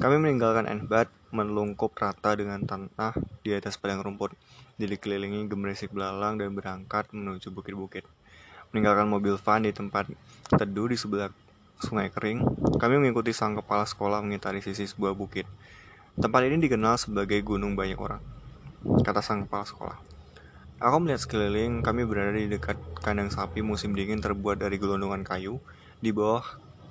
Kami 0.00 0.16
meninggalkan 0.16 0.64
Enbat 0.64 1.12
melungkup 1.28 1.92
rata 1.92 2.32
dengan 2.40 2.64
tanah 2.64 3.12
di 3.44 3.52
atas 3.52 3.76
padang 3.76 4.00
rumput, 4.00 4.32
dikelilingi 4.80 5.44
gemerisik 5.44 5.92
belalang 5.92 6.40
dan 6.40 6.56
berangkat 6.56 7.12
menuju 7.12 7.52
bukit-bukit 7.52 8.08
meninggalkan 8.76 9.08
mobil 9.08 9.40
van 9.40 9.64
di 9.64 9.72
tempat 9.72 10.04
teduh 10.52 10.92
di 10.92 11.00
sebelah 11.00 11.32
sungai 11.80 12.12
kering, 12.12 12.44
kami 12.76 13.00
mengikuti 13.00 13.32
sang 13.32 13.56
kepala 13.56 13.88
sekolah 13.88 14.20
mengitari 14.20 14.60
sisi 14.60 14.84
sebuah 14.84 15.16
bukit. 15.16 15.48
Tempat 16.20 16.44
ini 16.44 16.60
dikenal 16.60 17.00
sebagai 17.00 17.40
gunung 17.40 17.72
banyak 17.72 17.96
orang, 17.96 18.20
kata 19.00 19.24
sang 19.24 19.48
kepala 19.48 19.64
sekolah. 19.64 19.96
Aku 20.76 21.00
melihat 21.00 21.24
sekeliling, 21.24 21.80
kami 21.80 22.04
berada 22.04 22.36
di 22.36 22.52
dekat 22.52 22.76
kandang 23.00 23.32
sapi 23.32 23.64
musim 23.64 23.96
dingin 23.96 24.20
terbuat 24.20 24.60
dari 24.60 24.76
gelondongan 24.76 25.24
kayu. 25.24 25.56
Di 26.04 26.12
bawah 26.12 26.44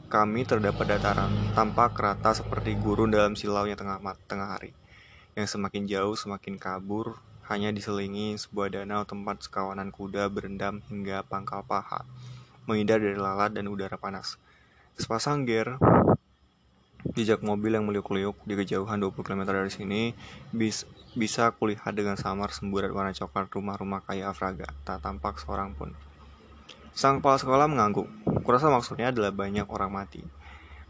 kami 0.09 0.41
terdapat 0.41 0.97
dataran, 0.97 1.29
tampak 1.53 1.93
rata 1.93 2.33
seperti 2.33 2.73
gurun 2.81 3.13
dalam 3.13 3.37
silau 3.37 3.69
yang 3.69 3.77
tengah, 3.77 4.01
tengah 4.25 4.57
hari. 4.57 4.73
Yang 5.37 5.53
semakin 5.53 5.85
jauh 5.85 6.17
semakin 6.17 6.57
kabur, 6.57 7.21
hanya 7.45 7.69
diselingi 7.69 8.37
sebuah 8.37 8.73
danau 8.73 9.05
tempat 9.05 9.45
sekawanan 9.45 9.93
kuda 9.93 10.29
berendam 10.33 10.81
hingga 10.89 11.21
pangkal 11.25 11.61
paha, 11.61 12.01
menghindar 12.65 12.97
dari 12.97 13.17
lalat 13.17 13.53
dan 13.53 13.69
udara 13.69 13.97
panas. 14.01 14.41
Sepasang 14.97 15.45
ger 15.45 15.77
jejak 17.13 17.45
mobil 17.45 17.77
yang 17.77 17.85
meliuk-liuk 17.85 18.35
di 18.43 18.53
kejauhan 18.57 18.97
20 18.97 19.21
km 19.21 19.41
dari 19.45 19.69
sini 19.69 20.01
bis, 20.49 20.89
bisa 21.13 21.53
kulihat 21.53 21.93
dengan 21.93 22.17
samar 22.17 22.49
semburat 22.49 22.89
warna 22.89 23.13
coklat 23.13 23.47
rumah-rumah 23.53 24.01
kaya 24.01 24.33
Afraga, 24.33 24.67
tak 24.83 25.05
tampak 25.05 25.37
seorang 25.37 25.77
pun. 25.77 25.93
Sang 26.95 27.19
kepala 27.19 27.37
sekolah 27.37 27.67
mengangguk. 27.67 28.07
Kurasa 28.41 28.71
maksudnya 28.71 29.11
adalah 29.11 29.35
banyak 29.35 29.67
orang 29.67 29.91
mati. 29.91 30.23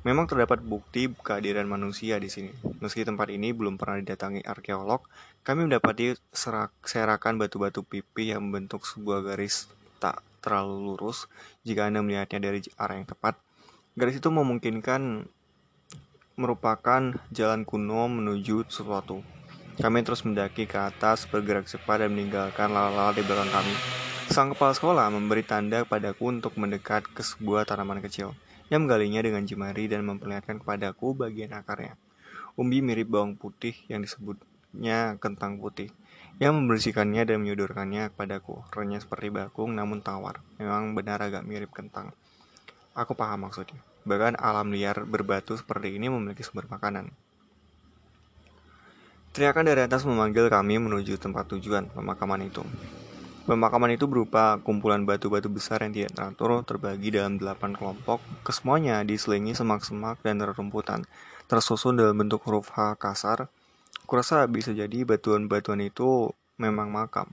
Memang 0.05 0.29
terdapat 0.29 0.61
bukti 0.61 1.09
kehadiran 1.09 1.65
manusia 1.65 2.21
di 2.21 2.29
sini. 2.29 2.53
Meski 2.77 3.01
tempat 3.01 3.25
ini 3.33 3.49
belum 3.57 3.81
pernah 3.81 3.97
didatangi 3.97 4.45
arkeolog, 4.45 5.01
kami 5.41 5.65
mendapati 5.65 6.13
serak, 6.29 6.69
serakan 6.85 7.41
batu-batu 7.41 7.81
pipi 7.81 8.29
yang 8.29 8.45
membentuk 8.45 8.85
sebuah 8.85 9.25
garis 9.25 9.65
tak 9.97 10.21
terlalu 10.45 10.93
lurus 10.93 11.25
jika 11.65 11.89
Anda 11.89 12.05
melihatnya 12.05 12.37
dari 12.37 12.61
arah 12.77 13.01
yang 13.01 13.09
tepat. 13.09 13.33
Garis 13.97 14.21
itu 14.21 14.29
memungkinkan 14.29 15.25
merupakan 16.37 17.01
jalan 17.33 17.65
kuno 17.65 18.05
menuju 18.05 18.69
sesuatu. 18.69 19.25
Kami 19.81 20.05
terus 20.05 20.21
mendaki 20.21 20.69
ke 20.69 20.85
atas, 20.85 21.25
bergerak 21.25 21.65
cepat 21.65 22.05
dan 22.05 22.13
meninggalkan 22.13 22.69
lalat-lalat 22.69 23.17
di 23.17 23.23
belakang 23.25 23.49
kami. 23.49 23.73
Sang 24.29 24.53
kepala 24.53 24.77
sekolah 24.77 25.09
memberi 25.09 25.41
tanda 25.41 25.81
padaku 25.81 26.29
untuk 26.29 26.53
mendekat 26.61 27.09
ke 27.09 27.25
sebuah 27.25 27.65
tanaman 27.65 28.05
kecil. 28.05 28.37
Ia 28.74 28.82
menggalinya 28.82 29.22
dengan 29.22 29.45
jemari 29.45 29.86
dan 29.86 30.01
memperlihatkan 30.09 30.66
kepadaku 30.66 31.13
bagian 31.13 31.53
akarnya. 31.53 31.93
Umbi 32.57 32.82
mirip 32.82 33.11
bawang 33.11 33.38
putih 33.38 33.78
yang 33.86 34.01
disebutnya 34.01 35.22
kentang 35.22 35.61
putih. 35.61 35.93
Ia 36.41 36.49
membersihkannya 36.49 37.24
dan 37.30 37.45
menyodorkannya 37.45 38.11
kepadaku. 38.11 38.66
Renyah 38.74 38.99
seperti 38.99 39.30
bakung 39.30 39.78
namun 39.78 40.01
tawar. 40.01 40.41
Memang 40.57 40.97
benar 40.97 41.22
agak 41.22 41.45
mirip 41.45 41.72
kentang. 41.72 42.11
Aku 42.95 43.13
paham 43.13 43.47
maksudnya. 43.47 43.78
Bahkan 44.07 44.39
alam 44.39 44.72
liar 44.72 45.03
berbatu 45.03 45.53
seperti 45.55 45.95
ini 45.99 46.07
memiliki 46.07 46.41
sumber 46.41 46.66
makanan. 46.66 47.11
Teriakan 49.36 49.68
dari 49.68 49.84
atas 49.84 50.07
memanggil 50.07 50.47
kami 50.47 50.80
menuju 50.80 51.20
tempat 51.20 51.51
tujuan 51.51 51.91
pemakaman 51.91 52.47
itu. 52.47 52.63
Pemakaman 53.45 53.93
itu 53.93 54.09
berupa 54.09 54.57
kumpulan 54.65 55.05
batu-batu 55.05 55.53
besar 55.53 55.85
yang 55.85 55.93
tidak 55.93 56.17
teratur 56.17 56.65
terbagi 56.65 57.13
dalam 57.13 57.37
delapan 57.37 57.77
kelompok. 57.77 58.17
Kesemuanya 58.41 59.05
diselingi 59.05 59.53
semak-semak 59.53 60.17
dan 60.25 60.41
rerumputan, 60.41 61.05
tersusun 61.45 61.93
dalam 61.93 62.17
bentuk 62.17 62.41
huruf 62.49 62.73
H 62.73 62.97
kasar. 62.97 63.45
Kurasa 64.09 64.49
bisa 64.49 64.73
jadi 64.73 65.05
batuan-batuan 65.05 65.77
itu 65.85 66.33
memang 66.57 66.89
makam. 66.89 67.29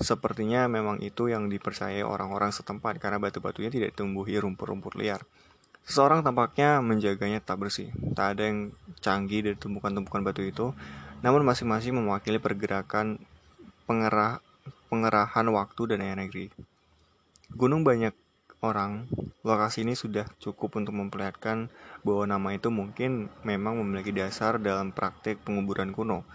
Sepertinya 0.00 0.64
memang 0.64 1.04
itu 1.04 1.28
yang 1.28 1.52
dipercayai 1.52 2.00
orang-orang 2.00 2.48
setempat 2.48 2.96
karena 2.96 3.20
batu-batunya 3.20 3.68
tidak 3.68 4.00
tumbuhi 4.00 4.40
rumput-rumput 4.40 4.96
liar. 4.96 5.28
Seseorang 5.84 6.24
tampaknya 6.24 6.80
menjaganya 6.80 7.44
tak 7.44 7.68
bersih. 7.68 7.92
Tak 8.16 8.40
ada 8.40 8.48
yang 8.48 8.72
canggih 9.04 9.44
dari 9.44 9.60
tumpukan-tumpukan 9.60 10.24
batu 10.24 10.40
itu, 10.40 10.72
namun 11.20 11.44
masing-masing 11.44 12.00
mewakili 12.00 12.40
pergerakan 12.40 13.20
pengerah 13.84 14.40
pengerahan 14.88 15.46
waktu 15.52 15.94
dan 15.94 16.00
energi. 16.02 16.48
Gunung 17.52 17.84
banyak 17.84 18.12
orang, 18.60 19.06
lokasi 19.46 19.86
ini 19.86 19.94
sudah 19.94 20.26
cukup 20.42 20.82
untuk 20.82 20.96
memperlihatkan 20.98 21.70
bahwa 22.02 22.24
nama 22.26 22.48
itu 22.56 22.68
mungkin 22.68 23.30
memang 23.46 23.78
memiliki 23.78 24.10
dasar 24.10 24.58
dalam 24.58 24.90
praktik 24.90 25.38
penguburan 25.46 25.94
kuno. 25.94 26.26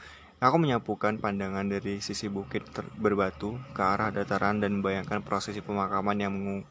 Aku 0.43 0.59
menyapukan 0.59 1.23
pandangan 1.23 1.63
dari 1.63 2.03
sisi 2.03 2.27
bukit 2.27 2.67
berbatu 2.99 3.55
ke 3.71 3.79
arah 3.79 4.11
dataran 4.11 4.59
dan 4.59 4.79
membayangkan 4.79 5.23
prosesi 5.23 5.63
pemakaman 5.63 6.19
yang, 6.19 6.35
mengu 6.35 6.67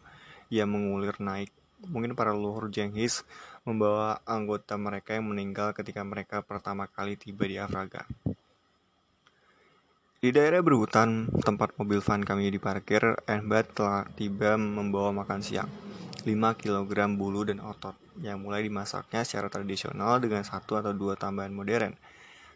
yang 0.53 0.69
mengulir 0.69 1.17
naik. 1.17 1.49
Mungkin 1.89 2.13
para 2.13 2.37
leluhur 2.37 2.69
Jenghis 2.69 3.25
membawa 3.65 4.21
anggota 4.29 4.77
mereka 4.77 5.17
yang 5.17 5.25
meninggal 5.25 5.73
ketika 5.73 6.05
mereka 6.05 6.45
pertama 6.45 6.85
kali 6.85 7.17
tiba 7.17 7.49
di 7.49 7.57
Afraga. 7.57 8.05
Di 10.23 10.31
daerah 10.31 10.63
berhutan, 10.63 11.27
tempat 11.43 11.75
mobil 11.83 11.99
van 11.99 12.23
kami 12.23 12.47
diparkir, 12.55 13.19
Enbat 13.27 13.75
telah 13.75 14.07
tiba 14.15 14.55
membawa 14.55 15.11
makan 15.11 15.43
siang. 15.43 15.67
5 16.23 16.31
kg 16.63 16.95
bulu 17.19 17.43
dan 17.43 17.59
otot, 17.59 17.99
yang 18.23 18.39
mulai 18.39 18.63
dimasaknya 18.63 19.27
secara 19.27 19.51
tradisional 19.51 20.23
dengan 20.23 20.47
satu 20.47 20.79
atau 20.79 20.95
dua 20.95 21.19
tambahan 21.19 21.51
modern. 21.51 21.99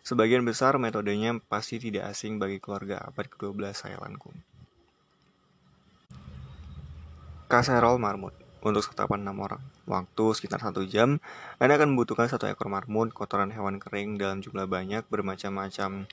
Sebagian 0.07 0.47
besar 0.47 0.79
metodenya 0.79 1.43
pasti 1.43 1.83
tidak 1.83 2.15
asing 2.15 2.39
bagi 2.39 2.63
keluarga 2.63 3.03
abad 3.03 3.27
ke-12 3.35 3.75
Thailandku. 3.75 4.31
Kaserol 7.51 7.99
marmut 7.99 8.39
untuk 8.63 8.87
setapan 8.87 9.27
6 9.27 9.43
orang. 9.43 9.63
Waktu 9.91 10.25
sekitar 10.39 10.63
satu 10.63 10.87
jam, 10.87 11.19
Anda 11.59 11.83
akan 11.83 11.99
membutuhkan 11.99 12.31
satu 12.31 12.47
ekor 12.47 12.71
marmut, 12.71 13.11
kotoran 13.11 13.51
hewan 13.51 13.83
kering 13.83 14.23
dalam 14.23 14.39
jumlah 14.39 14.71
banyak, 14.71 15.03
bermacam-macam 15.11 16.07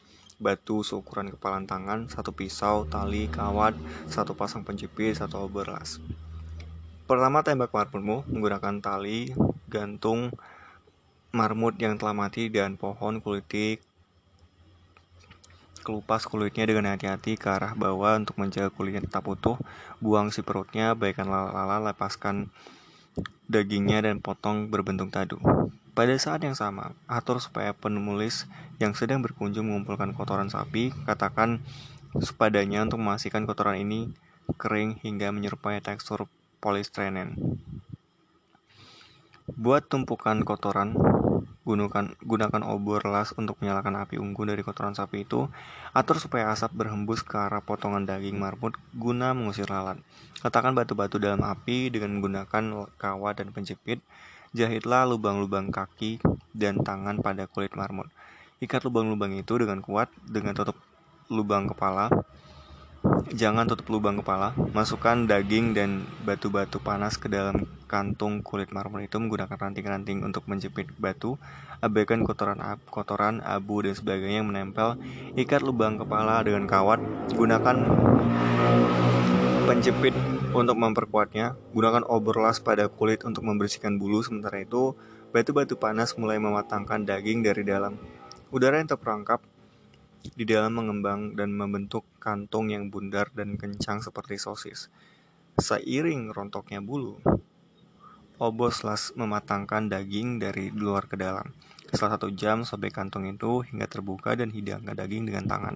batu 0.44 0.84
seukuran 0.84 1.32
kepalan 1.32 1.64
tangan, 1.64 2.12
satu 2.12 2.36
pisau, 2.36 2.84
tali, 2.84 3.32
kawat, 3.32 3.72
satu 4.12 4.36
pasang 4.36 4.68
penjepit, 4.68 5.16
satu 5.16 5.48
oberlas. 5.48 6.04
Pertama 7.08 7.39
tembak 7.48 7.72
marmutmu 7.72 8.28
menggunakan 8.28 8.84
tali, 8.84 9.32
gantung 9.72 10.36
marmut 11.32 11.80
yang 11.80 11.96
telah 11.96 12.12
mati 12.12 12.52
dan 12.52 12.76
pohon 12.76 13.24
kulitik 13.24 13.82
kelupas 15.84 16.24
kulitnya 16.24 16.64
dengan 16.64 16.96
hati-hati 16.96 17.36
ke 17.36 17.48
arah 17.52 17.76
bawah 17.76 18.16
untuk 18.16 18.39
menjaga 18.39 18.72
kulitnya 18.72 19.04
tetap 19.04 19.28
utuh. 19.28 19.60
Buang 20.00 20.32
si 20.32 20.39
perutnya, 20.39 20.96
baikkan 20.96 21.28
lala-lala, 21.28 21.91
lepaskan 21.91 22.48
dagingnya 23.52 24.08
dan 24.08 24.24
potong 24.24 24.72
berbentuk 24.72 25.12
tadu. 25.12 25.38
Pada 25.94 26.18
saat 26.18 26.41
yang 26.41 26.58
sama, 26.58 26.98
atur 27.06 27.38
supaya 27.38 27.70
penulis 27.70 28.50
yang 28.82 28.98
sedang 28.98 29.22
berkunjung 29.22 29.70
mengumpulkan 29.70 30.18
kotoran 30.18 30.50
sapi, 30.50 30.89
katakan 31.06 31.62
sepadanya 32.18 32.82
untuk 32.82 32.98
memastikan 32.98 33.46
kotoran 33.46 33.78
ini 33.78 34.10
kering 34.58 34.98
hingga 35.06 35.30
menyerupai 35.30 35.86
tekstur 35.86 36.26
polistrenen. 36.58 37.38
Buat 39.54 39.86
tumpukan 39.86 40.41
kotoran, 40.41 40.98
gunakan, 41.62 42.18
gunakan 42.26 42.62
obor 42.74 43.06
las 43.06 43.30
untuk 43.38 43.62
menyalakan 43.62 44.02
api 44.02 44.18
unggun 44.18 44.50
dari 44.50 44.66
kotoran 44.66 44.98
sapi 44.98 45.30
itu. 45.30 45.46
Atur 45.94 46.18
supaya 46.18 46.50
asap 46.50 46.74
berhembus 46.74 47.22
ke 47.22 47.38
arah 47.38 47.62
potongan 47.62 48.10
daging 48.10 48.41
marmut 48.41 48.74
guna 48.98 49.38
mengusir 49.38 49.70
lalat. 49.70 50.02
Letakkan 50.41 50.74
batu-batu 50.74 51.22
dalam 51.22 51.46
api 51.46 51.94
dengan 51.94 52.18
menggunakan 52.18 52.89
kawat 52.98 53.46
dan 53.46 53.54
penjepit. 53.54 54.02
Jahitlah 54.54 55.10
lubang-lubang 55.10 55.74
kaki 55.74 56.22
dan 56.54 56.78
tangan 56.86 57.18
pada 57.26 57.49
kulit 57.49 57.74
marmut. 57.74 58.06
Ikat 58.62 58.86
lubang-lubang 58.86 59.34
itu 59.34 59.58
dengan 59.58 59.82
kuat 59.82 60.14
dengan 60.30 60.54
tutup 60.54 60.78
lubang 61.26 61.66
kepala. 61.66 62.14
Jangan 63.34 63.66
tutup 63.66 63.89
lubang 63.89 64.22
kepala. 64.22 64.54
Masukkan 64.78 65.26
daging 65.26 65.74
dan 65.74 66.06
batu-batu 66.22 66.78
panas 66.78 67.18
ke 67.18 67.26
dalam 67.34 67.66
kantung 67.89 68.45
kulit 68.45 68.70
marmut 68.70 69.01
itu 69.01 69.18
menggunakan 69.18 69.58
ranting-ranting 69.58 70.22
untuk 70.22 70.45
menjepit 70.45 70.86
batu. 71.01 71.41
Abaikan 71.82 72.22
kotoran 72.22 72.62
kotoran, 72.93 73.41
abu 73.41 73.82
dan 73.82 73.97
sebagainya 73.97 74.45
yang 74.45 74.54
menempel. 74.54 75.01
Ikat 75.34 75.66
lubang 75.66 75.97
kepala 75.97 76.45
dengan 76.45 76.70
kawat. 76.70 77.01
Gunakan 77.34 77.78
penjepit 79.64 80.11
untuk 80.51 80.76
memperkuatnya, 80.76 81.55
gunakan 81.72 82.03
overlas 82.11 82.59
pada 82.59 82.91
kulit 82.91 83.24
untuk 83.24 83.47
membersihkan 83.47 83.95
bulu. 83.95 84.20
Sementara 84.20 84.59
itu, 84.59 84.91
batu-batu 85.32 85.80
panas 85.80 86.20
mulai 86.20 86.36
mematangkan 86.36 87.07
daging 87.07 87.47
dari 87.47 87.64
dalam. 87.64 87.95
Udara 88.51 88.84
yang 88.84 88.91
terperangkap 88.91 89.39
di 90.36 90.43
dalam 90.43 90.76
mengembang 90.76 91.39
dan 91.39 91.55
membentuk 91.55 92.03
kantung 92.20 92.76
yang 92.76 92.91
bundar 92.91 93.32
dan 93.32 93.55
kencang 93.55 94.03
seperti 94.03 94.36
sosis. 94.36 94.91
Seiring 95.55 96.36
rontoknya 96.36 96.84
bulu, 96.84 97.24
oboslas 98.43 99.16
mematangkan 99.16 99.88
daging 99.88 100.43
dari 100.43 100.76
luar 100.76 101.07
ke 101.07 101.16
dalam. 101.16 101.55
Setelah 101.88 102.20
satu 102.20 102.36
jam, 102.36 102.68
sobek 102.68 102.99
kantung 102.99 103.24
itu 103.32 103.64
hingga 103.64 103.88
terbuka 103.88 104.36
dan 104.36 104.51
hidangkan 104.51 104.91
daging 104.91 105.32
dengan 105.32 105.47
tangan. 105.47 105.76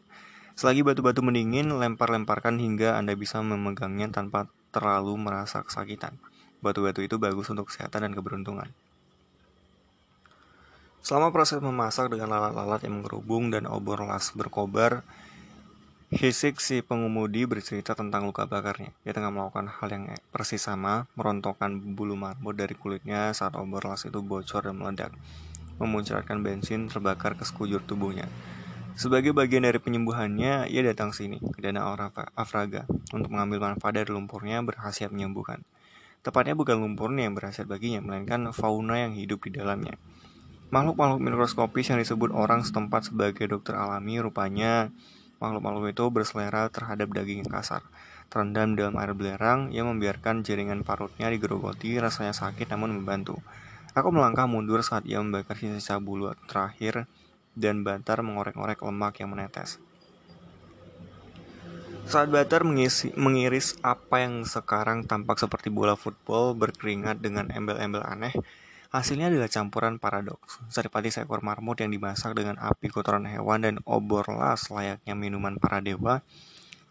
Selagi 0.58 0.82
batu-batu 0.82 1.22
mendingin, 1.22 1.70
lempar-lemparkan 1.70 2.58
hingga 2.58 2.98
Anda 2.98 3.14
bisa 3.14 3.38
memegangnya 3.46 4.10
tanpa 4.10 4.50
terlalu 4.74 5.14
merasa 5.14 5.62
kesakitan. 5.62 6.18
Batu-batu 6.66 7.06
itu 7.06 7.22
bagus 7.22 7.46
untuk 7.54 7.70
kesehatan 7.70 8.10
dan 8.10 8.18
keberuntungan. 8.18 8.66
Selama 11.06 11.30
proses 11.30 11.62
memasak 11.62 12.10
dengan 12.10 12.34
lalat-lalat 12.34 12.82
yang 12.90 13.00
mengerubung 13.00 13.54
dan 13.54 13.70
obor 13.70 14.02
las 14.02 14.34
berkobar, 14.34 15.06
Hisik 16.08 16.64
si 16.64 16.80
pengemudi 16.80 17.44
bercerita 17.44 17.92
tentang 17.92 18.26
luka 18.26 18.48
bakarnya. 18.48 18.96
Dia 19.04 19.12
tengah 19.12 19.28
melakukan 19.28 19.68
hal 19.68 19.92
yang 19.92 20.10
persis 20.32 20.64
sama, 20.64 21.04
merontokkan 21.20 21.84
bulu 21.94 22.16
marmut 22.16 22.56
dari 22.56 22.80
kulitnya 22.80 23.30
saat 23.36 23.60
obor 23.60 23.86
las 23.86 24.08
itu 24.08 24.24
bocor 24.24 24.72
dan 24.72 24.80
meledak, 24.80 25.12
memuncratkan 25.78 26.42
bensin 26.42 26.88
terbakar 26.88 27.36
ke 27.36 27.44
sekujur 27.44 27.84
tubuhnya. 27.84 28.26
Sebagai 28.98 29.30
bagian 29.30 29.62
dari 29.62 29.78
penyembuhannya, 29.78 30.74
ia 30.74 30.82
datang 30.82 31.14
sini, 31.14 31.38
ke 31.38 31.62
Danau 31.62 31.94
Afraga, 32.34 32.90
untuk 33.14 33.30
mengambil 33.30 33.70
manfaat 33.70 33.94
dari 33.94 34.10
lumpurnya 34.10 34.66
berhasil 34.66 35.14
menyembuhkan. 35.14 35.62
Tepatnya 36.26 36.58
bukan 36.58 36.82
lumpurnya 36.82 37.30
yang 37.30 37.38
berhasil 37.38 37.62
baginya, 37.70 38.02
melainkan 38.02 38.50
fauna 38.58 39.06
yang 39.06 39.14
hidup 39.14 39.46
di 39.46 39.54
dalamnya. 39.54 40.02
Makhluk-makhluk 40.74 41.22
mikroskopis 41.22 41.94
yang 41.94 42.02
disebut 42.02 42.34
orang 42.34 42.66
setempat 42.66 43.14
sebagai 43.14 43.46
dokter 43.46 43.78
alami, 43.78 44.18
rupanya 44.18 44.90
makhluk-makhluk 45.38 45.94
itu 45.94 46.04
berselera 46.10 46.66
terhadap 46.74 47.14
daging 47.14 47.46
yang 47.46 47.54
kasar. 47.54 47.86
Terendam 48.34 48.74
dalam 48.74 48.98
air 48.98 49.14
belerang, 49.14 49.70
ia 49.70 49.86
membiarkan 49.86 50.42
jaringan 50.42 50.82
parutnya 50.82 51.30
digerogoti, 51.30 52.02
rasanya 52.02 52.34
sakit 52.34 52.66
namun 52.74 52.98
membantu. 52.98 53.38
Aku 53.94 54.10
melangkah 54.10 54.50
mundur 54.50 54.82
saat 54.82 55.06
ia 55.06 55.22
membakar 55.22 55.54
sisa 55.54 56.02
bulu 56.02 56.34
terakhir 56.50 57.06
dan 57.58 57.82
Batar 57.82 58.22
mengorek-orek 58.22 58.86
lemak 58.86 59.18
yang 59.18 59.34
menetes. 59.34 59.82
Saat 62.08 62.32
Batar 62.32 62.64
mengisi, 62.64 63.12
mengiris 63.20 63.76
apa 63.84 64.24
yang 64.24 64.48
sekarang 64.48 65.04
tampak 65.04 65.42
seperti 65.44 65.68
bola 65.68 66.00
football 66.00 66.56
berkeringat 66.56 67.20
dengan 67.20 67.52
embel-embel 67.52 68.00
aneh, 68.00 68.32
hasilnya 68.96 69.28
adalah 69.28 69.52
campuran 69.52 70.00
paradoks. 70.00 70.64
Saripati 70.72 71.12
seekor 71.12 71.44
marmut 71.44 71.84
yang 71.84 71.92
dimasak 71.92 72.32
dengan 72.32 72.56
api 72.64 72.88
kotoran 72.88 73.28
hewan 73.28 73.60
dan 73.60 73.76
obor 73.84 74.24
las 74.32 74.72
layaknya 74.72 75.20
minuman 75.20 75.60
para 75.60 75.84
dewa, 75.84 76.24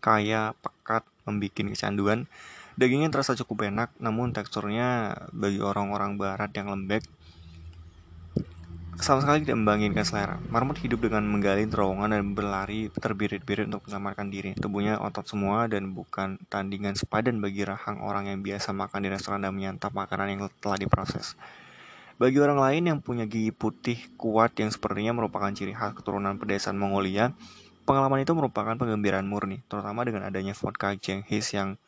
kaya, 0.05 0.53
pekat, 0.61 1.07
membuat 1.25 1.64
kecanduan. 1.64 2.29
Dagingnya 2.77 3.09
terasa 3.09 3.33
cukup 3.33 3.73
enak, 3.73 3.97
namun 3.97 4.37
teksturnya 4.37 5.17
bagi 5.33 5.64
orang-orang 5.64 6.21
barat 6.21 6.53
yang 6.53 6.69
lembek 6.69 7.09
sama 9.01 9.20
sekali 9.24 9.44
tidak 9.44 9.61
membangkitkan 9.61 10.05
selera. 10.05 10.36
Marmut 10.49 10.80
hidup 10.80 11.05
dengan 11.05 11.24
menggali 11.28 11.68
terowongan 11.68 12.16
dan 12.16 12.24
berlari 12.32 12.88
terbirit-birit 12.92 13.68
untuk 13.68 13.84
menyelamatkan 13.88 14.26
diri. 14.32 14.51
Tubuhnya 14.57 15.01
otot 15.01 15.28
semua 15.28 15.68
dan 15.68 15.92
bukan 15.92 16.40
tandingan 16.49 16.97
sepadan 16.97 17.38
bagi 17.38 17.62
rahang 17.66 18.01
orang 18.01 18.32
yang 18.32 18.40
biasa 18.40 18.72
makan 18.72 19.05
di 19.05 19.09
restoran 19.12 19.44
dan 19.44 19.53
menyantap 19.53 19.92
makanan 19.92 20.26
yang 20.32 20.40
telah 20.62 20.80
diproses. 20.80 21.36
Bagi 22.16 22.40
orang 22.40 22.57
lain 22.57 22.82
yang 22.88 22.99
punya 23.05 23.28
gigi 23.28 23.53
putih 23.53 24.01
kuat 24.16 24.57
yang 24.57 24.72
sepertinya 24.72 25.12
merupakan 25.12 25.53
ciri 25.53 25.76
khas 25.76 25.92
keturunan 25.92 26.40
pedesaan 26.40 26.80
Mongolia, 26.80 27.36
Pengalaman 27.86 28.18
itu 28.18 28.34
merupakan 28.34 28.74
penggembiraan 28.74 29.22
murni, 29.30 29.62
terutama 29.70 30.03
dengan 30.03 30.26
adanya 30.26 30.59
vodka 30.59 30.99
Jenghis 30.99 31.55
yang 31.55 31.78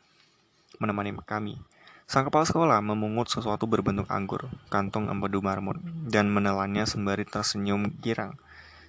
menemani 0.79 1.11
kami. 1.27 1.59
Sang 2.09 2.25
kepala 2.25 2.41
sekolah 2.41 2.81
memungut 2.81 3.29
sesuatu 3.29 3.69
berbentuk 3.69 4.09
anggur, 4.09 4.49
kantong 4.73 5.13
empedu 5.13 5.45
marmut, 5.45 5.77
dan 6.09 6.25
menelannya 6.25 6.89
sembari 6.89 7.21
tersenyum 7.21 7.85
girang. 8.01 8.33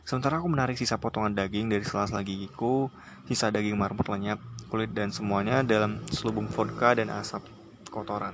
Sementara 0.08 0.40
aku 0.40 0.48
menarik 0.48 0.80
sisa 0.80 0.96
potongan 0.96 1.36
daging 1.36 1.68
dari 1.68 1.84
sela-sela 1.84 2.24
gigiku, 2.24 2.88
sisa 3.28 3.52
daging 3.52 3.76
marmut 3.76 4.08
lenyap, 4.08 4.40
kulit 4.72 4.96
dan 4.96 5.12
semuanya 5.12 5.60
dalam 5.60 6.00
selubung 6.08 6.48
vodka 6.48 6.96
dan 6.96 7.12
asap 7.12 7.44
kotoran. 7.92 8.32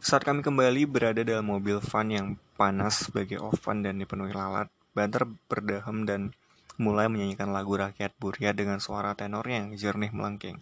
Saat 0.00 0.24
kami 0.24 0.40
kembali 0.40 0.88
berada 0.88 1.20
dalam 1.20 1.44
mobil 1.44 1.84
van 1.84 2.08
yang 2.08 2.26
panas 2.56 3.04
sebagai 3.04 3.36
oven 3.36 3.84
dan 3.84 4.00
dipenuhi 4.00 4.32
lalat, 4.32 4.72
Banter 4.96 5.28
berdahem 5.52 6.08
dan 6.08 6.32
mulai 6.80 7.12
menyanyikan 7.12 7.52
lagu 7.52 7.76
rakyat 7.76 8.16
Buria 8.16 8.56
dengan 8.56 8.80
suara 8.80 9.12
tenornya 9.12 9.60
yang 9.60 9.76
jernih 9.76 10.08
melengking. 10.08 10.56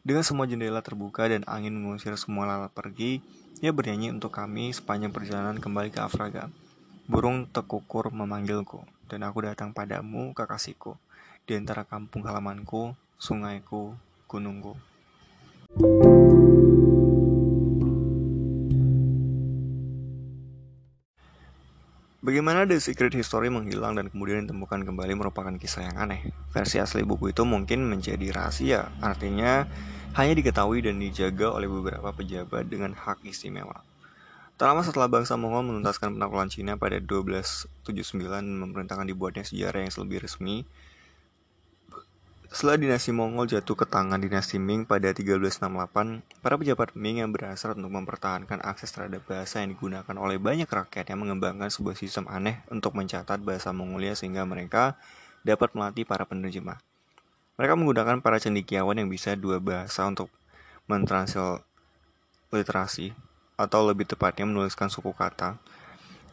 Dengan 0.00 0.24
semua 0.24 0.48
jendela 0.48 0.80
terbuka 0.80 1.28
dan 1.28 1.44
angin 1.44 1.76
mengusir 1.76 2.16
semua 2.16 2.48
lalat 2.48 2.72
pergi, 2.72 3.20
ia 3.60 3.68
bernyanyi 3.68 4.16
untuk 4.16 4.32
kami 4.32 4.72
sepanjang 4.72 5.12
perjalanan 5.12 5.60
kembali 5.60 5.92
ke 5.92 6.00
Afraga. 6.00 6.48
Burung 7.04 7.44
tekukur 7.44 8.08
memanggilku, 8.08 8.80
dan 9.12 9.28
aku 9.28 9.44
datang 9.44 9.76
padamu, 9.76 10.32
kekasihku, 10.32 10.96
di 11.44 11.52
antara 11.52 11.84
kampung 11.84 12.24
halamanku, 12.24 12.96
sungaiku, 13.20 13.92
gunungku. 14.24 14.78
Bagaimana 22.20 22.68
The 22.68 22.76
Secret 22.76 23.16
History 23.16 23.48
menghilang 23.48 23.96
dan 23.96 24.12
kemudian 24.12 24.44
ditemukan 24.44 24.84
kembali 24.84 25.16
merupakan 25.16 25.56
kisah 25.56 25.88
yang 25.88 25.96
aneh. 26.04 26.28
Versi 26.52 26.76
asli 26.76 27.00
buku 27.00 27.32
itu 27.32 27.48
mungkin 27.48 27.88
menjadi 27.88 28.28
rahasia, 28.28 28.92
artinya 29.00 29.64
hanya 30.20 30.36
diketahui 30.36 30.84
dan 30.84 31.00
dijaga 31.00 31.48
oleh 31.48 31.64
beberapa 31.64 32.12
pejabat 32.12 32.68
dengan 32.68 32.92
hak 32.92 33.24
istimewa. 33.24 33.80
Tak 34.60 34.68
lama 34.68 34.84
setelah 34.84 35.08
bangsa 35.08 35.40
Mongol 35.40 35.72
menuntaskan 35.72 36.20
penaklukan 36.20 36.52
Cina 36.52 36.76
pada 36.76 37.00
1279 37.00 37.88
dan 38.28 38.44
memerintahkan 38.52 39.08
dibuatnya 39.08 39.48
sejarah 39.48 39.88
yang 39.88 39.92
lebih 40.04 40.20
resmi, 40.20 40.68
setelah 42.50 42.82
dinasti 42.82 43.14
Mongol 43.14 43.46
jatuh 43.46 43.78
ke 43.78 43.86
tangan 43.86 44.18
dinasti 44.18 44.58
Ming 44.58 44.82
pada 44.82 45.14
1368, 45.14 46.42
para 46.42 46.54
pejabat 46.58 46.98
Ming 46.98 47.22
yang 47.22 47.30
berasal 47.30 47.78
untuk 47.78 47.94
mempertahankan 47.94 48.58
akses 48.66 48.90
terhadap 48.90 49.22
bahasa 49.22 49.62
yang 49.62 49.78
digunakan 49.78 50.14
oleh 50.18 50.34
banyak 50.42 50.66
rakyat 50.66 51.14
yang 51.14 51.22
mengembangkan 51.22 51.70
sebuah 51.70 51.94
sistem 51.94 52.26
aneh 52.26 52.58
untuk 52.66 52.98
mencatat 52.98 53.38
bahasa 53.38 53.70
Mongolia 53.70 54.18
sehingga 54.18 54.42
mereka 54.42 54.98
dapat 55.46 55.78
melatih 55.78 56.02
para 56.02 56.26
penerjemah. 56.26 56.82
Mereka 57.54 57.78
menggunakan 57.78 58.18
para 58.18 58.42
cendikiawan 58.42 58.98
yang 58.98 59.06
bisa 59.06 59.38
dua 59.38 59.62
bahasa 59.62 60.10
untuk 60.10 60.26
literasi 62.50 63.14
atau 63.54 63.80
lebih 63.86 64.10
tepatnya 64.10 64.42
menuliskan 64.42 64.90
suku 64.90 65.14
kata 65.14 65.54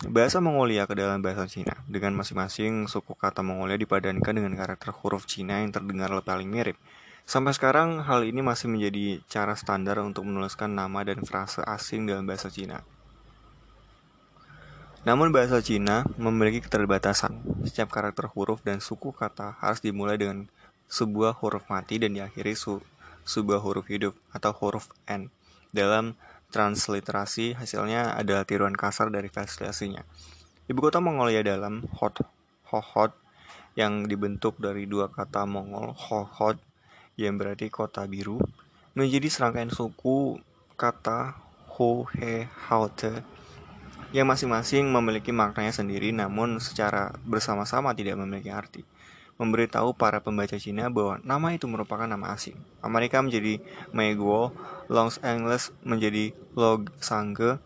Bahasa 0.05 0.37
Mongolia 0.37 0.85
ke 0.85 0.93
dalam 0.93 1.25
bahasa 1.25 1.49
Cina, 1.49 1.73
dengan 1.89 2.13
masing-masing 2.13 2.85
suku 2.85 3.17
kata 3.17 3.41
Mongolia 3.41 3.81
dipadankan 3.81 4.29
dengan 4.29 4.53
karakter 4.53 4.93
huruf 4.93 5.25
Cina 5.25 5.65
yang 5.65 5.73
terdengar 5.73 6.13
paling 6.21 6.45
mirip. 6.45 6.77
Sampai 7.25 7.57
sekarang, 7.57 8.05
hal 8.05 8.21
ini 8.21 8.45
masih 8.45 8.69
menjadi 8.69 9.25
cara 9.25 9.57
standar 9.57 9.97
untuk 10.05 10.29
menuliskan 10.29 10.77
nama 10.77 11.01
dan 11.01 11.25
frase 11.25 11.65
asing 11.65 12.05
dalam 12.05 12.29
bahasa 12.29 12.53
Cina. 12.53 12.85
Namun 15.01 15.33
bahasa 15.33 15.65
Cina 15.65 16.05
memiliki 16.21 16.61
keterbatasan. 16.61 17.41
Setiap 17.65 17.89
karakter 17.89 18.29
huruf 18.29 18.61
dan 18.61 18.77
suku 18.77 19.09
kata 19.09 19.57
harus 19.57 19.81
dimulai 19.81 20.21
dengan 20.21 20.45
sebuah 20.93 21.33
huruf 21.41 21.65
mati 21.73 21.97
dan 21.97 22.13
diakhiri 22.13 22.53
su 22.53 22.85
sebuah 23.25 23.65
huruf 23.65 23.89
hidup 23.89 24.13
atau 24.29 24.53
huruf 24.53 24.93
N 25.09 25.33
dalam 25.73 26.15
transliterasi 26.51 27.59
hasilnya 27.59 28.15
adalah 28.15 28.47
tiruan 28.47 28.75
kasar 28.75 29.11
dari 29.11 29.27
translasinya. 29.27 30.03
Ibu 30.67 30.79
kota 30.79 30.99
Mongolia 30.99 31.43
dalam 31.43 31.83
Hot 31.99 32.23
Hohot 32.71 33.15
yang 33.77 34.09
dibentuk 34.09 34.59
dari 34.59 34.89
dua 34.89 35.07
kata 35.07 35.47
Mongol 35.47 35.95
Hohot 35.95 36.59
yang 37.15 37.37
berarti 37.37 37.71
kota 37.71 38.03
biru 38.09 38.41
menjadi 38.97 39.29
serangkaian 39.29 39.69
suku 39.69 40.41
kata 40.73 41.37
Ho 41.77 42.09
He 42.09 42.49
Haute 42.69 43.21
yang 44.15 44.25
masing-masing 44.25 44.89
memiliki 44.89 45.29
maknanya 45.29 45.69
sendiri 45.69 46.09
namun 46.09 46.57
secara 46.57 47.13
bersama-sama 47.21 47.93
tidak 47.93 48.17
memiliki 48.17 48.49
arti 48.49 48.81
memberitahu 49.37 49.93
para 49.93 50.21
pembaca 50.21 50.57
Cina 50.57 50.89
bahwa 50.89 51.21
nama 51.21 51.53
itu 51.53 51.69
merupakan 51.69 52.09
nama 52.09 52.33
asing. 52.33 52.57
Amerika 52.81 53.21
menjadi 53.21 53.61
Meiguo, 53.93 54.53
Los 54.89 55.21
Angeles 55.21 55.69
menjadi 55.85 56.33
Log 56.57 56.89
Sangge, 56.97 57.61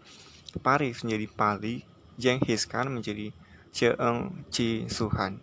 Paris 0.60 1.04
menjadi 1.08 1.26
Pali, 1.32 1.76
Genghis 2.20 2.68
Khan 2.68 2.92
menjadi 2.92 3.32
Cheong 3.72 4.52
Chi 4.52 4.86
Suhan. 4.92 5.40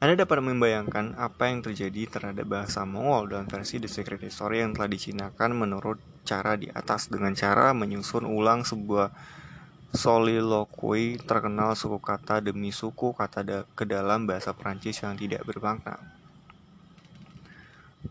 Anda 0.00 0.24
dapat 0.24 0.40
membayangkan 0.40 1.20
apa 1.20 1.52
yang 1.52 1.60
terjadi 1.60 2.08
terhadap 2.08 2.48
bahasa 2.48 2.88
Mongol 2.88 3.36
dalam 3.36 3.46
versi 3.46 3.76
The 3.76 3.86
Secret 3.86 4.24
History 4.24 4.64
yang 4.64 4.72
telah 4.72 4.88
dicinakan 4.88 5.52
menurut 5.52 6.00
cara 6.24 6.56
di 6.56 6.72
atas 6.72 7.12
dengan 7.12 7.36
cara 7.36 7.76
menyusun 7.76 8.24
ulang 8.24 8.64
sebuah 8.64 9.12
Soliloquy 9.90 11.18
terkenal 11.18 11.74
suku 11.74 11.98
kata 11.98 12.38
demi 12.38 12.70
suku 12.70 13.10
kata 13.10 13.66
ke 13.74 13.82
dalam 13.82 14.22
bahasa 14.22 14.54
Prancis 14.54 15.02
yang 15.02 15.18
tidak 15.18 15.42
bermakna. 15.42 15.98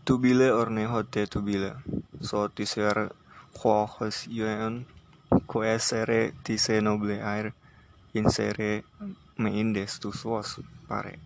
Tubile 0.04 0.52
orne 0.52 0.84
hote 0.84 1.24
tubile, 1.24 1.80
so 2.20 2.52
tiser 2.52 3.16
quohos 3.56 4.28
yuen 4.28 4.84
coesere 5.48 6.36
tise 6.44 6.84
noble 6.84 7.16
air 7.16 7.56
insere 8.12 8.84
meindes 9.40 10.04
tu 10.04 10.12
suos 10.12 10.60
pare. 10.84 11.16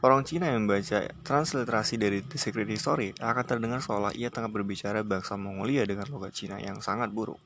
Orang 0.00 0.24
Cina 0.24 0.48
yang 0.48 0.64
membaca 0.64 1.04
transliterasi 1.20 2.00
dari 2.00 2.24
The 2.24 2.40
Secret 2.40 2.72
History 2.72 3.12
akan 3.20 3.44
terdengar 3.44 3.84
seolah 3.84 4.16
ia 4.16 4.32
tengah 4.32 4.48
berbicara 4.48 5.04
bahasa 5.04 5.36
Mongolia 5.36 5.84
dengan 5.84 6.08
logat 6.08 6.32
Cina 6.32 6.56
yang 6.56 6.80
sangat 6.80 7.12
buruk 7.12 7.36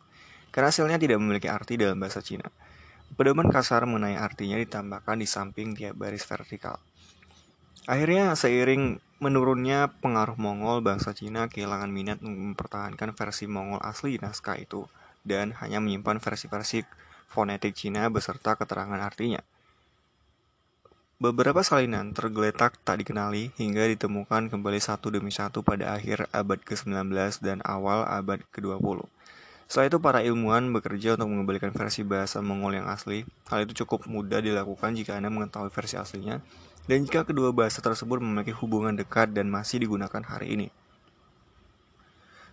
karena 0.50 0.70
hasilnya 0.70 0.98
tidak 0.98 1.18
memiliki 1.22 1.46
arti 1.50 1.78
dalam 1.78 1.98
bahasa 1.98 2.22
Cina. 2.22 2.46
Pedoman 3.14 3.50
kasar 3.50 3.86
mengenai 3.90 4.14
artinya 4.14 4.54
ditambahkan 4.54 5.18
di 5.18 5.26
samping 5.26 5.74
tiap 5.74 5.98
baris 5.98 6.22
vertikal. 6.22 6.78
Akhirnya, 7.90 8.38
seiring 8.38 9.02
menurunnya 9.18 9.90
pengaruh 9.98 10.38
Mongol, 10.38 10.78
bangsa 10.84 11.10
Cina 11.10 11.50
kehilangan 11.50 11.90
minat 11.90 12.18
mempertahankan 12.22 13.12
versi 13.18 13.50
Mongol 13.50 13.82
asli 13.82 14.16
naskah 14.22 14.56
itu 14.60 14.86
dan 15.26 15.52
hanya 15.58 15.82
menyimpan 15.82 16.22
versi-versi 16.22 16.86
fonetik 17.28 17.76
Cina 17.76 18.08
beserta 18.08 18.56
keterangan 18.56 18.98
artinya. 18.98 19.42
Beberapa 21.20 21.60
salinan 21.60 22.16
tergeletak 22.16 22.80
tak 22.80 23.04
dikenali 23.04 23.52
hingga 23.60 23.84
ditemukan 23.92 24.48
kembali 24.48 24.80
satu 24.80 25.12
demi 25.12 25.28
satu 25.28 25.60
pada 25.60 25.92
akhir 25.92 26.24
abad 26.32 26.56
ke-19 26.64 27.12
dan 27.44 27.60
awal 27.60 28.08
abad 28.08 28.40
ke-20. 28.48 29.04
Setelah 29.70 29.86
itu 29.86 29.98
para 30.02 30.18
ilmuwan 30.26 30.66
bekerja 30.74 31.14
untuk 31.14 31.30
mengembalikan 31.30 31.70
versi 31.70 32.02
bahasa 32.02 32.42
Mongol 32.42 32.82
yang 32.82 32.90
asli. 32.90 33.22
Hal 33.46 33.70
itu 33.70 33.86
cukup 33.86 34.10
mudah 34.10 34.42
dilakukan 34.42 34.98
jika 34.98 35.14
Anda 35.14 35.30
mengetahui 35.30 35.70
versi 35.70 35.94
aslinya 35.94 36.42
dan 36.90 37.06
jika 37.06 37.22
kedua 37.22 37.54
bahasa 37.54 37.78
tersebut 37.78 38.18
memiliki 38.18 38.50
hubungan 38.50 38.98
dekat 38.98 39.30
dan 39.30 39.46
masih 39.46 39.78
digunakan 39.78 40.26
hari 40.26 40.58
ini. 40.58 40.68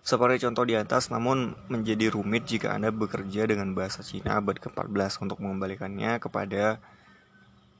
Seperti 0.05 0.45
contoh 0.45 0.61
di 0.69 0.77
atas, 0.77 1.09
namun 1.09 1.57
menjadi 1.73 2.13
rumit 2.13 2.45
jika 2.45 2.77
Anda 2.77 2.93
bekerja 2.93 3.49
dengan 3.49 3.73
bahasa 3.73 4.05
Cina 4.05 4.37
abad 4.37 4.61
ke-14 4.61 5.17
untuk 5.25 5.41
mengembalikannya 5.41 6.21
kepada 6.21 6.77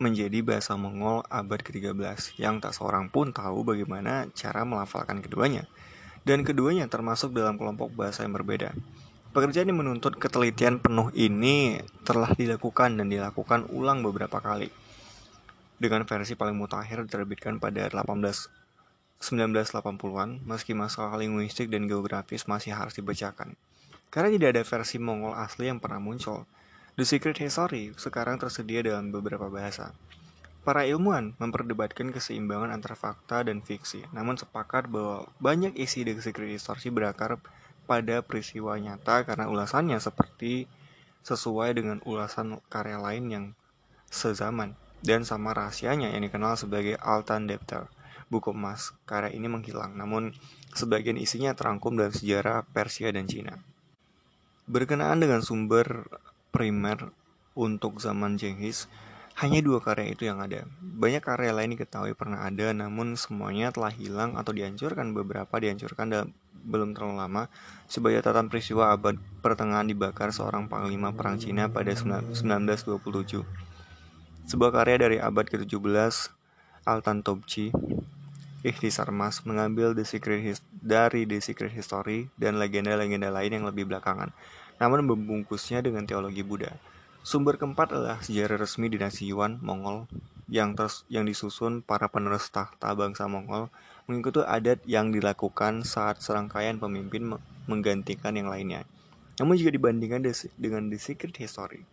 menjadi 0.02 0.42
bahasa 0.42 0.74
Mongol 0.74 1.22
abad 1.30 1.62
ke-13 1.62 2.42
yang 2.42 2.58
tak 2.58 2.74
seorang 2.74 3.14
pun 3.14 3.30
tahu 3.30 3.62
bagaimana 3.62 4.34
cara 4.34 4.66
melafalkan 4.66 5.22
keduanya. 5.22 5.70
Dan 6.26 6.42
keduanya 6.42 6.90
termasuk 6.90 7.38
dalam 7.38 7.56
kelompok 7.56 7.94
bahasa 7.94 8.26
yang 8.26 8.34
berbeda. 8.34 8.74
Pekerjaan 9.38 9.70
yang 9.70 9.86
menuntut 9.86 10.18
ketelitian 10.18 10.82
penuh 10.82 11.14
ini 11.14 11.78
telah 12.02 12.34
dilakukan 12.34 12.98
dan 12.98 13.06
dilakukan 13.06 13.70
ulang 13.70 14.02
beberapa 14.02 14.42
kali. 14.42 14.74
Dengan 15.78 16.10
versi 16.10 16.34
paling 16.34 16.58
mutakhir 16.58 17.06
diterbitkan 17.06 17.62
pada 17.62 17.86
18 17.86 18.18
1980-an, 19.22 20.42
meski 20.42 20.74
masalah 20.74 21.22
linguistik 21.22 21.70
dan 21.70 21.86
geografis 21.86 22.50
masih 22.50 22.74
harus 22.74 22.98
dibacakan. 22.98 23.54
Karena 24.10 24.34
tidak 24.34 24.58
ada 24.58 24.64
versi 24.66 24.98
Mongol 24.98 25.38
asli 25.38 25.70
yang 25.70 25.78
pernah 25.78 26.02
muncul, 26.02 26.50
The 26.98 27.06
Secret 27.06 27.38
History 27.38 27.94
sekarang 27.94 28.42
tersedia 28.42 28.82
dalam 28.82 29.14
beberapa 29.14 29.54
bahasa. 29.54 29.94
Para 30.66 30.90
ilmuwan 30.90 31.38
memperdebatkan 31.38 32.10
keseimbangan 32.10 32.74
antara 32.74 32.98
fakta 32.98 33.46
dan 33.46 33.62
fiksi, 33.62 34.02
namun 34.18 34.34
sepakat 34.34 34.90
bahwa 34.90 35.30
banyak 35.38 35.78
isi 35.78 36.02
The 36.02 36.26
Secret 36.26 36.58
History 36.58 36.90
berakar 36.90 37.38
pada 37.88 38.20
peristiwa 38.20 38.76
nyata 38.76 39.24
karena 39.24 39.48
ulasannya 39.48 39.98
seperti 39.98 40.68
sesuai 41.24 41.80
dengan 41.80 41.98
ulasan 42.04 42.60
karya 42.68 43.00
lain 43.00 43.26
yang 43.32 43.46
sezaman. 44.12 44.76
dan 44.98 45.22
sama 45.22 45.54
rahasianya 45.54 46.10
yang 46.10 46.26
dikenal 46.26 46.58
sebagai 46.58 46.98
Altan 46.98 47.46
Depter, 47.46 47.86
buku 48.34 48.50
emas. 48.50 48.98
Karya 49.06 49.30
ini 49.30 49.46
menghilang, 49.46 49.94
namun 49.94 50.34
sebagian 50.74 51.22
isinya 51.22 51.54
terangkum 51.54 51.94
dalam 51.94 52.10
sejarah 52.10 52.66
Persia 52.66 53.14
dan 53.14 53.30
Cina. 53.30 53.62
Berkenaan 54.66 55.22
dengan 55.22 55.46
sumber 55.46 56.10
primer 56.50 57.14
untuk 57.54 58.02
zaman 58.02 58.42
Genghis, 58.42 58.90
hanya 59.38 59.62
dua 59.62 59.78
karya 59.78 60.18
itu 60.18 60.26
yang 60.26 60.42
ada. 60.42 60.66
Banyak 60.82 61.22
karya 61.22 61.54
lain 61.54 61.78
diketahui 61.78 62.18
pernah 62.18 62.42
ada, 62.42 62.74
namun 62.74 63.14
semuanya 63.14 63.70
telah 63.70 63.94
hilang 63.94 64.34
atau 64.34 64.50
dihancurkan. 64.50 65.14
Beberapa 65.14 65.62
dihancurkan 65.62 66.10
dalam 66.10 66.30
belum 66.66 66.98
terlalu 66.98 67.22
lama. 67.22 67.44
Sebagai 67.86 68.26
catatan 68.26 68.50
peristiwa 68.50 68.90
abad 68.90 69.14
pertengahan 69.46 69.86
dibakar 69.86 70.34
seorang 70.34 70.66
panglima 70.66 71.14
perang 71.14 71.38
Cina 71.38 71.70
pada 71.70 71.94
1927. 71.94 73.46
Sebuah 74.50 74.72
karya 74.74 74.98
dari 75.06 75.18
abad 75.22 75.46
ke-17, 75.46 76.34
Altan 76.88 77.22
Topchi, 77.22 77.70
Ikhtisar 78.66 79.14
Mas 79.14 79.46
mengambil 79.46 79.94
The 79.94 80.02
Secret 80.02 80.42
His 80.42 80.66
dari 80.74 81.30
The 81.30 81.38
Secret 81.46 81.70
History 81.78 82.34
dan 82.42 82.58
legenda-legenda 82.58 83.30
lain 83.30 83.54
yang 83.54 83.66
lebih 83.70 83.86
belakangan, 83.86 84.34
namun 84.82 85.06
membungkusnya 85.06 85.86
dengan 85.86 86.10
teologi 86.10 86.42
Buddha. 86.42 86.74
Sumber 87.28 87.60
keempat 87.60 87.92
adalah 87.92 88.24
sejarah 88.24 88.56
resmi 88.56 88.88
dinasti 88.88 89.28
Yuan 89.28 89.60
Mongol 89.60 90.08
yang 90.48 90.80
terus 90.80 91.04
yang 91.12 91.28
disusun 91.28 91.84
para 91.84 92.08
penerus 92.08 92.48
tahta 92.48 92.96
bangsa 92.96 93.28
Mongol 93.28 93.68
mengikuti 94.08 94.48
adat 94.48 94.80
yang 94.88 95.12
dilakukan 95.12 95.84
saat 95.84 96.24
serangkaian 96.24 96.80
pemimpin 96.80 97.36
menggantikan 97.68 98.32
yang 98.32 98.48
lainnya. 98.48 98.88
Namun 99.44 99.60
jika 99.60 99.76
dibandingkan 99.76 100.24
dengan 100.56 100.88
The 100.88 100.96
Secret 100.96 101.36
History, 101.36 101.84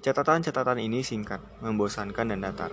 Catatan-catatan 0.00 0.80
ini 0.80 1.04
singkat, 1.04 1.44
membosankan 1.60 2.32
dan 2.32 2.40
datar. 2.40 2.72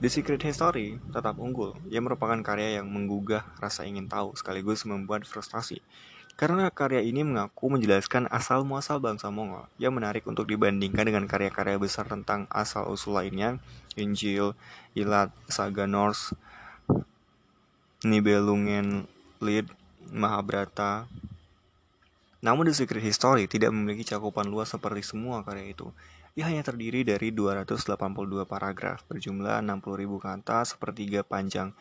The 0.00 0.08
Secret 0.08 0.40
History 0.40 0.96
tetap 1.12 1.36
unggul. 1.36 1.76
Ia 1.92 2.00
merupakan 2.00 2.40
karya 2.40 2.80
yang 2.80 2.88
menggugah 2.88 3.44
rasa 3.60 3.84
ingin 3.84 4.08
tahu 4.08 4.32
sekaligus 4.32 4.88
membuat 4.88 5.28
frustasi. 5.28 5.84
Karena 6.38 6.70
karya 6.70 7.02
ini 7.02 7.26
mengaku 7.26 7.66
menjelaskan 7.66 8.30
asal 8.30 8.62
muasal 8.62 9.02
bangsa 9.02 9.26
Mongol 9.26 9.66
yang 9.74 9.90
menarik 9.90 10.22
untuk 10.22 10.46
dibandingkan 10.46 11.02
dengan 11.02 11.26
karya-karya 11.26 11.82
besar 11.82 12.06
tentang 12.06 12.46
asal 12.54 12.86
usul 12.86 13.18
lainnya, 13.18 13.58
Injil, 13.98 14.54
Ilat, 14.94 15.34
Saga 15.50 15.90
Norse, 15.90 16.38
Nibelungen 18.06 19.10
Lid, 19.42 19.66
Mahabharata. 20.14 21.10
Namun 22.38 22.70
The 22.70 22.86
Secret 22.86 23.02
History 23.02 23.50
tidak 23.50 23.74
memiliki 23.74 24.06
cakupan 24.06 24.46
luas 24.46 24.70
seperti 24.70 25.02
semua 25.02 25.42
karya 25.42 25.74
itu. 25.74 25.90
Ia 26.38 26.54
hanya 26.54 26.62
terdiri 26.62 27.02
dari 27.02 27.34
282 27.34 27.98
paragraf 28.46 29.02
berjumlah 29.10 29.58
60.000 29.58 29.82
kata 30.22 30.62
sepertiga 30.62 31.26
panjang 31.26 31.74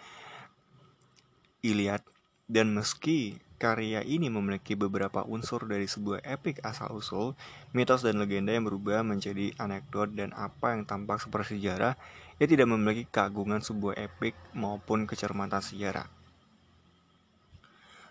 Iliad 1.62 2.02
dan 2.50 2.74
meski 2.74 3.38
karya 3.58 4.06
ini 4.06 4.30
memiliki 4.30 4.78
beberapa 4.78 5.26
unsur 5.26 5.66
dari 5.66 5.90
sebuah 5.90 6.22
epik 6.22 6.62
asal-usul, 6.62 7.34
mitos 7.74 8.06
dan 8.06 8.22
legenda 8.22 8.54
yang 8.54 8.70
berubah 8.70 9.02
menjadi 9.02 9.52
anekdot 9.58 10.14
dan 10.14 10.32
apa 10.38 10.78
yang 10.78 10.86
tampak 10.86 11.18
seperti 11.18 11.58
sejarah, 11.58 11.98
ia 12.38 12.46
tidak 12.46 12.70
memiliki 12.70 13.10
keagungan 13.10 13.66
sebuah 13.66 13.98
epik 13.98 14.38
maupun 14.54 15.10
kecermatan 15.10 15.60
sejarah. 15.60 16.06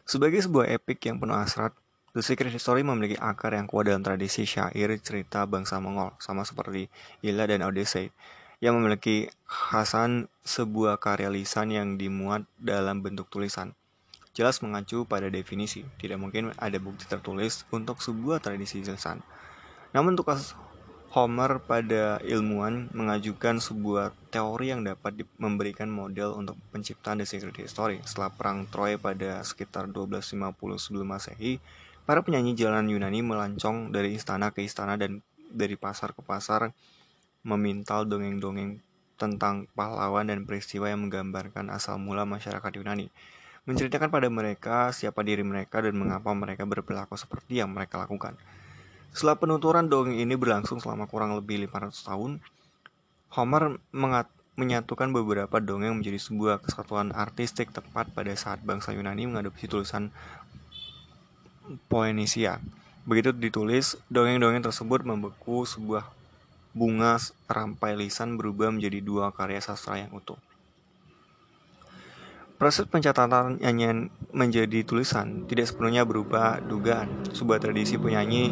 Sebagai 0.06 0.42
sebuah 0.42 0.70
epik 0.70 1.02
yang 1.06 1.18
penuh 1.18 1.34
hasrat, 1.34 1.74
The 2.14 2.22
Secret 2.22 2.54
History 2.54 2.80
memiliki 2.80 3.18
akar 3.20 3.52
yang 3.52 3.68
kuat 3.70 3.90
dalam 3.90 4.00
tradisi 4.00 4.48
syair 4.48 4.88
cerita 5.02 5.44
bangsa 5.44 5.78
Mongol, 5.78 6.14
sama 6.18 6.48
seperti 6.48 6.88
Iliad 7.20 7.52
dan 7.52 7.66
Odyssey, 7.66 8.08
yang 8.58 8.78
memiliki 8.80 9.28
khasan 9.44 10.32
sebuah 10.40 10.96
karya 10.96 11.28
lisan 11.28 11.68
yang 11.68 12.00
dimuat 12.00 12.48
dalam 12.56 13.04
bentuk 13.04 13.28
tulisan. 13.28 13.76
Jelas 14.36 14.60
mengacu 14.60 15.08
pada 15.08 15.32
definisi, 15.32 15.88
tidak 15.96 16.20
mungkin 16.20 16.52
ada 16.60 16.76
bukti 16.76 17.08
tertulis 17.08 17.64
untuk 17.72 18.04
sebuah 18.04 18.44
tradisi 18.44 18.84
lisan. 18.84 19.24
Namun 19.96 20.12
tugas 20.12 20.52
Homer 21.16 21.64
pada 21.64 22.20
ilmuwan 22.20 22.92
mengajukan 22.92 23.56
sebuah 23.56 24.12
teori 24.28 24.76
yang 24.76 24.84
dapat 24.84 25.24
memberikan 25.40 25.88
model 25.88 26.36
untuk 26.36 26.60
penciptaan 26.68 27.16
The 27.16 27.24
Secret 27.24 27.56
History 27.56 28.04
setelah 28.04 28.28
perang 28.28 28.68
Troy 28.68 29.00
pada 29.00 29.40
sekitar 29.40 29.88
1250 29.88 30.52
sebelum 30.76 31.08
Masehi 31.08 31.56
Para 32.06 32.22
penyanyi 32.22 32.54
jalanan 32.54 32.86
Yunani 32.86 33.18
melancong 33.18 33.90
dari 33.90 34.14
istana 34.14 34.54
ke 34.54 34.62
istana 34.62 34.94
dan 34.94 35.26
dari 35.50 35.74
pasar 35.74 36.14
ke 36.14 36.22
pasar 36.22 36.70
memintal 37.42 38.06
dongeng-dongeng 38.06 38.78
tentang 39.18 39.66
pahlawan 39.74 40.30
dan 40.30 40.46
peristiwa 40.46 40.86
yang 40.86 41.02
menggambarkan 41.02 41.66
asal 41.66 41.98
mula 41.98 42.22
masyarakat 42.22 42.70
Yunani. 42.78 43.10
Menceritakan 43.66 44.14
pada 44.14 44.30
mereka 44.30 44.94
siapa 44.94 45.26
diri 45.26 45.42
mereka 45.42 45.82
dan 45.82 45.98
mengapa 45.98 46.30
mereka 46.30 46.62
berperilaku 46.62 47.18
seperti 47.18 47.58
yang 47.58 47.74
mereka 47.74 47.98
lakukan. 47.98 48.38
Setelah 49.10 49.42
penuturan 49.42 49.90
dongeng 49.90 50.22
ini 50.22 50.38
berlangsung 50.38 50.78
selama 50.78 51.10
kurang 51.10 51.34
lebih 51.34 51.66
500 51.66 52.06
tahun, 52.06 52.30
Homer 53.34 53.82
mengat 53.90 54.30
menyatukan 54.54 55.10
beberapa 55.10 55.58
dongeng 55.58 55.98
menjadi 55.98 56.16
sebuah 56.16 56.62
kesatuan 56.62 57.10
artistik 57.10 57.74
tepat 57.74 58.08
pada 58.14 58.32
saat 58.38 58.62
bangsa 58.62 58.94
Yunani 58.94 59.26
mengadopsi 59.26 59.66
tulisan 59.66 60.14
Poenisia. 61.90 62.62
Begitu 63.02 63.34
ditulis, 63.34 63.98
dongeng-dongeng 64.06 64.62
tersebut 64.62 65.02
membeku 65.02 65.66
sebuah 65.66 66.06
bunga 66.70 67.18
rampai 67.50 67.98
lisan 67.98 68.38
berubah 68.38 68.70
menjadi 68.70 69.02
dua 69.02 69.34
karya 69.34 69.58
sastra 69.58 69.98
yang 69.98 70.14
utuh. 70.14 70.38
Proses 72.56 72.88
pencatatan 72.88 73.60
nyanyian 73.60 74.08
menjadi 74.32 74.80
tulisan 74.80 75.44
tidak 75.44 75.68
sepenuhnya 75.68 76.08
berupa 76.08 76.56
dugaan. 76.64 77.28
Sebuah 77.28 77.60
tradisi 77.60 78.00
penyanyi 78.00 78.48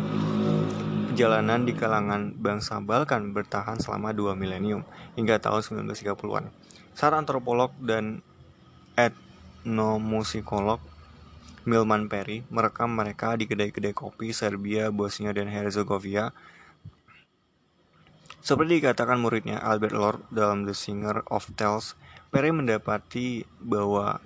perjalanan 1.09 1.65
di 1.65 1.73
kalangan 1.73 2.37
bangsa 2.37 2.85
Balkan 2.85 3.33
bertahan 3.33 3.81
selama 3.81 4.13
dua 4.13 4.37
milenium 4.37 4.85
hingga 5.17 5.41
tahun 5.41 5.89
1930-an. 5.89 6.53
Saat 6.93 7.17
antropolog 7.17 7.73
dan 7.81 8.21
etnomusikolog 8.93 10.85
Milman 11.65 12.13
Perry 12.13 12.45
merekam 12.53 12.93
mereka 12.93 13.41
di 13.41 13.49
kedai-kedai 13.49 13.97
kopi 13.97 14.37
Serbia, 14.37 14.93
Bosnia, 14.93 15.33
dan 15.33 15.49
Herzegovina. 15.49 16.37
Seperti 18.45 18.85
dikatakan 18.85 19.17
muridnya 19.17 19.57
Albert 19.65 19.97
Lord 19.97 20.21
dalam 20.29 20.69
The 20.69 20.77
Singer 20.77 21.25
of 21.33 21.49
Tales, 21.57 21.97
Perry 22.35 22.51
mendapati 22.51 23.47
bahwa 23.62 24.18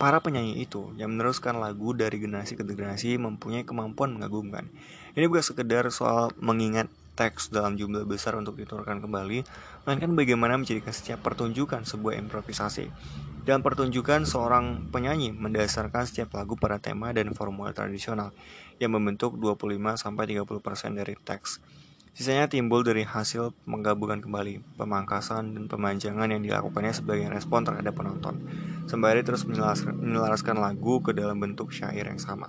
para 0.00 0.24
penyanyi 0.24 0.64
itu 0.64 0.88
yang 0.96 1.12
meneruskan 1.12 1.60
lagu 1.60 1.92
dari 1.92 2.16
generasi 2.16 2.56
ke 2.56 2.64
generasi 2.64 3.20
mempunyai 3.20 3.68
kemampuan 3.68 4.16
mengagumkan. 4.16 4.72
Ini 5.12 5.28
bukan 5.28 5.44
sekedar 5.44 5.84
soal 5.92 6.32
mengingat 6.40 6.88
teks 7.12 7.52
dalam 7.52 7.76
jumlah 7.76 8.08
besar 8.08 8.40
untuk 8.40 8.56
diturunkan 8.56 9.04
kembali, 9.04 9.44
melainkan 9.84 10.16
bagaimana 10.16 10.56
menjadikan 10.56 10.96
setiap 10.96 11.20
pertunjukan 11.20 11.84
sebuah 11.84 12.16
improvisasi. 12.24 12.88
Dalam 13.44 13.60
pertunjukan, 13.60 14.24
seorang 14.24 14.88
penyanyi 14.88 15.36
mendasarkan 15.36 16.08
setiap 16.08 16.40
lagu 16.40 16.56
pada 16.56 16.80
tema 16.80 17.12
dan 17.12 17.36
formula 17.36 17.76
tradisional 17.76 18.32
yang 18.80 18.96
membentuk 18.96 19.36
25-30% 19.36 20.96
dari 20.96 21.14
teks. 21.20 21.60
Sisanya 22.16 22.48
timbul 22.48 22.80
dari 22.80 23.04
hasil 23.04 23.52
menggabungkan 23.68 24.24
kembali, 24.24 24.80
pemangkasan, 24.80 25.52
dan 25.52 25.68
pemanjangan 25.68 26.32
yang 26.32 26.40
dilakukannya 26.40 26.96
sebagai 26.96 27.28
respon 27.28 27.60
terhadap 27.60 27.92
penonton, 27.92 28.40
sembari 28.88 29.20
terus 29.20 29.44
menyelaraskan 29.44 30.56
lagu 30.56 31.04
ke 31.04 31.12
dalam 31.12 31.36
bentuk 31.36 31.76
syair 31.76 32.08
yang 32.08 32.16
sama. 32.16 32.48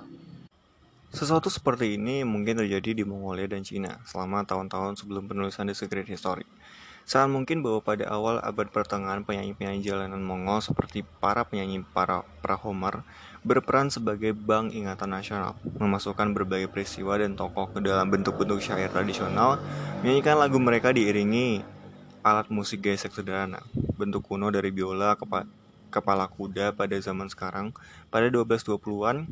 Sesuatu 1.11 1.51
seperti 1.51 1.99
ini 1.99 2.23
mungkin 2.23 2.63
terjadi 2.63 2.95
di 2.95 3.03
Mongolia 3.03 3.43
dan 3.43 3.67
Cina 3.67 3.99
selama 4.07 4.47
tahun-tahun 4.47 5.03
sebelum 5.03 5.27
penulisan 5.27 5.67
The 5.67 5.75
Secret 5.75 6.07
History. 6.07 6.47
Sangat 7.07 7.31
mungkin 7.31 7.63
bahwa 7.63 7.79
pada 7.79 8.03
awal 8.11 8.43
abad 8.43 8.67
pertengahan 8.67 9.23
penyanyi-penyanyi 9.23 9.79
jalanan 9.79 10.19
Mongol 10.19 10.59
seperti 10.59 11.07
para 11.23 11.47
penyanyi 11.47 11.79
para 11.79 12.27
Prahomar 12.43 13.07
berperan 13.47 13.87
sebagai 13.87 14.35
bank 14.35 14.75
ingatan 14.75 15.15
nasional, 15.15 15.55
memasukkan 15.79 16.35
berbagai 16.35 16.67
peristiwa 16.67 17.15
dan 17.15 17.39
tokoh 17.39 17.71
ke 17.71 17.79
dalam 17.79 18.11
bentuk-bentuk 18.11 18.59
syair 18.59 18.91
tradisional, 18.91 19.55
menyanyikan 20.03 20.35
lagu 20.35 20.59
mereka 20.59 20.91
diiringi 20.91 21.63
alat 22.27 22.51
musik 22.51 22.83
gesek 22.83 23.15
sederhana, 23.15 23.63
bentuk 23.95 24.27
kuno 24.27 24.51
dari 24.51 24.67
biola 24.75 25.15
kepa 25.15 25.47
kepala 25.87 26.27
kuda 26.27 26.75
pada 26.75 26.99
zaman 26.99 27.31
sekarang. 27.31 27.71
Pada 28.11 28.27
1220-an, 28.27 29.31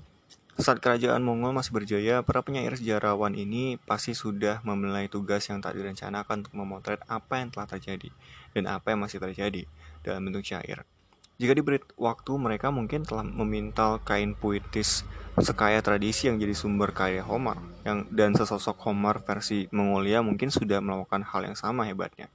saat 0.56 0.80
kerajaan 0.80 1.20
Mongol 1.20 1.52
masih 1.52 1.76
berjaya, 1.76 2.24
para 2.24 2.40
penyair 2.40 2.72
sejarawan 2.80 3.36
ini 3.36 3.76
pasti 3.84 4.16
sudah 4.16 4.64
memulai 4.64 5.12
tugas 5.12 5.44
yang 5.52 5.60
tak 5.60 5.76
direncanakan 5.76 6.48
untuk 6.48 6.56
memotret 6.56 7.04
apa 7.12 7.44
yang 7.44 7.52
telah 7.52 7.68
terjadi 7.68 8.08
dan 8.56 8.72
apa 8.72 8.96
yang 8.96 9.04
masih 9.04 9.20
terjadi 9.20 9.68
dalam 10.00 10.24
bentuk 10.24 10.48
syair. 10.48 10.88
Jika 11.36 11.52
diberi 11.52 11.84
waktu, 12.00 12.32
mereka 12.40 12.72
mungkin 12.72 13.04
telah 13.04 13.28
memintal 13.28 14.00
kain 14.08 14.32
puitis 14.32 15.04
sekaya 15.36 15.84
tradisi 15.84 16.32
yang 16.32 16.40
jadi 16.40 16.56
sumber 16.56 16.96
karya 16.96 17.20
Homer, 17.20 17.60
yang 17.84 18.08
dan 18.08 18.32
sesosok 18.32 18.80
Homer 18.88 19.20
versi 19.20 19.68
Mongolia 19.76 20.24
mungkin 20.24 20.48
sudah 20.48 20.80
melakukan 20.80 21.28
hal 21.28 21.52
yang 21.52 21.60
sama 21.60 21.84
hebatnya. 21.84 22.32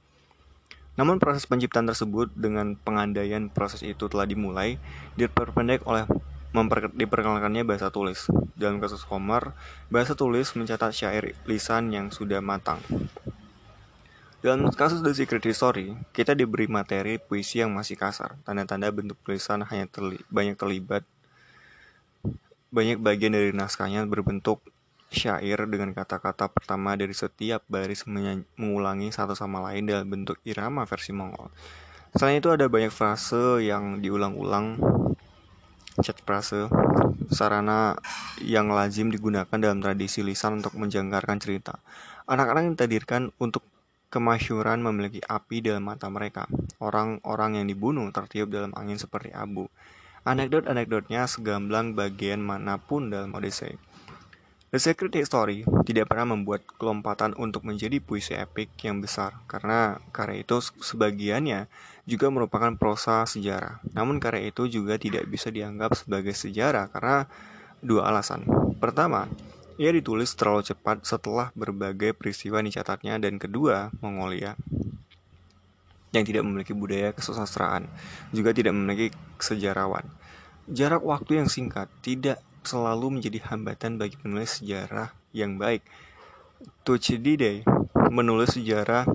Namun 0.93 1.17
proses 1.17 1.49
penciptaan 1.49 1.89
tersebut 1.89 2.29
dengan 2.37 2.77
pengandaian 2.77 3.49
proses 3.49 3.81
itu 3.81 4.05
telah 4.05 4.29
dimulai 4.29 4.77
diperpendek 5.17 5.81
oleh 5.89 6.05
memper, 6.51 6.91
diperkenalkannya 6.91 7.63
bahasa 7.63 7.91
tulis. 7.91 8.27
Dalam 8.59 8.83
kasus 8.83 9.07
Homer, 9.07 9.55
bahasa 9.87 10.13
tulis 10.13 10.51
mencatat 10.53 10.91
syair 10.91 11.35
lisan 11.47 11.91
yang 11.95 12.11
sudah 12.11 12.43
matang. 12.43 12.79
Dalam 14.41 14.65
kasus 14.73 15.05
The 15.05 15.13
Secret 15.13 15.45
History, 15.45 15.93
kita 16.17 16.33
diberi 16.33 16.65
materi 16.65 17.21
puisi 17.21 17.61
yang 17.61 17.77
masih 17.77 17.93
kasar. 17.93 18.41
Tanda-tanda 18.41 18.89
bentuk 18.89 19.21
tulisan 19.21 19.61
hanya 19.61 19.85
terli 19.85 20.17
banyak 20.33 20.57
terlibat. 20.57 21.05
Banyak 22.73 22.97
bagian 22.97 23.37
dari 23.37 23.53
naskahnya 23.53 24.01
berbentuk 24.09 24.65
syair 25.11 25.67
dengan 25.67 25.91
kata-kata 25.91 26.47
pertama 26.49 26.95
dari 26.95 27.11
setiap 27.11 27.61
baris 27.67 28.07
mengulangi 28.57 29.11
satu 29.11 29.35
sama 29.35 29.59
lain 29.69 29.85
dalam 29.85 30.07
bentuk 30.07 30.39
irama 30.47 30.87
versi 30.87 31.11
Mongol. 31.11 31.51
Selain 32.15 32.39
itu 32.39 32.49
ada 32.49 32.65
banyak 32.65 32.89
frase 32.89 33.61
yang 33.61 34.01
diulang-ulang 34.01 34.81
chat 35.99 36.15
frase 36.23 36.71
sarana 37.27 37.99
yang 38.39 38.71
lazim 38.71 39.11
digunakan 39.11 39.55
dalam 39.59 39.83
tradisi 39.83 40.23
lisan 40.23 40.63
untuk 40.63 40.79
menjangkarkan 40.79 41.37
cerita. 41.43 41.79
Anak-anak 42.27 42.63
yang 42.63 42.75
dihadirkan 42.79 43.23
untuk 43.39 43.67
kemasyuran 44.11 44.83
memiliki 44.83 45.23
api 45.23 45.63
dalam 45.63 45.87
mata 45.87 46.11
mereka. 46.11 46.47
Orang-orang 46.79 47.59
yang 47.59 47.65
dibunuh 47.67 48.07
tertiup 48.11 48.51
dalam 48.51 48.75
angin 48.75 48.99
seperti 48.99 49.31
abu. 49.31 49.67
Anekdot-anekdotnya 50.27 51.25
segamblang 51.25 51.97
bagian 51.97 52.43
mana 52.43 52.77
pun 52.77 53.09
dalam 53.09 53.33
Odyssey. 53.33 53.79
The 54.71 54.79
Secret 54.79 55.11
History 55.11 55.67
tidak 55.83 56.07
pernah 56.07 56.31
membuat 56.31 56.63
kelompatan 56.63 57.35
untuk 57.35 57.67
menjadi 57.67 57.99
puisi 57.99 58.31
epik 58.39 58.71
yang 58.87 59.03
besar 59.03 59.35
karena 59.43 59.99
karya 60.15 60.47
itu 60.47 60.63
sebagiannya 60.63 61.67
juga 62.05 62.27
merupakan 62.33 62.73
prosa 62.77 63.23
sejarah. 63.27 63.81
Namun 63.93 64.17
karya 64.17 64.49
itu 64.49 64.67
juga 64.67 64.97
tidak 64.97 65.27
bisa 65.29 65.53
dianggap 65.53 65.93
sebagai 65.97 66.33
sejarah 66.33 66.89
karena 66.89 67.29
dua 67.81 68.09
alasan. 68.09 68.45
Pertama, 68.77 69.29
ia 69.77 69.89
ditulis 69.93 70.33
terlalu 70.37 70.65
cepat 70.65 71.05
setelah 71.05 71.49
berbagai 71.57 72.13
peristiwa 72.13 72.61
dicatatnya 72.61 73.17
dan 73.17 73.37
kedua, 73.41 73.89
Mongolia 74.01 74.53
yang 76.11 76.27
tidak 76.27 76.43
memiliki 76.43 76.75
budaya 76.75 77.15
kesusastraan 77.15 77.87
juga 78.35 78.51
tidak 78.51 78.75
memiliki 78.75 79.15
sejarawan. 79.39 80.03
Jarak 80.67 81.03
waktu 81.03 81.39
yang 81.43 81.47
singkat 81.47 81.87
tidak 82.03 82.39
selalu 82.61 83.19
menjadi 83.19 83.41
hambatan 83.51 83.97
bagi 83.97 84.19
penulis 84.19 84.61
sejarah 84.61 85.15
yang 85.33 85.57
baik. 85.57 85.81
Thucydides 86.85 87.65
menulis 88.11 88.53
sejarah 88.53 89.07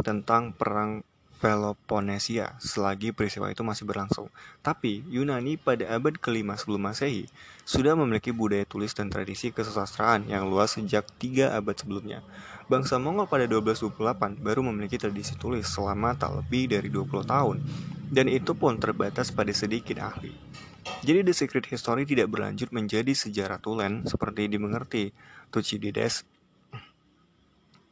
tentang 0.00 0.54
perang 0.56 1.04
Peloponnesia 1.44 2.56
selagi 2.56 3.12
peristiwa 3.12 3.52
itu 3.52 3.60
masih 3.60 3.84
berlangsung. 3.84 4.32
Tapi 4.64 5.04
Yunani 5.12 5.60
pada 5.60 5.84
abad 5.92 6.16
kelima 6.16 6.56
sebelum 6.56 6.88
masehi 6.88 7.28
sudah 7.68 7.92
memiliki 7.92 8.32
budaya 8.32 8.64
tulis 8.64 8.96
dan 8.96 9.12
tradisi 9.12 9.52
kesusastraan 9.52 10.24
yang 10.24 10.48
luas 10.48 10.80
sejak 10.80 11.04
tiga 11.20 11.52
abad 11.52 11.76
sebelumnya. 11.76 12.24
Bangsa 12.64 12.96
Mongol 12.96 13.28
pada 13.28 13.44
1228 13.44 14.40
baru 14.40 14.64
memiliki 14.64 14.96
tradisi 14.96 15.36
tulis 15.36 15.68
selama 15.68 16.16
tak 16.16 16.32
lebih 16.32 16.72
dari 16.80 16.88
20 16.88 17.28
tahun, 17.28 17.60
dan 18.08 18.24
itu 18.32 18.56
pun 18.56 18.80
terbatas 18.80 19.28
pada 19.28 19.52
sedikit 19.52 20.00
ahli. 20.00 20.32
Jadi 21.04 21.28
The 21.28 21.36
Secret 21.36 21.68
History 21.68 22.08
tidak 22.08 22.32
berlanjut 22.32 22.72
menjadi 22.72 23.12
sejarah 23.12 23.60
tulen 23.60 24.08
seperti 24.08 24.48
dimengerti 24.48 25.12
Thucydides, 25.52 26.24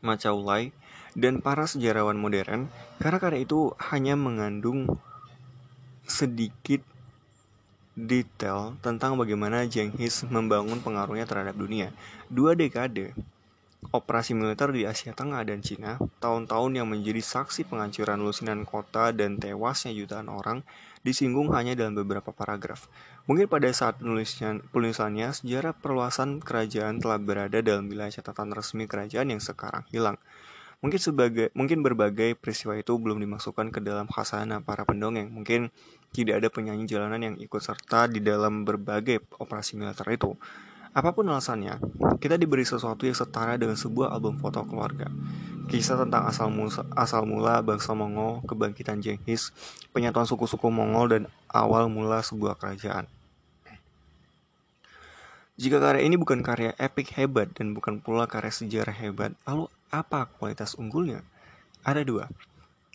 Macaulay, 0.01 0.73
dan 1.13 1.45
para 1.45 1.69
sejarawan 1.69 2.17
modern 2.17 2.73
karena 3.01 3.19
karya 3.21 3.45
itu 3.45 3.73
hanya 3.93 4.17
mengandung 4.17 4.89
sedikit 6.09 6.81
detail 7.93 8.73
tentang 8.81 9.21
bagaimana 9.21 9.69
Genghis 9.69 10.25
membangun 10.25 10.81
pengaruhnya 10.81 11.29
terhadap 11.29 11.57
dunia. 11.57 11.93
Dua 12.33 12.57
dekade 12.57 13.13
operasi 13.91 14.33
militer 14.33 14.71
di 14.71 14.87
Asia 14.87 15.11
Tengah 15.11 15.43
dan 15.43 15.59
Cina, 15.59 15.99
tahun-tahun 16.23 16.79
yang 16.79 16.87
menjadi 16.87 17.19
saksi 17.19 17.67
penghancuran 17.67 18.23
lusinan 18.23 18.63
kota 18.63 19.11
dan 19.11 19.43
tewasnya 19.43 19.91
jutaan 19.91 20.31
orang, 20.31 20.63
disinggung 21.03 21.51
hanya 21.51 21.75
dalam 21.75 21.99
beberapa 21.99 22.31
paragraf. 22.31 22.87
Mungkin 23.27 23.51
pada 23.51 23.67
saat 23.75 23.99
penulisnya, 23.99 24.63
penulisannya, 24.71 25.35
sejarah 25.35 25.75
perluasan 25.75 26.39
kerajaan 26.39 27.03
telah 27.03 27.19
berada 27.19 27.59
dalam 27.59 27.91
wilayah 27.91 28.15
catatan 28.15 28.55
resmi 28.55 28.87
kerajaan 28.87 29.35
yang 29.35 29.43
sekarang 29.43 29.83
hilang. 29.91 30.17
Mungkin 30.83 30.99
sebagai 30.99 31.55
mungkin 31.55 31.79
berbagai 31.87 32.35
peristiwa 32.35 32.75
itu 32.75 32.91
belum 32.99 33.23
dimasukkan 33.23 33.71
ke 33.71 33.79
dalam 33.79 34.11
khasana 34.11 34.59
para 34.59 34.83
pendongeng. 34.83 35.31
Mungkin 35.31 35.71
tidak 36.11 36.43
ada 36.43 36.49
penyanyi 36.51 36.91
jalanan 36.91 37.23
yang 37.23 37.37
ikut 37.39 37.63
serta 37.63 38.11
di 38.11 38.19
dalam 38.19 38.67
berbagai 38.67 39.23
operasi 39.39 39.79
militer 39.79 40.11
itu. 40.11 40.35
Apa 40.93 41.17
pun 41.17 41.25
alasannya, 41.25 41.81
kita 42.21 42.37
diberi 42.37 42.69
sesuatu 42.69 43.09
yang 43.09 43.17
setara 43.17 43.57
dengan 43.57 43.81
sebuah 43.81 44.13
album 44.13 44.37
foto 44.37 44.61
keluarga. 44.69 45.09
Kisah 45.71 45.97
tentang 45.97 46.29
asal 46.29 46.53
mula, 46.53 46.85
asal 46.93 47.25
mula 47.25 47.65
bangsa 47.65 47.97
Mongol, 47.97 48.45
kebangkitan 48.45 49.01
Jenghis, 49.01 49.57
penyatuan 49.97 50.29
suku-suku 50.29 50.69
Mongol, 50.69 51.07
dan 51.09 51.23
awal 51.49 51.89
mula 51.89 52.21
sebuah 52.21 52.61
kerajaan. 52.61 53.09
Jika 55.57 55.81
karya 55.81 56.05
ini 56.05 56.21
bukan 56.21 56.45
karya 56.45 56.77
epik 56.77 57.17
hebat 57.17 57.49
dan 57.57 57.73
bukan 57.73 58.03
pula 58.03 58.29
karya 58.29 58.53
sejarah 58.53 58.93
hebat, 58.93 59.33
lalu 59.49 59.73
apa 59.93 60.25
kualitas 60.41 60.73
unggulnya? 60.81 61.21
Ada 61.85 62.01
dua, 62.01 62.33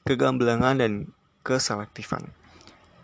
kegambelangan 0.10 0.82
dan 0.82 1.14
keselektifan. 1.45 2.34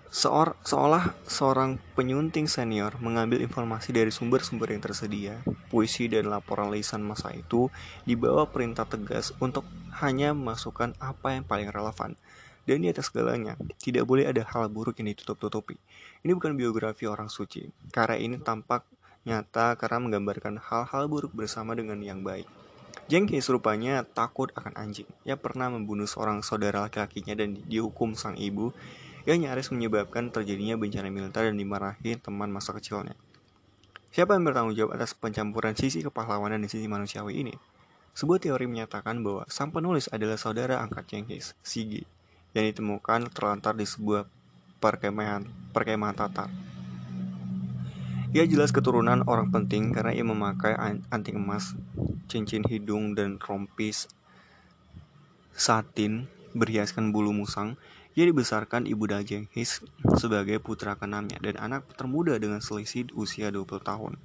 Seor 0.10 0.58
seolah 0.66 1.14
seorang 1.26 1.78
penyunting 1.94 2.50
senior 2.50 2.98
mengambil 3.02 3.42
informasi 3.42 3.94
dari 3.94 4.10
sumber-sumber 4.10 4.74
yang 4.74 4.82
tersedia, 4.82 5.42
puisi 5.70 6.10
dan 6.10 6.30
laporan 6.30 6.74
lisan 6.74 7.06
masa 7.06 7.34
itu 7.34 7.70
dibawa 8.06 8.50
perintah 8.50 8.86
tegas 8.86 9.34
untuk 9.38 9.66
hanya 10.02 10.34
memasukkan 10.34 10.98
apa 10.98 11.38
yang 11.38 11.46
paling 11.46 11.70
relevan. 11.70 12.18
Dan 12.66 12.82
di 12.82 12.90
atas 12.90 13.14
segalanya, 13.14 13.58
tidak 13.82 14.10
boleh 14.10 14.26
ada 14.26 14.42
hal 14.42 14.70
buruk 14.70 14.98
yang 15.02 15.12
ditutup-tutupi. 15.14 15.78
Ini 16.26 16.32
bukan 16.34 16.58
biografi 16.58 17.06
orang 17.10 17.28
suci. 17.28 17.70
Karya 17.92 18.22
ini 18.22 18.40
tampak 18.40 18.86
nyata 19.26 19.76
karena 19.76 19.98
menggambarkan 20.02 20.62
hal-hal 20.62 21.10
buruk 21.10 21.34
bersama 21.36 21.76
dengan 21.76 22.00
yang 22.00 22.22
baik. 22.22 22.63
Jenkins 23.12 23.52
rupanya 23.52 24.08
takut 24.08 24.48
akan 24.56 24.80
anjing. 24.80 25.08
Ia 25.28 25.36
pernah 25.36 25.68
membunuh 25.68 26.08
seorang 26.08 26.40
saudara 26.40 26.88
laki-lakinya 26.88 27.36
dan 27.36 27.60
dihukum 27.68 28.16
sang 28.16 28.40
ibu 28.40 28.72
yang 29.28 29.44
nyaris 29.44 29.72
menyebabkan 29.76 30.32
terjadinya 30.32 30.80
bencana 30.80 31.12
militer 31.12 31.52
dan 31.52 31.60
dimarahi 31.60 32.16
teman 32.20 32.48
masa 32.48 32.72
kecilnya. 32.72 33.16
Siapa 34.14 34.38
yang 34.38 34.48
bertanggung 34.48 34.78
jawab 34.78 34.96
atas 34.96 35.18
pencampuran 35.18 35.76
sisi 35.76 36.00
kepahlawanan 36.00 36.64
dan 36.64 36.70
sisi 36.72 36.88
manusiawi 36.88 37.44
ini? 37.44 37.56
Sebuah 38.14 38.40
teori 38.40 38.70
menyatakan 38.70 39.26
bahwa 39.26 39.44
sang 39.50 39.74
penulis 39.74 40.06
adalah 40.14 40.38
saudara 40.38 40.80
angkat 40.86 41.10
Genghis, 41.10 41.58
Sigi, 41.66 42.06
yang 42.54 42.70
ditemukan 42.70 43.34
terlantar 43.34 43.74
di 43.74 43.90
sebuah 43.90 44.30
perkemahan, 44.78 45.44
perkemahan 45.74 46.14
Tatar. 46.14 46.73
Ia 48.34 48.50
jelas 48.50 48.74
keturunan 48.74 49.22
orang 49.30 49.54
penting 49.54 49.94
karena 49.94 50.10
ia 50.10 50.26
memakai 50.26 50.74
anting 51.14 51.38
emas, 51.38 51.78
cincin 52.26 52.66
hidung, 52.66 53.14
dan 53.14 53.38
rompis 53.38 54.10
satin 55.54 56.26
berhiaskan 56.58 57.14
bulu 57.14 57.30
musang 57.30 57.78
ia 58.14 58.26
dibesarkan 58.30 58.86
Ibu 58.90 59.10
Jenghis 59.26 59.82
sebagai 60.18 60.62
putra 60.62 60.94
keenamnya 60.94 61.42
dan 61.42 61.58
anak 61.58 61.94
termuda 61.98 62.38
dengan 62.38 62.62
selisih 62.62 63.10
usia 63.18 63.50
20 63.50 63.82
tahun. 63.82 64.18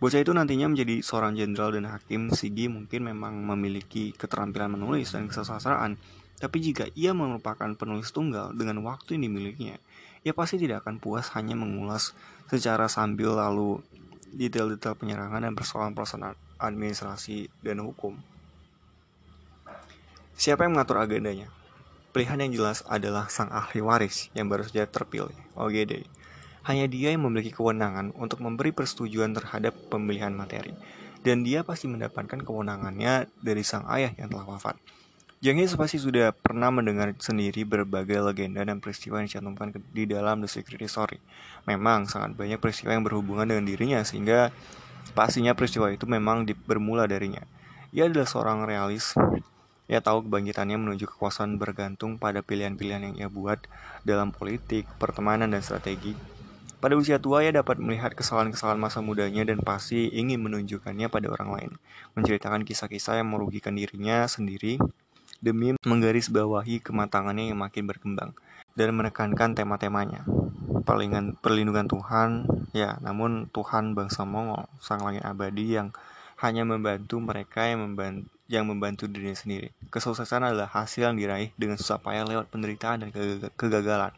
Bocah 0.00 0.20
itu 0.20 0.32
nantinya 0.32 0.72
menjadi 0.72 1.00
seorang 1.04 1.36
jenderal 1.36 1.72
dan 1.72 1.88
hakim. 1.88 2.32
Sigi 2.32 2.68
mungkin 2.68 3.08
memang 3.08 3.40
memiliki 3.40 4.16
keterampilan 4.16 4.76
menulis 4.76 5.12
dan 5.12 5.28
kesusastraan, 5.28 6.00
tapi 6.40 6.64
jika 6.64 6.88
ia 6.96 7.12
merupakan 7.12 7.68
penulis 7.76 8.08
tunggal 8.08 8.56
dengan 8.56 8.80
waktu 8.84 9.20
yang 9.20 9.32
dimilikinya, 9.32 9.76
ia 10.24 10.32
pasti 10.32 10.56
tidak 10.56 10.84
akan 10.84 10.96
puas 10.96 11.28
hanya 11.36 11.56
mengulas 11.56 12.16
secara 12.54 12.86
sambil 12.86 13.34
lalu 13.34 13.82
detail-detail 14.34 14.98
penyerangan 14.98 15.46
dan 15.46 15.54
persoalan-persoalan 15.54 16.34
administrasi 16.58 17.50
dan 17.62 17.82
hukum. 17.82 18.18
Siapa 20.34 20.66
yang 20.66 20.74
mengatur 20.74 20.98
agendanya? 20.98 21.46
Pilihan 22.10 22.46
yang 22.46 22.52
jelas 22.62 22.82
adalah 22.86 23.26
sang 23.30 23.50
ahli 23.50 23.82
waris 23.82 24.30
yang 24.38 24.46
baru 24.46 24.66
saja 24.66 24.86
terpilih, 24.86 25.34
OGD. 25.58 26.06
Hanya 26.66 26.86
dia 26.86 27.10
yang 27.14 27.26
memiliki 27.26 27.54
kewenangan 27.54 28.14
untuk 28.18 28.42
memberi 28.42 28.70
persetujuan 28.70 29.34
terhadap 29.34 29.74
pemilihan 29.90 30.30
materi, 30.30 30.74
dan 31.22 31.42
dia 31.42 31.62
pasti 31.66 31.90
mendapatkan 31.90 32.42
kewenangannya 32.42 33.30
dari 33.42 33.62
sang 33.62 33.86
ayah 33.90 34.14
yang 34.18 34.30
telah 34.30 34.46
wafat. 34.46 34.78
Jenghis 35.44 35.76
pasti 35.76 36.00
sudah 36.00 36.32
pernah 36.32 36.72
mendengar 36.72 37.12
sendiri 37.20 37.68
berbagai 37.68 38.16
legenda 38.16 38.64
dan 38.64 38.80
peristiwa 38.80 39.20
yang 39.20 39.28
dicantumkan 39.28 39.76
di 39.92 40.08
dalam 40.08 40.40
The 40.40 40.48
Secret 40.48 40.80
Story. 40.88 41.20
Memang 41.64 42.08
sangat 42.08 42.36
banyak 42.36 42.60
peristiwa 42.60 42.92
yang 42.92 43.04
berhubungan 43.04 43.48
dengan 43.48 43.64
dirinya 43.64 44.00
sehingga 44.04 44.52
pastinya 45.16 45.56
peristiwa 45.56 45.88
itu 45.92 46.04
memang 46.04 46.44
bermula 46.68 47.08
darinya. 47.08 47.44
Ia 47.94 48.10
adalah 48.10 48.28
seorang 48.28 48.66
realis 48.68 49.14
Ia 49.84 50.00
tahu 50.00 50.24
kebangkitannya 50.24 50.80
menuju 50.80 51.04
kekuasaan 51.04 51.60
bergantung 51.60 52.16
pada 52.16 52.40
pilihan-pilihan 52.40 53.12
yang 53.12 53.14
ia 53.20 53.28
buat 53.28 53.60
dalam 54.00 54.32
politik, 54.32 54.88
pertemanan, 54.96 55.52
dan 55.52 55.60
strategi. 55.60 56.16
Pada 56.80 56.96
usia 56.96 57.20
tua, 57.20 57.44
ia 57.44 57.52
dapat 57.52 57.76
melihat 57.76 58.16
kesalahan-kesalahan 58.16 58.80
masa 58.80 59.04
mudanya 59.04 59.44
dan 59.44 59.60
pasti 59.60 60.08
ingin 60.08 60.40
menunjukkannya 60.40 61.12
pada 61.12 61.28
orang 61.28 61.48
lain. 61.52 61.70
Menceritakan 62.16 62.64
kisah-kisah 62.64 63.20
yang 63.20 63.28
merugikan 63.28 63.76
dirinya 63.76 64.24
sendiri 64.24 64.80
demi 65.44 65.76
menggarisbawahi 65.84 66.80
kematangannya 66.80 67.52
yang 67.52 67.60
makin 67.60 67.84
berkembang 67.84 68.32
dan 68.72 68.88
menekankan 68.96 69.52
tema-temanya. 69.52 70.24
Perlindungan 70.84 71.88
Tuhan, 71.88 72.44
ya, 72.76 73.00
namun 73.00 73.48
Tuhan 73.50 73.96
bangsa 73.96 74.28
Mongol, 74.28 74.68
sang 74.78 75.00
langit 75.00 75.24
abadi 75.24 75.80
yang 75.80 75.96
hanya 76.44 76.62
membantu 76.68 77.18
mereka 77.24 77.64
yang 77.64 77.80
membantu 77.88 78.28
yang 78.44 78.68
membantu 78.68 79.08
dirinya 79.08 79.32
sendiri. 79.32 79.72
Kesuksesan 79.88 80.44
adalah 80.44 80.68
hasil 80.68 81.08
yang 81.08 81.16
diraih 81.16 81.48
dengan 81.56 81.80
susah 81.80 81.96
payah 81.96 82.28
lewat 82.28 82.52
penderitaan 82.52 83.00
dan 83.00 83.08
kegagalan. 83.56 84.12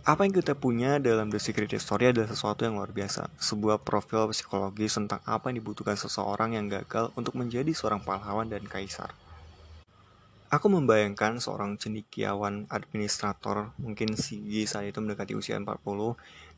Apa 0.00 0.24
yang 0.24 0.32
kita 0.32 0.56
punya 0.56 0.96
dalam 0.96 1.28
The 1.28 1.36
Secret 1.36 1.68
Story 1.76 2.16
adalah 2.16 2.32
sesuatu 2.32 2.64
yang 2.64 2.80
luar 2.80 2.88
biasa. 2.88 3.28
Sebuah 3.36 3.84
profil 3.84 4.32
psikologis 4.32 4.96
tentang 4.96 5.20
apa 5.28 5.52
yang 5.52 5.60
dibutuhkan 5.60 5.92
seseorang 6.00 6.56
yang 6.56 6.72
gagal 6.72 7.12
untuk 7.20 7.36
menjadi 7.36 7.68
seorang 7.76 8.00
pahlawan 8.00 8.48
dan 8.48 8.64
kaisar. 8.64 9.12
Aku 10.50 10.66
membayangkan 10.66 11.38
seorang 11.38 11.78
cendikiawan 11.78 12.66
administrator, 12.74 13.70
mungkin 13.78 14.18
Sigi 14.18 14.66
saat 14.66 14.90
itu 14.90 14.98
mendekati 14.98 15.38
usia 15.38 15.54
40, 15.54 15.78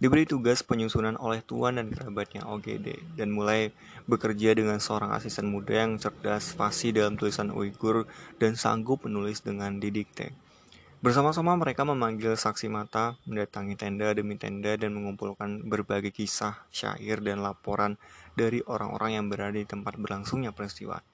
diberi 0.00 0.24
tugas 0.24 0.64
penyusunan 0.64 1.20
oleh 1.20 1.44
tuan 1.44 1.76
dan 1.76 1.92
kerabatnya 1.92 2.48
OGD, 2.48 3.20
dan 3.20 3.28
mulai 3.28 3.68
bekerja 4.08 4.56
dengan 4.56 4.80
seorang 4.80 5.12
asisten 5.12 5.52
muda 5.52 5.84
yang 5.84 6.00
cerdas, 6.00 6.56
fasih 6.56 6.96
dalam 6.96 7.20
tulisan 7.20 7.52
Uighur, 7.52 8.08
dan 8.40 8.56
sanggup 8.56 9.04
menulis 9.04 9.44
dengan 9.44 9.76
didikte. 9.76 10.32
Bersama-sama 11.04 11.52
mereka 11.60 11.84
memanggil 11.84 12.32
saksi 12.32 12.72
mata, 12.72 13.20
mendatangi 13.28 13.76
tenda 13.76 14.08
demi 14.16 14.40
tenda, 14.40 14.72
dan 14.72 14.96
mengumpulkan 14.96 15.68
berbagai 15.68 16.16
kisah, 16.16 16.64
syair, 16.72 17.20
dan 17.20 17.44
laporan 17.44 18.00
dari 18.32 18.64
orang-orang 18.64 19.20
yang 19.20 19.28
berada 19.28 19.60
di 19.60 19.68
tempat 19.68 20.00
berlangsungnya 20.00 20.56
peristiwa. 20.56 21.04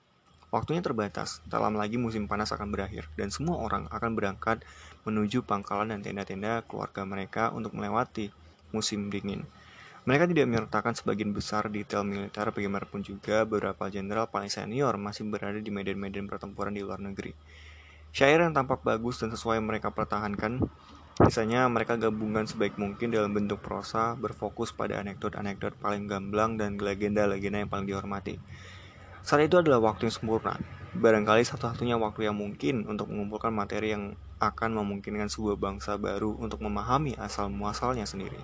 Waktunya 0.49 0.80
terbatas, 0.80 1.44
tak 1.53 1.61
lama 1.61 1.76
lagi 1.76 2.01
musim 2.01 2.24
panas 2.24 2.49
akan 2.57 2.72
berakhir, 2.72 3.05
dan 3.20 3.28
semua 3.28 3.61
orang 3.61 3.84
akan 3.92 4.16
berangkat 4.16 4.64
menuju 5.05 5.44
pangkalan 5.44 5.92
dan 5.92 6.01
tenda-tenda 6.01 6.64
keluarga 6.64 7.05
mereka 7.05 7.53
untuk 7.53 7.76
melewati 7.76 8.32
musim 8.72 9.12
dingin. 9.12 9.44
Mereka 10.09 10.24
tidak 10.24 10.49
menyertakan 10.49 10.96
sebagian 10.96 11.36
besar 11.36 11.68
detail 11.68 12.01
militer, 12.01 12.49
bagaimanapun 12.49 13.05
juga 13.05 13.44
beberapa 13.44 13.92
jenderal 13.92 14.24
paling 14.24 14.49
senior 14.49 14.96
masih 14.96 15.28
berada 15.28 15.61
di 15.61 15.68
medan-medan 15.68 16.24
pertempuran 16.24 16.72
di 16.72 16.80
luar 16.80 16.96
negeri. 16.96 17.36
Syair 18.16 18.40
yang 18.40 18.57
tampak 18.57 18.80
bagus 18.80 19.20
dan 19.20 19.28
sesuai 19.28 19.61
mereka 19.61 19.92
pertahankan, 19.92 20.64
misalnya 21.20 21.68
mereka 21.68 22.01
gabungkan 22.01 22.49
sebaik 22.49 22.80
mungkin 22.80 23.12
dalam 23.12 23.36
bentuk 23.36 23.61
prosa, 23.61 24.16
berfokus 24.16 24.72
pada 24.72 24.96
anekdot-anekdot 24.96 25.76
paling 25.76 26.09
gamblang 26.09 26.57
dan 26.57 26.80
legenda-legenda 26.80 27.61
yang 27.61 27.68
paling 27.68 27.84
dihormati. 27.84 28.40
Saat 29.28 29.44
itu 29.44 29.60
adalah 29.60 29.92
waktu 29.92 30.08
yang 30.08 30.16
sempurna, 30.16 30.56
barangkali 30.96 31.44
satu-satunya 31.44 32.00
waktu 32.00 32.32
yang 32.32 32.36
mungkin 32.40 32.88
untuk 32.88 33.12
mengumpulkan 33.12 33.52
materi 33.52 33.92
yang 33.92 34.16
akan 34.40 34.80
memungkinkan 34.80 35.28
sebuah 35.28 35.60
bangsa 35.60 36.00
baru 36.00 36.32
untuk 36.40 36.64
memahami 36.64 37.12
asal 37.20 37.52
muasalnya 37.52 38.08
sendiri. 38.08 38.40